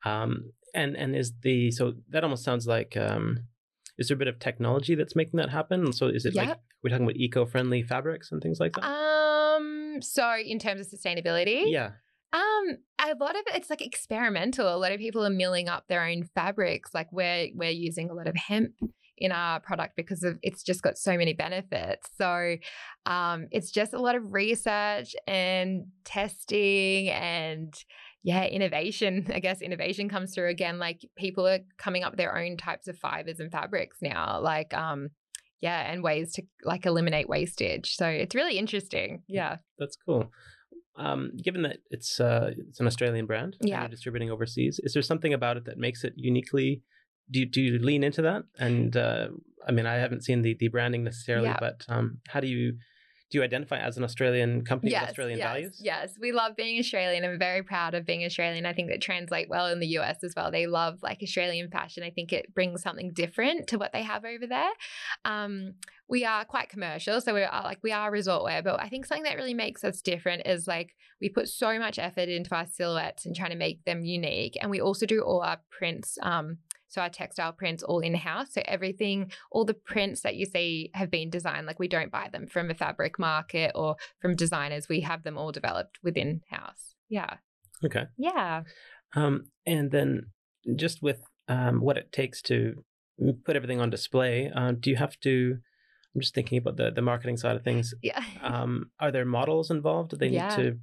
Um, 0.05 0.53
and 0.75 0.97
and 0.97 1.17
is 1.17 1.33
the 1.43 1.71
so 1.71 1.95
that 2.11 2.23
almost 2.23 2.45
sounds 2.45 2.67
like 2.67 2.97
um, 2.97 3.38
is 3.97 4.09
there 4.09 4.14
a 4.14 4.19
bit 4.19 4.29
of 4.29 4.38
technology 4.38 4.95
that's 4.95 5.17
making 5.17 5.38
that 5.38 5.51
happen? 5.51 5.93
So 5.93 6.07
is 6.07 6.25
it 6.25 6.35
yep. 6.35 6.49
like 6.49 6.59
we're 6.83 6.91
talking 6.91 7.07
about 7.07 7.17
eco-friendly 7.17 7.83
fabrics 7.83 8.31
and 8.31 8.43
things 8.43 8.61
like 8.61 8.73
that? 8.75 8.85
Um. 8.85 10.01
So 10.01 10.37
in 10.37 10.59
terms 10.59 10.81
of 10.81 10.87
sustainability, 10.87 11.64
yeah. 11.67 11.93
Um, 12.68 12.76
a 12.98 13.14
lot 13.14 13.37
of 13.37 13.42
it's 13.54 13.70
like 13.70 13.83
experimental. 13.83 14.74
A 14.74 14.76
lot 14.76 14.92
of 14.92 14.98
people 14.98 15.24
are 15.24 15.31
milling 15.31 15.68
up 15.68 15.85
their 15.88 16.04
own 16.04 16.24
fabrics. 16.35 16.92
Like 16.94 17.12
we're 17.12 17.48
we're 17.54 17.70
using 17.70 18.11
a 18.11 18.14
lot 18.14 18.28
of 18.28 18.37
hemp 18.37 18.72
in 19.20 19.33
our 19.33 19.61
product 19.61 19.96
because 19.96 20.22
of 20.22 20.38
it's 20.42 20.62
just 20.62 20.83
got 20.83 20.96
so 20.96 21.16
many 21.16 21.33
benefits. 21.33 22.09
So 22.16 22.57
um, 23.07 23.48
it's 23.50 23.70
just 23.70 23.92
a 23.92 24.00
lot 24.00 24.14
of 24.14 24.33
research 24.33 25.14
and 25.26 25.87
testing 26.04 27.09
and 27.11 27.74
yeah, 28.22 28.44
innovation. 28.44 29.26
I 29.35 29.40
guess 29.40 29.61
innovation 29.61 30.09
comes 30.09 30.35
through 30.35 30.48
again. 30.48 30.78
Like 30.78 31.00
people 31.16 31.46
are 31.46 31.61
coming 31.76 32.04
up 32.04 32.12
with 32.12 32.18
their 32.18 32.37
own 32.37 32.57
types 32.57 32.88
of 32.88 32.98
fibers 32.98 33.40
and 33.40 33.50
fabrics 33.50 33.98
now. 34.00 34.40
Like 34.40 34.74
um, 34.74 35.09
yeah, 35.61 35.90
and 35.90 36.02
ways 36.02 36.33
to 36.35 36.42
like 36.64 36.87
eliminate 36.87 37.28
wastage. 37.28 37.96
So 37.96 38.07
it's 38.07 38.35
really 38.35 38.59
interesting. 38.59 39.22
Yeah, 39.28 39.57
that's 39.78 39.96
cool. 40.07 40.31
Um, 40.98 41.32
given 41.42 41.62
that 41.62 41.78
it's 41.90 42.20
uh, 42.20 42.50
it's 42.56 42.80
an 42.80 42.87
Australian 42.87 43.26
brand, 43.26 43.56
yeah, 43.61 43.80
you're 43.80 43.88
distributing 43.88 44.30
overseas, 44.30 44.80
is 44.82 44.92
there 44.92 45.02
something 45.02 45.32
about 45.32 45.56
it 45.56 45.64
that 45.66 45.78
makes 45.78 46.04
it 46.04 46.14
uniquely? 46.16 46.82
Do 47.30 47.40
you, 47.40 47.46
do 47.46 47.61
you 47.61 47.78
lean 47.78 48.02
into 48.02 48.22
that? 48.22 48.44
And 48.58 48.96
uh, 48.96 49.28
I 49.66 49.72
mean, 49.72 49.87
I 49.87 49.94
haven't 49.94 50.24
seen 50.24 50.42
the 50.42 50.56
the 50.58 50.68
branding 50.68 51.04
necessarily, 51.04 51.48
yeah. 51.48 51.58
but 51.61 51.84
um, 51.88 52.18
how 52.28 52.40
do 52.40 52.48
you 52.48 52.78
do 53.31 53.38
you 53.38 53.45
identify 53.45 53.79
as 53.79 53.99
an 53.99 54.05
Australian 54.05 54.64
company 54.64 54.91
yes, 54.91 55.03
with 55.03 55.11
Australian 55.11 55.38
yes, 55.38 55.47
values? 55.47 55.81
Yes, 55.81 56.14
we 56.19 56.33
love 56.33 56.57
being 56.57 56.79
Australian. 56.79 57.25
I'm 57.25 57.38
very 57.38 57.62
proud 57.62 57.95
of 57.95 58.07
being 58.07 58.25
Australian. 58.25 58.64
I 58.64 58.73
think 58.73 58.88
that 58.88 59.03
translate 59.03 59.51
well 59.51 59.67
in 59.67 59.81
the 59.81 59.87
US 59.99 60.25
as 60.25 60.33
well. 60.35 60.51
They 60.51 60.67
love 60.67 60.99
like 61.03 61.19
Australian 61.23 61.71
fashion. 61.71 62.03
I 62.03 62.11
think 62.11 62.33
it 62.33 62.55
brings 62.55 62.83
something 62.83 63.12
different 63.12 63.67
to 63.69 63.79
what 63.79 63.93
they 63.93 64.03
have 64.03 64.25
over 64.25 64.47
there. 64.47 64.71
Um, 65.27 65.75
we 66.09 66.25
are 66.25 66.47
quite 66.47 66.71
commercial, 66.71 67.21
so 67.21 67.35
we 67.35 67.43
are 67.43 67.62
like 67.62 67.81
we 67.83 67.93
are 67.93 68.11
resort 68.11 68.43
wear, 68.45 68.62
but 68.62 68.81
I 68.81 68.88
think 68.88 69.05
something 69.05 69.25
that 69.25 69.37
really 69.37 69.53
makes 69.53 69.85
us 69.85 70.01
different 70.01 70.47
is 70.47 70.67
like 70.67 70.95
we 71.21 71.29
put 71.29 71.49
so 71.49 71.79
much 71.79 71.99
effort 71.99 72.31
into 72.31 72.55
our 72.55 72.67
silhouettes 72.67 73.27
and 73.27 73.37
trying 73.37 73.51
to 73.51 73.57
make 73.57 73.85
them 73.85 74.05
unique, 74.05 74.57
and 74.59 74.71
we 74.71 74.81
also 74.81 75.05
do 75.05 75.21
all 75.21 75.43
our 75.43 75.61
prints. 75.71 76.17
Um, 76.23 76.59
so 76.88 77.03
our 77.03 77.11
textile 77.11 77.53
prints 77.53 77.83
all 77.83 78.01
in 78.01 78.14
house. 78.14 78.48
So 78.53 78.62
everything, 78.64 79.31
all 79.53 79.64
the 79.64 79.74
prints 79.74 80.22
that 80.22 80.37
you 80.37 80.46
see 80.46 80.90
have 80.94 81.11
been 81.11 81.31
designed. 81.31 81.66
Like 81.66 81.79
we 81.79 81.88
don't 81.88 82.11
buy 82.11 82.29
them 82.33 82.46
from 82.46 82.70
a 82.70 82.74
fabric 82.74 83.18
market 83.18 83.72
or 83.74 83.96
from 84.20 84.35
designers. 84.35 84.88
We 84.88 85.01
have 85.03 85.22
them 85.22 85.37
all 85.37 85.53
developed 85.53 85.98
within 86.03 86.40
house. 86.51 86.94
Yeah. 87.09 87.35
Okay. 87.85 88.05
Yeah. 88.16 88.62
Um, 89.14 89.46
and 89.66 89.90
then 89.90 90.31
just 90.77 91.03
with 91.03 91.20
um, 91.46 91.81
what 91.81 91.98
it 91.98 92.11
takes 92.11 92.42
to 92.42 92.85
put 93.44 93.57
everything 93.57 93.81
on 93.81 93.90
display, 93.90 94.51
uh, 94.55 94.72
do 94.79 94.90
you 94.90 94.96
have 94.96 95.18
to? 95.20 95.59
I'm 96.14 96.20
just 96.22 96.35
thinking 96.35 96.59
about 96.59 96.77
the 96.77 96.90
the 96.90 97.03
marketing 97.03 97.37
side 97.37 97.57
of 97.57 97.62
things. 97.62 97.94
Yeah. 98.03 98.22
Um, 98.42 98.90
are 98.98 99.12
there 99.12 99.27
models 99.27 99.70
involved? 99.70 100.11
Do 100.11 100.16
they 100.16 100.29
yeah. 100.29 100.57
need 100.57 100.62
to 100.62 100.79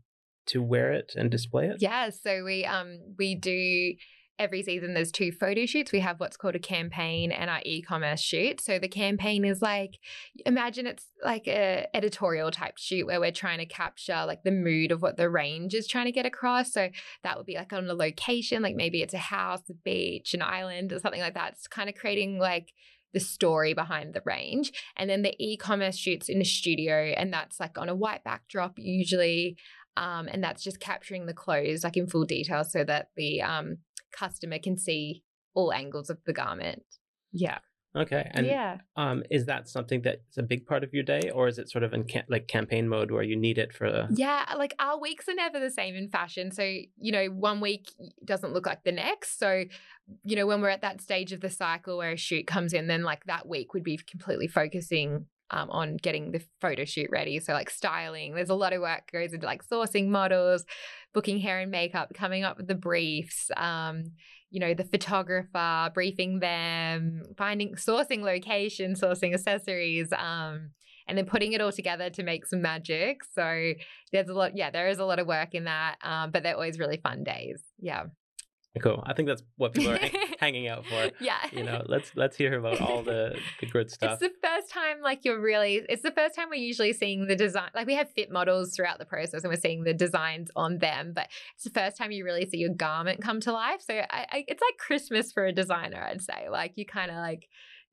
to 0.48 0.62
wear 0.62 0.94
it 0.94 1.14
and 1.16 1.32
display 1.32 1.68
it? 1.68 1.78
Yeah. 1.80 2.10
So 2.10 2.44
we 2.44 2.64
um 2.66 3.00
we 3.18 3.36
do 3.36 3.94
every 4.38 4.64
season 4.64 4.94
there's 4.94 5.12
two 5.12 5.32
photo 5.32 5.66
shoots. 5.66 5.92
We 5.92 6.00
have 6.02 6.20
what's 6.20 6.38
called 6.38 6.56
a 6.56 6.60
campaign 6.60 7.32
and 7.32 7.50
our 7.50 7.62
e-commerce 7.64 8.22
shoot. 8.22 8.62
So 8.62 8.80
the 8.80 8.88
campaign 8.88 9.46
is 9.46 9.62
like 9.62 10.00
imagine 10.46 10.88
it's 10.88 11.06
like 11.24 11.48
a 11.48 11.88
editorial 11.94 12.52
type 12.52 12.78
shoot 12.78 13.08
where 13.08 13.20
we're 13.20 13.32
trying 13.32 13.60
to 13.60 13.66
capture 13.66 14.26
like 14.26 14.44
the 14.44 14.52
mood 14.52 14.92
of 14.92 15.02
what 15.02 15.18
the 15.18 15.30
range 15.30 15.74
is 15.74 15.88
trying 15.88 16.06
to 16.06 16.12
get 16.12 16.26
across. 16.26 16.74
So 16.74 16.90
that 17.24 17.38
would 17.38 17.46
be 17.46 17.56
like 17.56 17.74
on 17.74 17.90
a 17.90 17.94
location, 17.94 18.62
like 18.62 18.76
maybe 18.76 19.02
it's 19.02 19.14
a 19.14 19.20
house, 19.20 19.62
a 19.70 19.74
beach, 19.74 20.34
an 20.34 20.42
island, 20.42 20.92
or 20.92 21.00
something 21.00 21.22
like 21.22 21.36
that. 21.36 21.54
It's 21.54 21.68
kind 21.68 21.90
of 21.90 21.96
creating 21.96 22.38
like 22.38 22.74
the 23.14 23.20
story 23.22 23.74
behind 23.74 24.14
the 24.14 24.22
range. 24.26 24.74
And 24.98 25.10
then 25.10 25.22
the 25.22 25.34
e-commerce 25.40 25.98
shoots 25.98 26.28
in 26.28 26.42
a 26.42 26.46
studio, 26.46 27.14
and 27.16 27.32
that's 27.32 27.62
like 27.62 27.78
on 27.78 27.88
a 27.88 27.96
white 27.96 28.26
backdrop 28.26 28.74
usually. 28.78 29.58
Um, 29.98 30.28
and 30.32 30.44
that's 30.44 30.64
just 30.64 30.80
capturing 30.80 31.26
the 31.26 31.34
clothes 31.34 31.84
like 31.84 31.98
in 31.98 32.08
full 32.08 32.26
detail 32.26 32.64
so 32.64 32.84
that 32.84 33.10
the 33.16 33.42
um, 33.42 33.78
customer 34.12 34.60
can 34.60 34.78
see 34.78 35.24
all 35.54 35.72
angles 35.72 36.10
of 36.10 36.18
the 36.26 36.34
garment. 36.34 36.84
Yeah. 37.32 37.60
Okay. 37.96 38.30
And 38.32 38.46
yeah. 38.46 38.80
um, 38.98 39.24
is 39.32 39.46
that 39.46 39.70
something 39.70 40.02
that's 40.02 40.38
a 40.38 40.44
big 40.44 40.66
part 40.66 40.84
of 40.84 40.94
your 40.94 41.04
day, 41.04 41.32
or 41.34 41.48
is 41.48 41.58
it 41.58 41.70
sort 41.70 41.84
of 41.84 41.94
in 41.94 42.04
cam- 42.04 42.26
like 42.28 42.48
campaign 42.48 42.90
mode 42.90 43.10
where 43.10 43.24
you 43.24 43.38
need 43.38 43.58
it 43.58 43.74
for 43.74 43.90
the? 43.90 44.08
Yeah, 44.12 44.44
like 44.58 44.76
our 44.80 45.00
weeks 45.00 45.30
are 45.30 45.34
never 45.34 45.60
the 45.60 45.72
same 45.72 45.96
in 45.96 46.10
fashion. 46.10 46.52
So 46.52 46.64
you 46.64 47.12
know, 47.12 47.28
one 47.28 47.62
week 47.62 47.92
doesn't 48.24 48.54
look 48.54 48.66
like 48.66 48.84
the 48.84 48.92
next. 48.92 49.40
So 49.40 49.64
you 50.24 50.36
know, 50.36 50.46
when 50.46 50.62
we're 50.62 50.70
at 50.70 50.82
that 50.82 51.00
stage 51.00 51.32
of 51.32 51.40
the 51.40 51.50
cycle 51.50 51.98
where 51.98 52.12
a 52.12 52.18
shoot 52.18 52.46
comes 52.46 52.74
in, 52.74 52.88
then 52.88 53.04
like 53.04 53.24
that 53.26 53.48
week 53.48 53.74
would 53.74 53.84
be 53.84 53.98
completely 53.98 54.48
focusing 54.48 55.28
um, 55.52 55.70
on 55.70 55.98
getting 55.98 56.32
the 56.32 56.42
photo 56.60 56.86
shoot 56.86 57.10
ready. 57.12 57.40
So 57.40 57.54
like 57.54 57.70
styling, 57.70 58.36
there's 58.36 58.50
a 58.50 58.56
lot 58.56 58.74
of 58.74 58.82
work 58.82 59.12
goes 59.12 59.34
into 59.34 59.46
like 59.46 59.68
sourcing 59.68 60.08
models, 60.08 60.66
booking 61.14 61.40
hair 61.40 61.60
and 61.60 61.72
makeup, 61.72 62.14
coming 62.14 62.44
up 62.44 62.58
with 62.58 62.68
the 62.68 62.76
briefs. 62.76 63.52
Um, 63.56 64.06
you 64.52 64.62
know, 64.62 64.74
the 64.74 64.86
photographer, 64.86 65.92
briefing 65.94 66.40
them, 66.40 67.24
finding, 67.38 67.76
sourcing 67.76 68.22
location, 68.22 68.94
sourcing 68.94 69.34
accessories, 69.34 70.14
um, 70.14 70.70
and 71.08 71.18
then 71.18 71.26
putting 71.26 71.54
it 71.54 71.62
all 71.62 71.74
together 71.74 72.10
to 72.12 72.24
make 72.24 72.46
some 72.46 72.62
magic. 72.62 73.22
So 73.34 73.74
there's 74.14 74.30
a 74.30 74.34
lot, 74.34 74.56
yeah, 74.56 74.70
there 74.72 74.88
is 74.88 75.00
a 75.00 75.06
lot 75.06 75.20
of 75.20 75.28
work 75.28 75.54
in 75.54 75.66
that, 75.66 75.98
um, 76.02 76.32
but 76.32 76.44
they're 76.44 76.54
always 76.54 76.80
really 76.80 76.98
fun 76.98 77.24
days. 77.24 77.62
Yeah. 77.80 78.06
Cool. 78.82 79.02
I 79.06 79.14
think 79.14 79.28
that's 79.28 79.44
what 79.56 79.74
people 79.74 79.92
are 79.92 80.00
hanging 80.40 80.68
out 80.68 80.86
for. 80.86 81.12
Yeah. 81.22 81.38
You 81.52 81.64
know, 81.64 81.84
let's 81.88 82.12
let's 82.16 82.36
hear 82.36 82.60
about 82.60 82.82
all 82.82 83.04
the, 83.04 83.38
the 83.60 83.68
good 83.68 83.90
stuff. 83.90 84.22
It's 84.22 84.34
the 84.34 84.48
first 84.48 84.70
time 84.70 85.02
like 85.02 85.24
you're 85.24 85.40
really 85.40 85.82
it's 85.88 86.02
the 86.02 86.12
first 86.12 86.36
time 86.36 86.50
we're 86.50 86.56
usually 86.56 86.94
seeing 86.94 87.28
the 87.28 87.36
design 87.36 87.70
like 87.74 87.88
we 87.88 87.96
have 87.96 88.10
fit 88.12 88.32
models 88.32 88.76
throughout 88.76 89.00
the 89.00 89.06
process 89.06 89.44
and 89.44 89.52
we're 89.52 89.60
seeing 89.60 89.84
the 89.84 89.94
designs 89.94 90.50
on 90.56 90.80
them, 90.80 91.14
but 91.16 91.30
it's 91.56 91.64
the 91.64 91.70
first 91.70 91.98
time 91.98 92.12
you 92.12 92.26
really 92.26 92.48
see 92.50 92.58
your 92.58 92.74
garment 92.74 93.22
come 93.22 93.40
to 93.42 93.52
life. 93.52 93.82
So 93.82 93.94
I, 93.94 94.26
I, 94.32 94.46
it's 94.48 94.62
like 94.62 94.78
Christmas 94.78 95.32
for 95.32 95.46
a 95.46 95.54
designer, 95.54 96.04
I'd 96.04 96.22
say. 96.22 96.50
Like 96.50 96.74
you 96.76 96.86
kind 96.86 97.12
of 97.12 97.18
like 97.18 97.48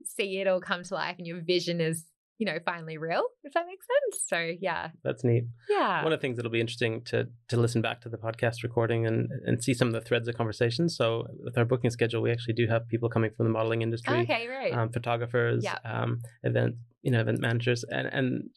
see 0.04 0.40
it 0.40 0.48
all 0.48 0.60
come 0.60 0.82
to 0.82 0.94
life 0.94 1.16
and 1.18 1.26
your 1.26 1.40
vision 1.40 1.80
is 1.80 2.06
you 2.42 2.46
know, 2.46 2.58
finally 2.64 2.98
real, 2.98 3.22
if 3.44 3.52
that 3.52 3.66
makes 3.68 3.86
sense. 3.86 4.24
So 4.26 4.56
yeah. 4.60 4.88
That's 5.04 5.22
neat. 5.22 5.44
Yeah. 5.70 6.02
One 6.02 6.12
of 6.12 6.18
the 6.18 6.20
things 6.20 6.34
that'll 6.36 6.50
be 6.50 6.60
interesting 6.60 7.02
to 7.04 7.28
to 7.50 7.56
listen 7.56 7.82
back 7.82 8.00
to 8.00 8.08
the 8.08 8.16
podcast 8.16 8.64
recording 8.64 9.06
and 9.06 9.28
and 9.46 9.62
see 9.62 9.74
some 9.74 9.86
of 9.86 9.94
the 9.94 10.00
threads 10.00 10.26
of 10.26 10.36
conversation. 10.36 10.88
So 10.88 11.28
with 11.44 11.56
our 11.56 11.64
booking 11.64 11.90
schedule, 11.90 12.20
we 12.20 12.32
actually 12.32 12.54
do 12.54 12.66
have 12.66 12.88
people 12.88 13.08
coming 13.08 13.30
from 13.36 13.46
the 13.46 13.52
modeling 13.52 13.82
industry. 13.82 14.18
Okay, 14.22 14.48
right. 14.48 14.74
Um, 14.74 14.90
photographers, 14.90 15.62
Yeah. 15.62 15.78
um, 15.84 16.20
event, 16.42 16.74
you 17.02 17.12
know, 17.12 17.20
event 17.20 17.38
managers 17.40 17.84
and 17.88 18.08
and 18.08 18.50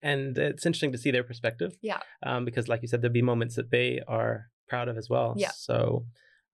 and 0.00 0.38
it's 0.38 0.64
interesting 0.64 0.92
to 0.92 0.98
see 0.98 1.10
their 1.10 1.24
perspective. 1.24 1.72
Yeah. 1.82 1.98
Um, 2.24 2.44
because 2.44 2.68
like 2.68 2.82
you 2.82 2.88
said, 2.88 3.02
there'll 3.02 3.12
be 3.12 3.22
moments 3.32 3.56
that 3.56 3.72
they 3.72 4.00
are 4.06 4.46
proud 4.68 4.86
of 4.86 4.96
as 4.96 5.08
well. 5.10 5.34
Yeah. 5.36 5.50
So 5.56 6.04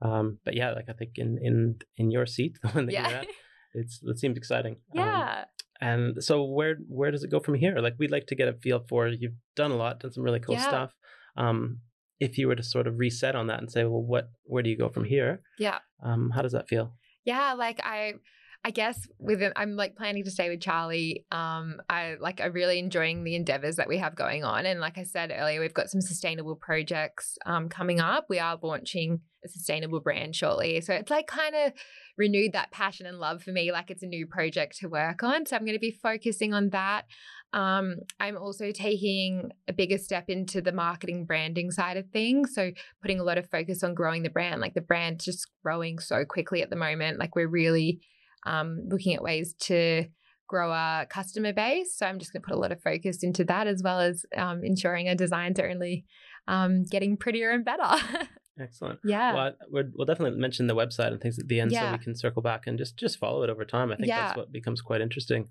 um, 0.01 0.39
but 0.47 0.55
yeah, 0.55 0.71
like 0.73 0.89
I 0.89 0.95
think 0.95 1.11
in 1.17 1.37
in 1.43 1.77
in 1.99 2.11
your 2.11 2.25
seat, 2.25 2.57
the 2.63 2.69
one 2.71 2.87
that 2.87 2.93
you're 2.95 3.03
at, 3.05 3.27
it's 3.75 4.01
it 4.03 4.19
seems 4.19 4.39
exciting. 4.39 4.77
Um, 4.97 5.05
yeah. 5.05 5.45
And 5.81 6.23
so 6.23 6.45
where 6.45 6.77
where 6.89 7.11
does 7.11 7.25
it 7.25 7.31
go 7.31 7.41
from 7.41 7.55
here? 7.55 7.77
Like 7.79 7.95
we'd 7.99 8.11
like 8.11 8.27
to 8.27 8.35
get 8.35 8.49
a 8.49 8.55
feel 8.55 8.85
for 8.89 9.09
you've 9.09 9.35
done 9.57 9.71
a 9.71 9.77
lot, 9.77 10.01
done 10.01 10.13
some 10.13 10.23
really 10.25 10.41
cool 10.41 10.55
Yeah. 10.57 10.69
stuff. 10.69 10.95
Um, 11.37 11.81
if 12.21 12.37
you 12.39 12.49
were 12.49 12.57
to 12.57 12.63
sort 12.63 12.87
of 12.87 12.99
reset 12.99 13.35
on 13.35 13.47
that 13.47 13.61
and 13.61 13.71
say, 13.71 13.85
well, 13.85 14.03
what 14.03 14.31
where 14.45 14.63
do 14.63 14.71
you 14.71 14.77
go 14.77 14.89
from 14.89 15.05
here? 15.05 15.43
Yeah. 15.59 15.79
Um, 16.03 16.31
how 16.31 16.43
does 16.43 16.53
that 16.53 16.69
feel? 16.69 16.95
Yeah, 17.25 17.53
like 17.55 17.81
I 17.85 18.15
I 18.63 18.71
guess 18.71 19.09
with 19.19 19.43
I'm 19.57 19.75
like 19.75 19.97
planning 19.97 20.25
to 20.25 20.31
stay 20.31 20.51
with 20.51 20.61
Charlie. 20.61 21.25
Um, 21.33 21.81
I 21.89 22.17
like 22.21 22.43
I'm 22.43 22.53
really 22.53 22.79
enjoying 22.79 23.25
the 23.25 23.35
endeavors 23.35 23.77
that 23.77 23.89
we 23.89 23.97
have 23.99 24.15
going 24.15 24.45
on, 24.45 24.67
and 24.67 24.81
like 24.81 24.99
I 24.99 25.05
said 25.05 25.33
earlier, 25.35 25.61
we've 25.61 25.73
got 25.73 25.89
some 25.89 26.03
sustainable 26.03 26.57
projects 26.57 27.39
um, 27.47 27.71
coming 27.71 28.01
up. 28.01 28.27
We 28.29 28.39
are 28.39 28.59
launching 28.63 29.21
a 29.43 29.49
sustainable 29.49 30.01
brand 30.01 30.37
shortly, 30.37 30.83
so 30.83 30.93
it's 30.93 31.11
like 31.11 31.27
kind 31.27 31.55
of 31.55 31.73
renewed 32.19 32.53
that 32.53 32.71
passion 32.71 33.07
and 33.07 33.19
love 33.19 33.43
for 33.43 33.51
me. 33.51 33.73
Like 33.73 33.91
it's 33.91 34.03
a 34.03 34.07
new 34.07 34.27
project 34.27 34.77
to 34.81 34.89
work 34.89 35.23
on, 35.23 35.47
so 35.47 35.57
I'm 35.57 35.65
going 35.65 35.73
to 35.73 35.79
be 35.79 35.99
focusing 36.03 36.53
on 36.53 36.69
that. 36.71 37.07
Um, 37.55 37.97
I'm 38.21 38.37
also 38.37 38.73
taking 38.73 39.53
a 39.69 39.73
bigger 39.73 39.97
step 39.97 40.29
into 40.29 40.61
the 40.61 40.73
marketing 40.73 41.25
branding 41.25 41.71
side 41.71 41.97
of 41.97 42.11
things. 42.11 42.55
So 42.55 42.73
putting 43.01 43.21
a 43.21 43.25
lot 43.25 43.39
of 43.39 43.49
focus 43.49 43.83
on 43.83 43.95
growing 43.95 44.23
the 44.23 44.31
brand. 44.31 44.61
Like 44.61 44.75
the 44.75 44.83
brand's 44.83 45.25
just 45.25 45.47
growing 45.65 45.99
so 45.99 46.27
quickly 46.27 46.63
at 46.63 46.69
the 46.69 46.77
moment. 46.77 47.19
Like 47.19 47.35
we're 47.35 47.49
really 47.49 48.01
um, 48.47 48.81
looking 48.89 49.15
at 49.15 49.23
ways 49.23 49.55
to 49.61 50.05
grow 50.49 50.73
our 50.73 51.07
customer 51.07 51.53
base. 51.53 51.97
So 51.97 52.07
I'm 52.07 52.19
just 52.19 52.33
going 52.33 52.43
to 52.43 52.47
put 52.49 52.57
a 52.57 52.61
lot 52.61 52.73
of 52.73 52.83
focus 52.83 53.23
into 53.23 53.45
that 53.45 53.67
as 53.67 53.83
well 53.85 54.01
as 54.01 54.25
um, 54.37 54.65
ensuring 54.65 55.09
our 55.09 55.15
designs 55.15 55.61
are 55.61 55.69
only 55.69 56.05
um, 56.49 56.83
getting 56.85 57.17
prettier 57.17 57.51
and 57.51 57.65
better. 57.65 57.89
Excellent. 58.61 58.99
yeah. 59.05 59.33
Well, 59.33 59.43
I, 59.47 59.53
we're, 59.71 59.91
we'll 59.95 60.07
definitely 60.07 60.39
mention 60.39 60.67
the 60.67 60.75
website 60.75 61.13
and 61.13 61.21
things 61.21 61.39
at 61.39 61.47
the 61.49 61.61
end 61.61 61.73
so 61.73 61.93
we 61.93 61.99
can 61.99 62.15
circle 62.15 62.43
back 62.43 62.67
and 62.67 62.77
just 62.77 62.97
just 62.99 63.19
follow 63.19 63.43
it 63.43 63.49
over 63.51 63.65
time. 63.65 63.91
I 63.93 63.97
think 63.97 64.09
Yeah. 64.09 64.23
that's 64.27 64.37
what 64.37 64.53
becomes 64.53 64.83
quite 64.83 65.01
interesting. 65.01 65.49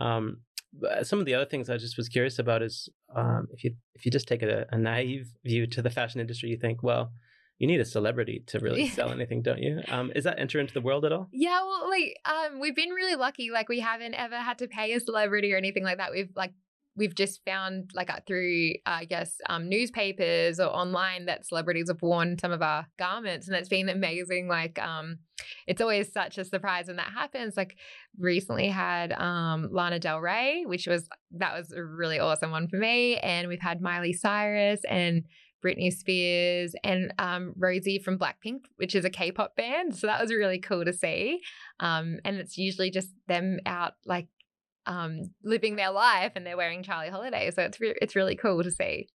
Um, 0.00 0.42
some 1.02 1.20
of 1.20 1.24
the 1.26 1.34
other 1.34 1.46
things 1.46 1.70
I 1.70 1.76
just 1.78 1.96
was 1.96 2.08
curious 2.08 2.38
about 2.38 2.62
is 2.62 2.88
um, 3.14 3.46
if 3.52 3.64
you 3.64 3.74
if 3.94 4.04
you 4.04 4.10
just 4.12 4.28
take 4.28 4.42
a, 4.42 4.66
a 4.70 4.78
naive 4.78 5.32
view 5.44 5.66
to 5.68 5.82
the 5.82 5.90
fashion 5.90 6.20
industry, 6.20 6.50
you 6.50 6.56
think, 6.58 6.82
well, 6.82 7.12
you 7.58 7.66
need 7.66 7.80
a 7.80 7.84
celebrity 7.84 8.42
to 8.48 8.58
really 8.58 8.88
sell 8.88 9.10
anything, 9.10 9.42
don't 9.42 9.62
you? 9.62 9.80
Um, 9.88 10.12
is 10.14 10.24
that 10.24 10.38
enter 10.38 10.60
into 10.60 10.74
the 10.74 10.80
world 10.80 11.04
at 11.04 11.12
all? 11.12 11.28
Yeah, 11.32 11.60
well, 11.62 11.88
like 11.88 12.16
um, 12.24 12.60
we've 12.60 12.76
been 12.76 12.90
really 12.90 13.14
lucky. 13.14 13.50
Like 13.50 13.68
we 13.68 13.80
haven't 13.80 14.14
ever 14.14 14.36
had 14.36 14.58
to 14.58 14.68
pay 14.68 14.92
a 14.92 15.00
celebrity 15.00 15.52
or 15.52 15.56
anything 15.56 15.84
like 15.84 15.98
that. 15.98 16.10
We've 16.12 16.30
like 16.34 16.52
we've 16.96 17.14
just 17.14 17.44
found 17.44 17.90
like 17.94 18.10
uh, 18.10 18.20
through 18.26 18.72
I 18.86 19.04
guess 19.04 19.36
um, 19.48 19.68
newspapers 19.68 20.60
or 20.60 20.66
online 20.66 21.26
that 21.26 21.46
celebrities 21.46 21.88
have 21.88 22.02
worn 22.02 22.38
some 22.38 22.52
of 22.52 22.62
our 22.62 22.86
garments, 22.98 23.48
and 23.48 23.56
it's 23.56 23.68
been 23.68 23.88
amazing. 23.88 24.48
Like 24.48 24.80
um, 24.80 25.18
it's 25.66 25.80
always 25.80 26.12
such 26.12 26.38
a 26.38 26.44
surprise 26.44 26.88
when 26.88 26.96
that 26.96 27.12
happens. 27.12 27.56
Like 27.56 27.76
recently 28.18 28.68
had 28.68 29.12
um, 29.12 29.68
Lana 29.70 29.98
Del 29.98 30.20
Rey, 30.20 30.64
which 30.66 30.86
was 30.86 31.08
that 31.32 31.56
was 31.56 31.72
a 31.72 31.82
really 31.82 32.18
awesome 32.18 32.50
one 32.50 32.68
for 32.68 32.76
me, 32.76 33.16
and 33.18 33.48
we've 33.48 33.60
had 33.60 33.80
Miley 33.80 34.12
Cyrus 34.12 34.80
and. 34.88 35.24
Britney 35.64 35.92
Spears 35.92 36.74
and 36.84 37.12
um, 37.18 37.54
Rosie 37.56 37.98
from 37.98 38.18
Blackpink, 38.18 38.64
which 38.76 38.94
is 38.94 39.04
a 39.04 39.10
K-pop 39.10 39.56
band. 39.56 39.96
So 39.96 40.06
that 40.06 40.20
was 40.20 40.30
really 40.30 40.58
cool 40.58 40.84
to 40.84 40.92
see. 40.92 41.40
Um, 41.80 42.18
and 42.24 42.36
it's 42.36 42.58
usually 42.58 42.90
just 42.90 43.08
them 43.26 43.58
out 43.66 43.94
like 44.04 44.28
um, 44.86 45.30
living 45.42 45.76
their 45.76 45.90
life, 45.90 46.32
and 46.36 46.46
they're 46.46 46.56
wearing 46.56 46.82
Charlie 46.82 47.08
Holiday. 47.08 47.50
So 47.50 47.62
it's 47.62 47.80
re- 47.80 47.96
it's 48.00 48.14
really 48.14 48.36
cool 48.36 48.62
to 48.62 48.70
see. 48.70 49.08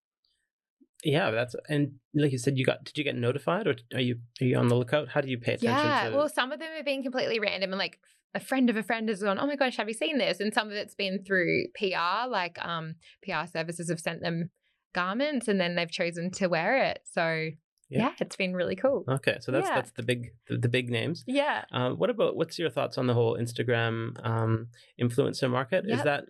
Yeah, 1.04 1.30
that's 1.30 1.54
and 1.68 1.92
like 2.14 2.32
you 2.32 2.38
said, 2.38 2.58
you 2.58 2.64
got 2.64 2.84
did 2.84 2.98
you 2.98 3.04
get 3.04 3.14
notified 3.14 3.66
or 3.66 3.76
are 3.94 4.00
you 4.00 4.16
are 4.40 4.44
you 4.44 4.56
on 4.56 4.68
the 4.68 4.74
lookout? 4.74 5.08
How 5.08 5.20
do 5.20 5.28
you 5.28 5.38
pay 5.38 5.54
attention 5.54 5.76
to? 5.76 5.88
Yeah. 5.88 6.08
to? 6.10 6.16
Well, 6.16 6.28
some 6.28 6.50
of 6.50 6.58
them 6.58 6.70
have 6.74 6.84
been 6.84 7.02
completely 7.02 7.38
random, 7.38 7.70
and 7.70 7.78
like 7.78 7.98
a 8.34 8.40
friend 8.40 8.68
of 8.68 8.76
a 8.76 8.82
friend 8.82 9.08
has 9.08 9.22
gone, 9.22 9.38
"Oh 9.38 9.46
my 9.46 9.56
gosh, 9.56 9.76
have 9.76 9.88
you 9.88 9.94
seen 9.94 10.18
this?" 10.18 10.40
And 10.40 10.52
some 10.52 10.68
of 10.68 10.74
it's 10.74 10.94
been 10.94 11.22
through 11.24 11.66
PR, 11.76 12.28
like 12.28 12.58
um, 12.64 12.96
PR 13.22 13.46
services 13.50 13.88
have 13.90 14.00
sent 14.00 14.22
them 14.22 14.50
garments, 14.94 15.48
and 15.48 15.60
then 15.60 15.74
they've 15.76 15.90
chosen 15.90 16.30
to 16.32 16.46
wear 16.48 16.84
it. 16.90 17.00
So 17.12 17.50
Yeah. 17.90 17.98
yeah, 18.00 18.12
it's 18.20 18.36
been 18.36 18.54
really 18.54 18.76
cool. 18.76 19.04
okay, 19.08 19.38
so 19.40 19.52
that's 19.52 19.68
Yeah. 19.68 19.74
that's 19.76 19.92
the 19.92 20.02
big 20.02 20.32
the, 20.48 20.58
the 20.58 20.68
big 20.68 20.90
names. 20.90 21.24
Yeah. 21.26 21.64
Uh, 21.72 21.90
what 21.90 22.10
about 22.10 22.36
what's 22.36 22.58
your 22.58 22.70
thoughts 22.70 22.98
on 22.98 23.06
the 23.06 23.14
whole 23.14 23.36
Instagram 23.38 24.16
um, 24.26 24.68
influencer 25.00 25.50
market? 25.50 25.84
Is 25.88 26.02
that 26.02 26.24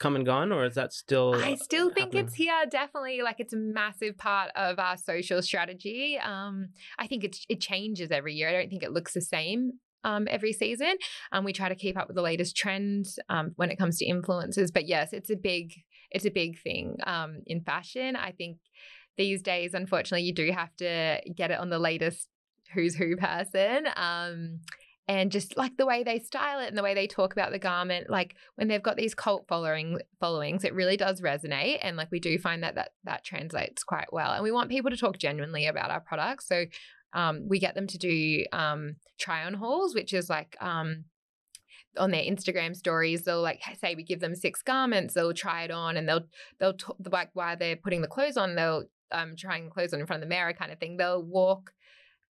come 0.00 0.16
and 0.16 0.26
gone, 0.26 0.50
or 0.50 0.64
is 0.64 0.74
that 0.74 0.92
still? 0.92 1.34
I 1.36 1.54
still 1.54 1.88
think 1.88 2.06
happening? 2.08 2.24
it's 2.26 2.34
here. 2.34 2.64
Definitely, 2.68 3.22
like 3.22 3.36
it's 3.38 3.52
a 3.54 3.56
massive 3.56 4.18
part 4.18 4.50
of 4.56 4.78
our 4.80 4.96
social 4.96 5.40
strategy. 5.40 6.18
Um, 6.18 6.70
I 6.98 7.06
think 7.06 7.22
it 7.24 7.36
it 7.48 7.60
changes 7.60 8.10
every 8.10 8.34
year. 8.34 8.48
I 8.48 8.52
don't 8.52 8.68
think 8.68 8.82
it 8.82 8.92
looks 8.92 9.14
the 9.14 9.20
same 9.20 9.74
um, 10.02 10.26
every 10.28 10.52
season. 10.52 10.96
Um, 11.32 11.44
we 11.44 11.52
try 11.52 11.68
to 11.68 11.74
keep 11.76 11.96
up 11.96 12.08
with 12.08 12.16
the 12.16 12.22
latest 12.22 12.56
trends 12.56 13.18
um, 13.28 13.52
when 13.56 13.70
it 13.70 13.76
comes 13.78 13.98
to 13.98 14.06
influencers. 14.06 14.72
But 14.72 14.86
yes, 14.88 15.12
it's 15.12 15.30
a 15.30 15.36
big 15.36 15.72
it's 16.14 16.24
a 16.24 16.30
big 16.30 16.58
thing 16.58 16.96
um, 17.06 17.42
in 17.46 17.60
fashion. 17.60 18.16
I 18.16 18.30
think 18.30 18.58
these 19.18 19.42
days, 19.42 19.74
unfortunately, 19.74 20.26
you 20.26 20.32
do 20.32 20.50
have 20.52 20.74
to 20.76 21.20
get 21.36 21.50
it 21.50 21.58
on 21.58 21.70
the 21.70 21.78
latest 21.78 22.28
who's 22.72 22.94
who 22.94 23.16
person. 23.16 23.86
Um, 23.96 24.60
and 25.06 25.30
just 25.30 25.56
like 25.58 25.76
the 25.76 25.84
way 25.84 26.02
they 26.02 26.18
style 26.18 26.60
it 26.60 26.68
and 26.68 26.78
the 26.78 26.82
way 26.82 26.94
they 26.94 27.06
talk 27.06 27.34
about 27.34 27.52
the 27.52 27.58
garment, 27.58 28.08
like 28.08 28.36
when 28.54 28.68
they've 28.68 28.82
got 28.82 28.96
these 28.96 29.14
cult 29.14 29.44
following 29.48 29.98
followings, 30.18 30.64
it 30.64 30.72
really 30.72 30.96
does 30.96 31.20
resonate. 31.20 31.78
And 31.82 31.96
like 31.96 32.08
we 32.10 32.20
do 32.20 32.38
find 32.38 32.62
that 32.62 32.76
that 32.76 32.92
that 33.04 33.24
translates 33.24 33.84
quite 33.84 34.12
well. 34.12 34.32
And 34.32 34.42
we 34.42 34.52
want 34.52 34.70
people 34.70 34.90
to 34.90 34.96
talk 34.96 35.18
genuinely 35.18 35.66
about 35.66 35.90
our 35.90 36.00
products. 36.00 36.48
So 36.48 36.64
um, 37.12 37.46
we 37.48 37.58
get 37.58 37.74
them 37.74 37.86
to 37.88 37.98
do 37.98 38.44
um, 38.52 38.96
try 39.18 39.44
on 39.44 39.54
hauls, 39.54 39.94
which 39.94 40.14
is 40.14 40.30
like 40.30 40.56
um, 40.60 41.04
on 41.96 42.10
their 42.10 42.22
Instagram 42.22 42.74
stories, 42.74 43.22
they'll 43.22 43.42
like 43.42 43.62
say 43.80 43.94
we 43.94 44.02
give 44.02 44.20
them 44.20 44.34
six 44.34 44.62
garments, 44.62 45.14
they'll 45.14 45.34
try 45.34 45.64
it 45.64 45.70
on, 45.70 45.96
and 45.96 46.08
they'll 46.08 46.26
they'll 46.58 46.74
t- 46.74 46.92
like 47.10 47.30
while 47.34 47.56
they're 47.56 47.76
putting 47.76 48.02
the 48.02 48.08
clothes 48.08 48.36
on, 48.36 48.54
they'll 48.54 48.84
um 49.12 49.34
trying 49.36 49.64
the 49.66 49.70
clothes 49.70 49.94
on 49.94 50.00
in 50.00 50.06
front 50.06 50.22
of 50.22 50.28
the 50.28 50.34
mirror, 50.34 50.52
kind 50.52 50.72
of 50.72 50.78
thing. 50.78 50.96
They'll 50.96 51.22
walk 51.22 51.72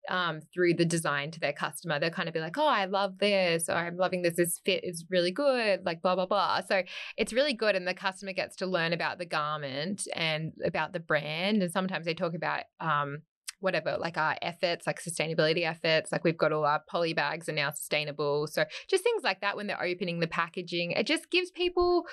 um, 0.10 0.42
through 0.54 0.76
the 0.76 0.86
design 0.86 1.32
to 1.32 1.40
their 1.40 1.54
customer. 1.54 2.00
They'll 2.00 2.10
kind 2.10 2.28
of 2.28 2.34
be 2.34 2.40
like, 2.40 2.58
oh, 2.58 2.68
I 2.68 2.86
love 2.86 3.18
this, 3.20 3.70
or 3.70 3.74
I'm 3.74 3.98
loving 3.98 4.22
this. 4.22 4.36
This 4.36 4.60
fit 4.66 4.84
is 4.84 5.06
really 5.10 5.32
good, 5.32 5.86
like 5.86 6.02
blah, 6.02 6.16
blah, 6.16 6.26
blah. 6.26 6.62
So 6.62 6.84
it's 7.18 7.34
really 7.34 7.54
good. 7.54 7.76
And 7.76 7.88
the 7.88 7.94
customer 7.94 8.34
gets 8.34 8.56
to 8.58 8.66
learn 8.66 8.94
about 8.94 9.18
the 9.20 9.26
garment 9.26 10.08
and 10.16 10.54
about 10.64 10.94
the 10.94 11.00
brand. 11.00 11.62
And 11.62 11.72
sometimes 11.72 12.06
they 12.06 12.14
talk 12.14 12.34
about, 12.34 12.64
um, 12.80 13.20
whatever, 13.60 13.98
like 14.00 14.18
our 14.18 14.36
efforts, 14.42 14.88
like 14.88 15.02
sustainability 15.02 15.66
efforts. 15.66 16.12
Like 16.12 16.24
we've 16.24 16.38
got 16.38 16.52
all 16.52 16.66
our 16.66 16.82
poly 16.90 17.14
bags 17.14 17.50
are 17.50 17.54
now 17.54 17.72
sustainable. 17.72 18.48
So 18.48 18.66
just 18.90 19.04
things 19.04 19.24
like 19.24 19.42
that 19.42 19.56
when 19.56 19.68
they're 19.68 19.82
opening 19.82 20.20
the 20.20 20.28
packaging, 20.28 20.92
it 20.92 21.08
just 21.08 21.30
gives 21.30 21.52
people 21.52 22.06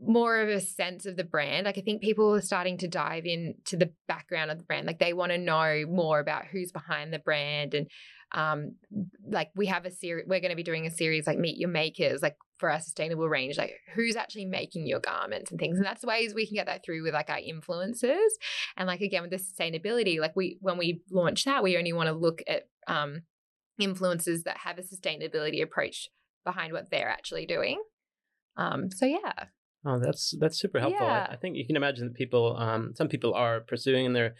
more 0.00 0.40
of 0.40 0.48
a 0.48 0.60
sense 0.60 1.06
of 1.06 1.16
the 1.16 1.24
brand. 1.24 1.66
Like 1.66 1.78
I 1.78 1.82
think 1.82 2.02
people 2.02 2.34
are 2.34 2.40
starting 2.40 2.78
to 2.78 2.88
dive 2.88 3.24
into 3.24 3.76
the 3.76 3.92
background 4.08 4.50
of 4.50 4.58
the 4.58 4.64
brand. 4.64 4.86
Like 4.86 4.98
they 4.98 5.12
want 5.12 5.32
to 5.32 5.38
know 5.38 5.84
more 5.88 6.18
about 6.18 6.46
who's 6.46 6.72
behind 6.72 7.12
the 7.12 7.18
brand 7.18 7.74
and 7.74 7.86
um 8.34 8.76
like 9.28 9.50
we 9.54 9.66
have 9.66 9.84
a 9.84 9.90
series 9.90 10.24
we're 10.26 10.40
going 10.40 10.50
to 10.50 10.56
be 10.56 10.62
doing 10.62 10.86
a 10.86 10.90
series 10.90 11.26
like 11.26 11.38
meet 11.38 11.58
your 11.58 11.68
makers 11.68 12.22
like 12.22 12.34
for 12.62 12.70
our 12.70 12.78
sustainable 12.78 13.28
range 13.28 13.58
like 13.58 13.80
who's 13.92 14.14
actually 14.14 14.44
making 14.44 14.86
your 14.86 15.00
garments 15.00 15.50
and 15.50 15.58
things 15.58 15.78
and 15.78 15.84
that's 15.84 16.04
ways 16.04 16.32
we 16.32 16.46
can 16.46 16.54
get 16.54 16.66
that 16.66 16.84
through 16.84 17.02
with 17.02 17.12
like 17.12 17.28
our 17.28 17.40
influencers 17.40 18.30
and 18.76 18.86
like 18.86 19.00
again 19.00 19.20
with 19.22 19.32
the 19.32 19.36
sustainability 19.36 20.20
like 20.20 20.36
we 20.36 20.58
when 20.60 20.78
we 20.78 21.02
launch 21.10 21.42
that 21.42 21.60
we 21.60 21.76
only 21.76 21.92
want 21.92 22.06
to 22.06 22.12
look 22.12 22.40
at 22.46 22.68
um 22.86 23.22
influencers 23.80 24.44
that 24.44 24.58
have 24.58 24.78
a 24.78 24.82
sustainability 24.82 25.60
approach 25.60 26.08
behind 26.44 26.72
what 26.72 26.88
they're 26.88 27.08
actually 27.08 27.46
doing 27.46 27.82
um 28.56 28.92
so 28.92 29.06
yeah 29.06 29.46
Oh, 29.84 29.98
that's 29.98 30.32
that's 30.38 30.60
super 30.60 30.78
helpful. 30.78 31.04
Yeah. 31.04 31.26
I, 31.28 31.32
I 31.32 31.36
think 31.36 31.56
you 31.56 31.66
can 31.66 31.74
imagine 31.74 32.06
that 32.06 32.14
people, 32.14 32.56
um, 32.56 32.92
some 32.94 33.08
people 33.08 33.34
are 33.34 33.62
pursuing 33.62 34.06
and 34.06 34.14
they're 34.14 34.36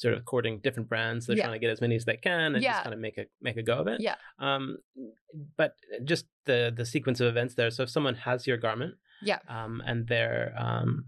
sort 0.00 0.14
of 0.14 0.24
courting 0.24 0.60
different 0.60 0.88
brands. 0.88 1.26
They're 1.26 1.36
Yeah. 1.36 1.44
trying 1.44 1.60
to 1.60 1.64
get 1.64 1.70
as 1.70 1.80
many 1.82 1.94
as 1.94 2.04
they 2.06 2.16
can 2.16 2.54
and 2.54 2.62
Yeah. 2.62 2.72
just 2.72 2.84
kind 2.84 2.94
of 2.94 3.00
make 3.00 3.18
a 3.18 3.26
make 3.40 3.58
a 3.58 3.62
go 3.62 3.76
of 3.78 3.86
it. 3.86 4.00
Yeah. 4.00 4.16
Um, 4.38 4.78
but 5.56 5.74
just 6.04 6.24
the 6.46 6.72
the 6.74 6.86
sequence 6.86 7.20
of 7.20 7.26
events 7.28 7.54
there. 7.54 7.70
So 7.70 7.82
if 7.82 7.90
someone 7.90 8.14
has 8.28 8.46
your 8.46 8.56
garment, 8.56 8.94
Yeah. 9.22 9.40
um, 9.48 9.82
and 9.86 10.08
they're 10.08 10.54
um, 10.58 11.06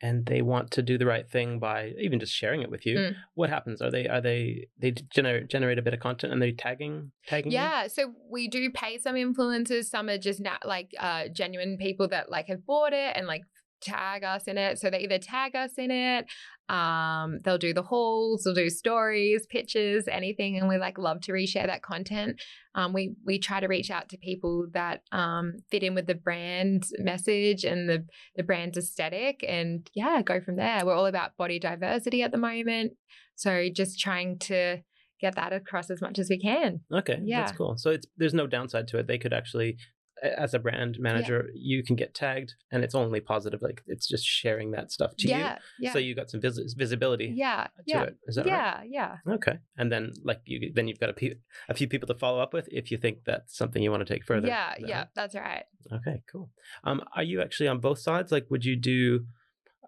and 0.00 0.26
they 0.26 0.42
want 0.42 0.70
to 0.70 0.80
do 0.80 0.96
the 0.96 1.06
right 1.06 1.28
thing 1.28 1.58
by 1.58 1.92
even 2.00 2.20
just 2.20 2.32
sharing 2.32 2.62
it 2.62 2.70
with 2.70 2.86
you, 2.86 2.96
Mm. 2.98 3.16
what 3.34 3.50
happens? 3.50 3.82
Are 3.82 3.90
they 3.90 4.06
are 4.08 4.20
they 4.20 4.68
they 4.78 4.92
generate 4.92 5.48
generate 5.48 5.78
a 5.78 5.82
bit 5.82 5.94
of 5.94 5.98
content 6.00 6.32
and 6.32 6.40
they 6.40 6.52
tagging 6.52 7.10
tagging? 7.26 7.50
you? 7.52 7.58
Yeah, 7.58 7.88
so 7.88 8.14
we 8.30 8.46
do 8.48 8.70
pay 8.70 8.98
some 8.98 9.16
influencers. 9.16 9.84
Some 9.86 10.08
are 10.08 10.18
just 10.18 10.40
not 10.40 10.64
like 10.66 10.90
uh, 10.98 11.28
genuine 11.28 11.78
people 11.78 12.06
that 12.08 12.30
like 12.30 12.46
have 12.46 12.64
bought 12.66 12.92
it 12.92 13.16
and 13.16 13.26
like 13.26 13.42
tag 13.80 14.24
us 14.24 14.44
in 14.44 14.58
it. 14.58 14.78
So 14.78 14.90
they 14.90 15.00
either 15.00 15.18
tag 15.18 15.54
us 15.56 15.72
in 15.78 15.90
it, 15.90 16.26
um, 16.68 17.38
they'll 17.44 17.58
do 17.58 17.72
the 17.72 17.82
hauls, 17.82 18.42
they'll 18.44 18.54
do 18.54 18.68
stories, 18.70 19.46
pictures, 19.46 20.04
anything, 20.10 20.58
and 20.58 20.68
we 20.68 20.76
like 20.78 20.98
love 20.98 21.20
to 21.22 21.32
reshare 21.32 21.66
that 21.66 21.82
content. 21.82 22.40
Um, 22.74 22.92
we 22.92 23.14
we 23.24 23.38
try 23.38 23.60
to 23.60 23.66
reach 23.68 23.90
out 23.90 24.08
to 24.10 24.18
people 24.18 24.66
that 24.74 25.02
um, 25.12 25.54
fit 25.70 25.82
in 25.82 25.94
with 25.94 26.06
the 26.06 26.14
brand 26.14 26.84
message 26.98 27.64
and 27.64 27.88
the 27.88 28.04
the 28.36 28.42
brand's 28.42 28.76
aesthetic, 28.78 29.44
and 29.48 29.88
yeah, 29.94 30.20
go 30.22 30.40
from 30.40 30.56
there. 30.56 30.84
We're 30.84 30.94
all 30.94 31.06
about 31.06 31.36
body 31.36 31.58
diversity 31.58 32.22
at 32.22 32.32
the 32.32 32.38
moment, 32.38 32.92
so 33.34 33.68
just 33.74 33.98
trying 33.98 34.38
to 34.40 34.78
get 35.20 35.34
that 35.34 35.52
across 35.52 35.90
as 35.90 36.00
much 36.00 36.16
as 36.18 36.28
we 36.30 36.38
can. 36.38 36.80
Okay, 36.92 37.18
Yeah. 37.24 37.40
that's 37.40 37.56
cool. 37.56 37.76
So 37.76 37.90
it's 37.90 38.06
there's 38.16 38.34
no 38.34 38.46
downside 38.46 38.86
to 38.88 38.98
it. 38.98 39.08
They 39.08 39.18
could 39.18 39.32
actually, 39.32 39.76
as 40.22 40.54
a 40.54 40.58
brand 40.58 40.98
manager, 40.98 41.48
you 41.54 41.82
can 41.82 41.96
get 41.96 42.14
tagged, 42.14 42.54
and 42.70 42.84
it's 42.84 42.94
only 42.94 43.20
positive. 43.20 43.62
Like 43.62 43.82
it's 43.86 44.06
just 44.06 44.24
sharing 44.24 44.72
that 44.72 44.90
stuff 44.90 45.16
to 45.18 45.28
yeah, 45.28 45.58
you, 45.78 45.86
yeah, 45.86 45.92
so 45.92 45.98
you 45.98 46.14
got 46.14 46.30
some 46.30 46.40
vis- 46.40 46.74
visibility 46.76 47.32
yeah, 47.34 47.64
to 47.64 47.82
yeah, 47.86 48.02
it. 48.02 48.16
Is 48.26 48.36
that 48.36 48.46
right? 48.46 48.86
yeah, 48.88 49.16
yeah. 49.26 49.34
Okay, 49.34 49.58
and 49.76 49.90
then 49.90 50.12
like 50.24 50.40
you, 50.44 50.72
then 50.74 50.88
you've 50.88 51.00
got 51.00 51.10
a, 51.10 51.14
pe- 51.14 51.34
a 51.68 51.74
few 51.74 51.88
people 51.88 52.06
to 52.08 52.14
follow 52.14 52.40
up 52.40 52.52
with 52.52 52.68
if 52.70 52.90
you 52.90 52.98
think 52.98 53.18
that's 53.24 53.56
something 53.56 53.82
you 53.82 53.90
want 53.90 54.06
to 54.06 54.12
take 54.12 54.24
further. 54.24 54.48
Yeah, 54.48 54.74
that 54.78 54.88
yeah, 54.88 55.04
that's 55.14 55.34
right. 55.34 55.64
right? 55.90 56.00
Okay, 56.00 56.22
cool. 56.30 56.50
Um, 56.84 57.02
are 57.14 57.22
you 57.22 57.40
actually 57.40 57.68
on 57.68 57.80
both 57.80 57.98
sides? 57.98 58.32
Like, 58.32 58.46
would 58.50 58.64
you 58.64 58.76
do? 58.76 59.26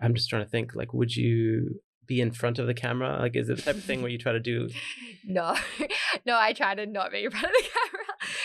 I'm 0.00 0.14
just 0.14 0.30
trying 0.30 0.44
to 0.44 0.50
think. 0.50 0.74
Like, 0.74 0.94
would 0.94 1.14
you 1.14 1.80
be 2.10 2.20
in 2.20 2.32
front 2.32 2.58
of 2.58 2.66
the 2.66 2.74
camera? 2.74 3.18
Like, 3.20 3.36
is 3.36 3.48
it 3.48 3.56
the 3.56 3.62
type 3.62 3.76
of 3.76 3.84
thing 3.84 4.02
where 4.02 4.10
you 4.10 4.18
try 4.18 4.32
to 4.32 4.40
do? 4.40 4.68
No, 5.22 5.54
no, 6.26 6.36
I 6.36 6.54
try 6.54 6.74
to 6.74 6.86
not 6.86 7.12
be 7.12 7.24
in 7.24 7.30
front 7.30 7.44
of 7.44 7.52
the 7.52 7.68
camera. 7.68 7.99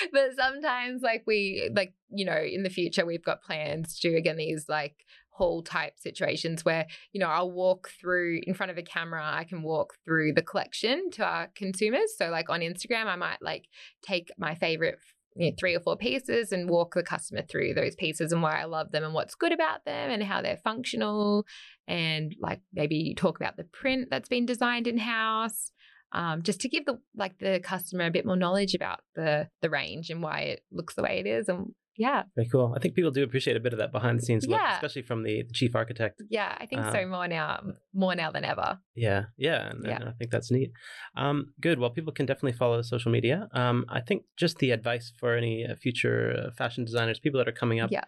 But 0.11 0.35
sometimes, 0.35 1.01
like, 1.01 1.23
we, 1.25 1.69
like, 1.75 1.93
you 2.09 2.25
know, 2.25 2.37
in 2.37 2.63
the 2.63 2.69
future, 2.69 3.05
we've 3.05 3.23
got 3.23 3.43
plans 3.43 3.99
to 3.99 4.09
do 4.09 4.17
again 4.17 4.37
these 4.37 4.65
like 4.69 4.95
haul 5.29 5.61
type 5.61 5.99
situations 5.99 6.63
where, 6.63 6.85
you 7.11 7.19
know, 7.19 7.27
I'll 7.27 7.51
walk 7.51 7.89
through 7.99 8.41
in 8.47 8.53
front 8.53 8.71
of 8.71 8.77
a 8.77 8.83
camera, 8.83 9.21
I 9.23 9.43
can 9.43 9.63
walk 9.63 9.95
through 10.05 10.33
the 10.33 10.41
collection 10.41 11.09
to 11.11 11.25
our 11.25 11.47
consumers. 11.55 12.17
So, 12.17 12.29
like, 12.29 12.49
on 12.49 12.61
Instagram, 12.61 13.05
I 13.07 13.15
might 13.15 13.41
like 13.41 13.65
take 14.01 14.29
my 14.37 14.55
favorite. 14.55 14.99
You 15.37 15.49
know, 15.49 15.55
three 15.59 15.75
or 15.75 15.81
four 15.81 15.97
pieces 15.97 16.53
and 16.53 16.69
walk 16.69 16.93
the 16.93 17.03
customer 17.03 17.41
through 17.41 17.73
those 17.73 17.93
pieces 17.95 18.31
and 18.31 18.41
why 18.41 18.61
I 18.61 18.63
love 18.63 18.93
them 18.93 19.03
and 19.03 19.13
what's 19.13 19.35
good 19.35 19.51
about 19.51 19.83
them 19.83 20.09
and 20.09 20.23
how 20.23 20.41
they're 20.41 20.55
functional 20.55 21.45
and 21.89 22.33
like 22.39 22.61
maybe 22.73 23.13
talk 23.17 23.35
about 23.37 23.57
the 23.57 23.65
print 23.65 24.07
that's 24.09 24.29
been 24.29 24.45
designed 24.45 24.87
in 24.87 24.97
house 24.97 25.71
um, 26.11 26.41
just 26.43 26.61
to 26.61 26.69
give 26.69 26.85
the 26.85 26.99
like 27.15 27.37
the 27.39 27.59
customer 27.63 28.05
a 28.05 28.11
bit 28.11 28.25
more 28.25 28.35
knowledge 28.37 28.73
about 28.73 28.99
the 29.15 29.47
the 29.61 29.69
range 29.69 30.09
and 30.09 30.21
why 30.23 30.39
it 30.41 30.61
looks 30.71 30.95
the 30.95 31.03
way 31.03 31.19
it 31.19 31.27
is 31.27 31.47
and 31.49 31.73
yeah 31.97 32.23
Very 32.35 32.47
cool. 32.49 32.73
I 32.75 32.79
think 32.79 32.93
people 32.93 33.11
do 33.11 33.23
appreciate 33.23 33.55
a 33.55 33.59
bit 33.61 33.71
of 33.71 33.79
that 33.79 33.91
behind 33.93 34.19
the 34.19 34.23
scenes 34.23 34.45
look, 34.45 34.59
Yeah. 34.59 34.75
especially 34.75 35.03
from 35.03 35.23
the, 35.23 35.43
the 35.43 35.53
chief 35.53 35.75
architect. 35.75 36.21
yeah 36.29 36.53
i 36.59 36.65
think 36.65 36.81
so 36.91 37.05
more 37.07 37.27
now 37.27 37.61
more 37.93 38.15
now 38.15 38.31
than 38.31 38.43
ever 38.43 38.79
Yeah, 38.95 39.23
yeah, 39.37 39.69
and, 39.69 39.85
Yeah. 39.85 39.95
and 40.01 40.09
I 40.09 40.11
think 40.11 40.29
that's 40.31 40.51
neat. 40.51 40.71
Um, 41.15 41.53
good. 41.61 41.79
Well, 41.79 41.89
people 41.91 42.11
can 42.13 42.25
definitely 42.25 42.57
follow 42.57 42.81
social 42.81 43.11
media. 43.11 43.47
Um, 43.53 43.85
I 43.89 44.01
think 44.01 44.23
just 44.37 44.57
the 44.57 44.71
advice 44.71 45.11
for 45.19 45.35
any 45.37 45.65
uh, 45.65 45.75
future 45.75 46.19
uh, 46.37 46.51
fashion 46.57 46.83
designers, 46.85 47.19
people 47.19 47.37
that 47.39 47.47
are 47.47 47.59
coming 47.63 47.79
up. 47.79 47.91
Yeah. 47.91 48.03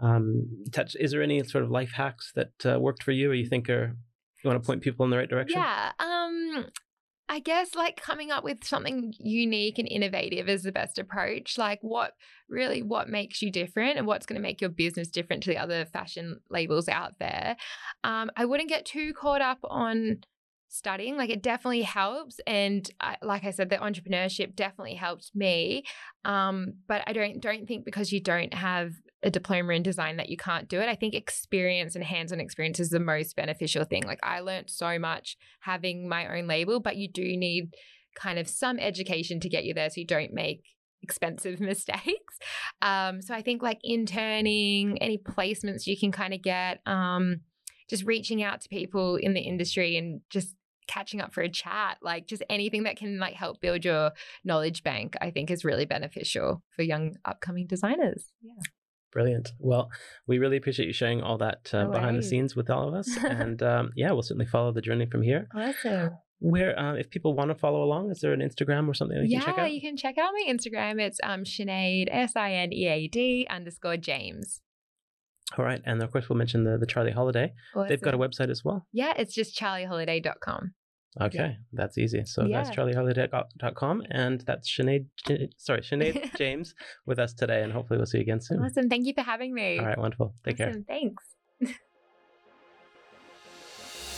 Um, 0.00 0.48
touch. 0.72 0.96
Is 0.98 1.12
there 1.12 1.22
any 1.22 1.42
sort 1.44 1.64
of 1.64 1.70
life 1.70 1.92
hacks 1.92 2.32
that 2.34 2.52
uh, 2.66 2.78
worked 2.80 3.02
for 3.02 3.12
you, 3.12 3.30
or 3.30 3.34
you 3.34 3.46
think 3.48 3.68
are 3.70 3.96
you 4.42 4.50
want 4.50 4.62
to 4.62 4.66
point 4.66 4.82
people 4.82 5.04
in 5.04 5.10
the 5.10 5.16
right 5.16 5.28
direction? 5.28 5.60
yeah 5.60 5.92
um 6.00 6.66
i 7.28 7.38
guess 7.38 7.74
like 7.74 8.00
coming 8.00 8.30
up 8.30 8.44
with 8.44 8.64
something 8.64 9.12
unique 9.18 9.78
and 9.78 9.88
innovative 9.88 10.48
is 10.48 10.62
the 10.62 10.72
best 10.72 10.98
approach 10.98 11.56
like 11.58 11.78
what 11.82 12.12
really 12.48 12.82
what 12.82 13.08
makes 13.08 13.40
you 13.42 13.50
different 13.50 13.96
and 13.96 14.06
what's 14.06 14.26
going 14.26 14.36
to 14.36 14.42
make 14.42 14.60
your 14.60 14.70
business 14.70 15.08
different 15.08 15.42
to 15.42 15.50
the 15.50 15.58
other 15.58 15.84
fashion 15.86 16.38
labels 16.50 16.88
out 16.88 17.18
there. 17.18 17.56
Um 18.04 18.30
i 18.36 18.44
wouldn't 18.44 18.68
get 18.68 18.84
too 18.84 19.12
caught 19.14 19.40
up 19.40 19.58
on 19.64 20.18
studying 20.68 21.18
like 21.18 21.28
it 21.28 21.42
definitely 21.42 21.82
helps 21.82 22.40
and 22.46 22.88
I, 22.98 23.16
like 23.20 23.44
i 23.44 23.50
said 23.50 23.68
the 23.68 23.76
entrepreneurship 23.76 24.56
definitely 24.56 24.94
helped 24.94 25.30
me 25.34 25.84
um 26.24 26.72
but 26.88 27.02
i 27.06 27.12
don't 27.12 27.40
don't 27.40 27.68
think 27.68 27.84
because 27.84 28.10
you 28.10 28.20
don't 28.20 28.54
have 28.54 28.92
a 29.22 29.30
diploma 29.30 29.74
in 29.74 29.82
design 29.82 30.16
that 30.16 30.28
you 30.28 30.36
can't 30.36 30.68
do 30.68 30.80
it. 30.80 30.88
I 30.88 30.94
think 30.94 31.14
experience 31.14 31.94
and 31.94 32.04
hands-on 32.04 32.40
experience 32.40 32.80
is 32.80 32.90
the 32.90 33.00
most 33.00 33.36
beneficial 33.36 33.84
thing. 33.84 34.04
Like 34.04 34.20
i 34.22 34.40
learned 34.40 34.70
so 34.70 34.98
much 34.98 35.36
having 35.60 36.08
my 36.08 36.38
own 36.38 36.46
label 36.46 36.80
but 36.80 36.96
you 36.96 37.08
do 37.08 37.36
need 37.36 37.74
kind 38.14 38.38
of 38.38 38.48
some 38.48 38.78
education 38.78 39.40
to 39.40 39.48
get 39.48 39.64
you 39.64 39.74
there 39.74 39.88
so 39.88 40.00
you 40.00 40.06
don't 40.06 40.32
make 40.32 40.64
expensive 41.02 41.60
mistakes. 41.72 42.38
Um 42.80 43.22
so 43.22 43.34
i 43.34 43.42
think 43.42 43.62
like 43.62 43.78
interning 43.82 44.98
any 44.98 45.18
placements 45.18 45.86
you 45.86 45.96
can 45.96 46.12
kind 46.12 46.34
of 46.34 46.42
get 46.42 46.80
um 46.86 47.40
just 47.88 48.04
reaching 48.04 48.42
out 48.42 48.60
to 48.62 48.68
people 48.68 49.16
in 49.16 49.34
the 49.34 49.40
industry 49.40 49.96
and 49.96 50.20
just 50.30 50.54
catching 50.88 51.20
up 51.20 51.32
for 51.32 51.42
a 51.42 51.48
chat 51.48 51.96
like 52.02 52.26
just 52.26 52.42
anything 52.50 52.82
that 52.82 52.96
can 52.96 53.18
like 53.18 53.34
help 53.34 53.60
build 53.60 53.84
your 53.84 54.10
knowledge 54.44 54.82
bank 54.82 55.14
i 55.20 55.30
think 55.30 55.50
is 55.50 55.64
really 55.64 55.84
beneficial 55.86 56.62
for 56.74 56.82
young 56.82 57.14
upcoming 57.24 57.66
designers. 57.66 58.32
Yeah 58.42 58.54
Brilliant. 59.12 59.50
Well, 59.58 59.90
we 60.26 60.38
really 60.38 60.56
appreciate 60.56 60.86
you 60.86 60.92
sharing 60.94 61.20
all 61.22 61.36
that 61.38 61.70
uh, 61.74 61.86
behind 61.86 62.18
the 62.18 62.22
scenes 62.22 62.56
with 62.56 62.70
all 62.70 62.88
of 62.88 62.94
us, 62.94 63.08
and 63.24 63.62
um, 63.62 63.90
yeah, 63.94 64.10
we'll 64.12 64.22
certainly 64.22 64.46
follow 64.46 64.72
the 64.72 64.80
journey 64.80 65.06
from 65.06 65.22
here. 65.22 65.48
awesome 65.54 66.16
Where, 66.38 66.76
uh, 66.78 66.94
if 66.94 67.10
people 67.10 67.34
want 67.34 67.50
to 67.50 67.54
follow 67.54 67.82
along, 67.84 68.10
is 68.10 68.20
there 68.20 68.32
an 68.32 68.40
Instagram 68.40 68.88
or 68.88 68.94
something 68.94 69.16
they 69.18 69.26
yeah 69.26 69.40
can 69.40 69.48
check 69.54 69.58
out? 69.58 69.72
you 69.72 69.80
can 69.80 69.96
check 69.96 70.16
out 70.18 70.32
my 70.32 70.52
instagram 70.52 71.00
it's 71.00 71.20
um 71.22 71.44
sinead 71.44 72.08
s-i-n-e-a-d 72.10 73.46
underscore 73.50 73.96
james 73.96 74.60
All 75.58 75.64
right, 75.64 75.82
and 75.84 76.02
of 76.02 76.10
course 76.10 76.28
we'll 76.28 76.38
mention 76.38 76.64
the 76.64 76.78
the 76.78 76.86
Charlie 76.86 77.12
Holiday. 77.12 77.52
They've 77.88 78.00
got 78.00 78.14
a 78.14 78.18
website 78.18 78.50
as 78.50 78.64
well. 78.64 78.86
yeah 78.92 79.12
it's 79.16 79.34
just 79.34 79.54
charlieholiday.com 79.58 80.72
Okay, 81.20 81.58
that's 81.74 81.98
easy. 81.98 82.24
So 82.24 82.48
that's 82.48 82.70
Yeah. 82.70 82.74
charlieholiday.com, 82.74 84.02
and 84.10 84.40
that's 84.42 84.68
Sinead. 84.70 85.06
Sorry, 85.58 85.80
Sinead 85.82 86.34
James 86.38 86.74
with 87.04 87.18
us 87.18 87.34
today, 87.34 87.62
and 87.62 87.70
hopefully 87.72 87.98
we'll 87.98 88.06
see 88.06 88.18
you 88.18 88.22
again 88.22 88.40
soon. 88.40 88.60
awesome 88.64 88.88
thank 88.88 89.04
you 89.06 89.12
for 89.12 89.20
having 89.22 89.52
me 89.52 89.78
All 89.78 89.84
right, 89.86 89.98
wonderful. 89.98 90.34
Take 90.44 90.56
care. 90.56 90.72
thanks 90.88 91.24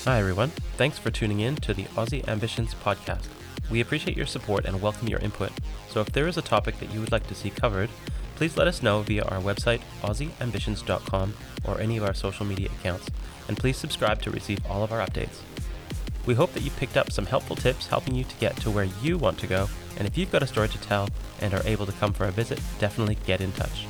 Hi, 0.05 0.19
everyone. 0.21 0.51
Thanks 0.77 0.99
for 0.99 1.11
tuning 1.11 1.41
in 1.41 1.57
to 1.57 1.73
the 1.73 1.85
Aussie 1.97 2.27
Ambitions 2.29 2.75
podcast. 2.75 3.27
We 3.71 3.81
appreciate 3.81 4.17
your 4.19 4.27
support 4.27 4.67
and 4.67 4.83
welcome 4.83 5.09
your 5.09 5.19
input. 5.21 5.51
So, 5.89 6.01
if 6.03 6.13
there 6.13 6.29
is 6.29 6.37
a 6.37 6.43
topic 6.43 6.79
that 6.81 6.93
you 6.93 7.01
would 7.01 7.11
like 7.11 7.27
to 7.29 7.35
see 7.35 7.49
covered, 7.49 7.89
please 8.37 8.57
let 8.59 8.69
us 8.69 8.83
know 8.83 9.01
via 9.01 9.23
our 9.25 9.41
website, 9.41 9.81
aussieambitions.com, 10.03 11.35
or 11.67 11.81
any 11.81 11.97
of 11.97 12.05
our 12.05 12.13
social 12.13 12.45
media 12.45 12.69
accounts. 12.81 13.09
And 13.49 13.57
please 13.57 13.79
subscribe 13.79 14.21
to 14.23 14.31
receive 14.31 14.59
all 14.67 14.83
of 14.85 14.93
our 14.93 15.05
updates. 15.05 15.39
We 16.27 16.35
hope 16.35 16.53
that 16.55 16.63
you 16.63 16.71
picked 16.71 16.97
up 16.97 17.13
some 17.13 17.27
helpful 17.27 17.57
tips 17.57 17.87
helping 17.87 18.15
you 18.15 18.25
to 18.25 18.37
get 18.37 18.57
to 18.59 18.71
where 18.71 18.89
you 19.03 19.19
want 19.19 19.39
to 19.39 19.47
go. 19.47 19.69
And 19.97 20.07
if 20.07 20.17
you've 20.17 20.33
got 20.33 20.43
a 20.43 20.47
story 20.47 20.69
to 20.69 20.79
tell 20.79 21.09
and 21.41 21.55
are 21.55 21.67
able 21.67 21.87
to 21.87 21.93
come 21.93 22.13
for 22.13 22.27
a 22.27 22.33
visit, 22.33 22.61
definitely 22.79 23.17
get 23.27 23.41
in 23.41 23.53
touch. 23.53 23.87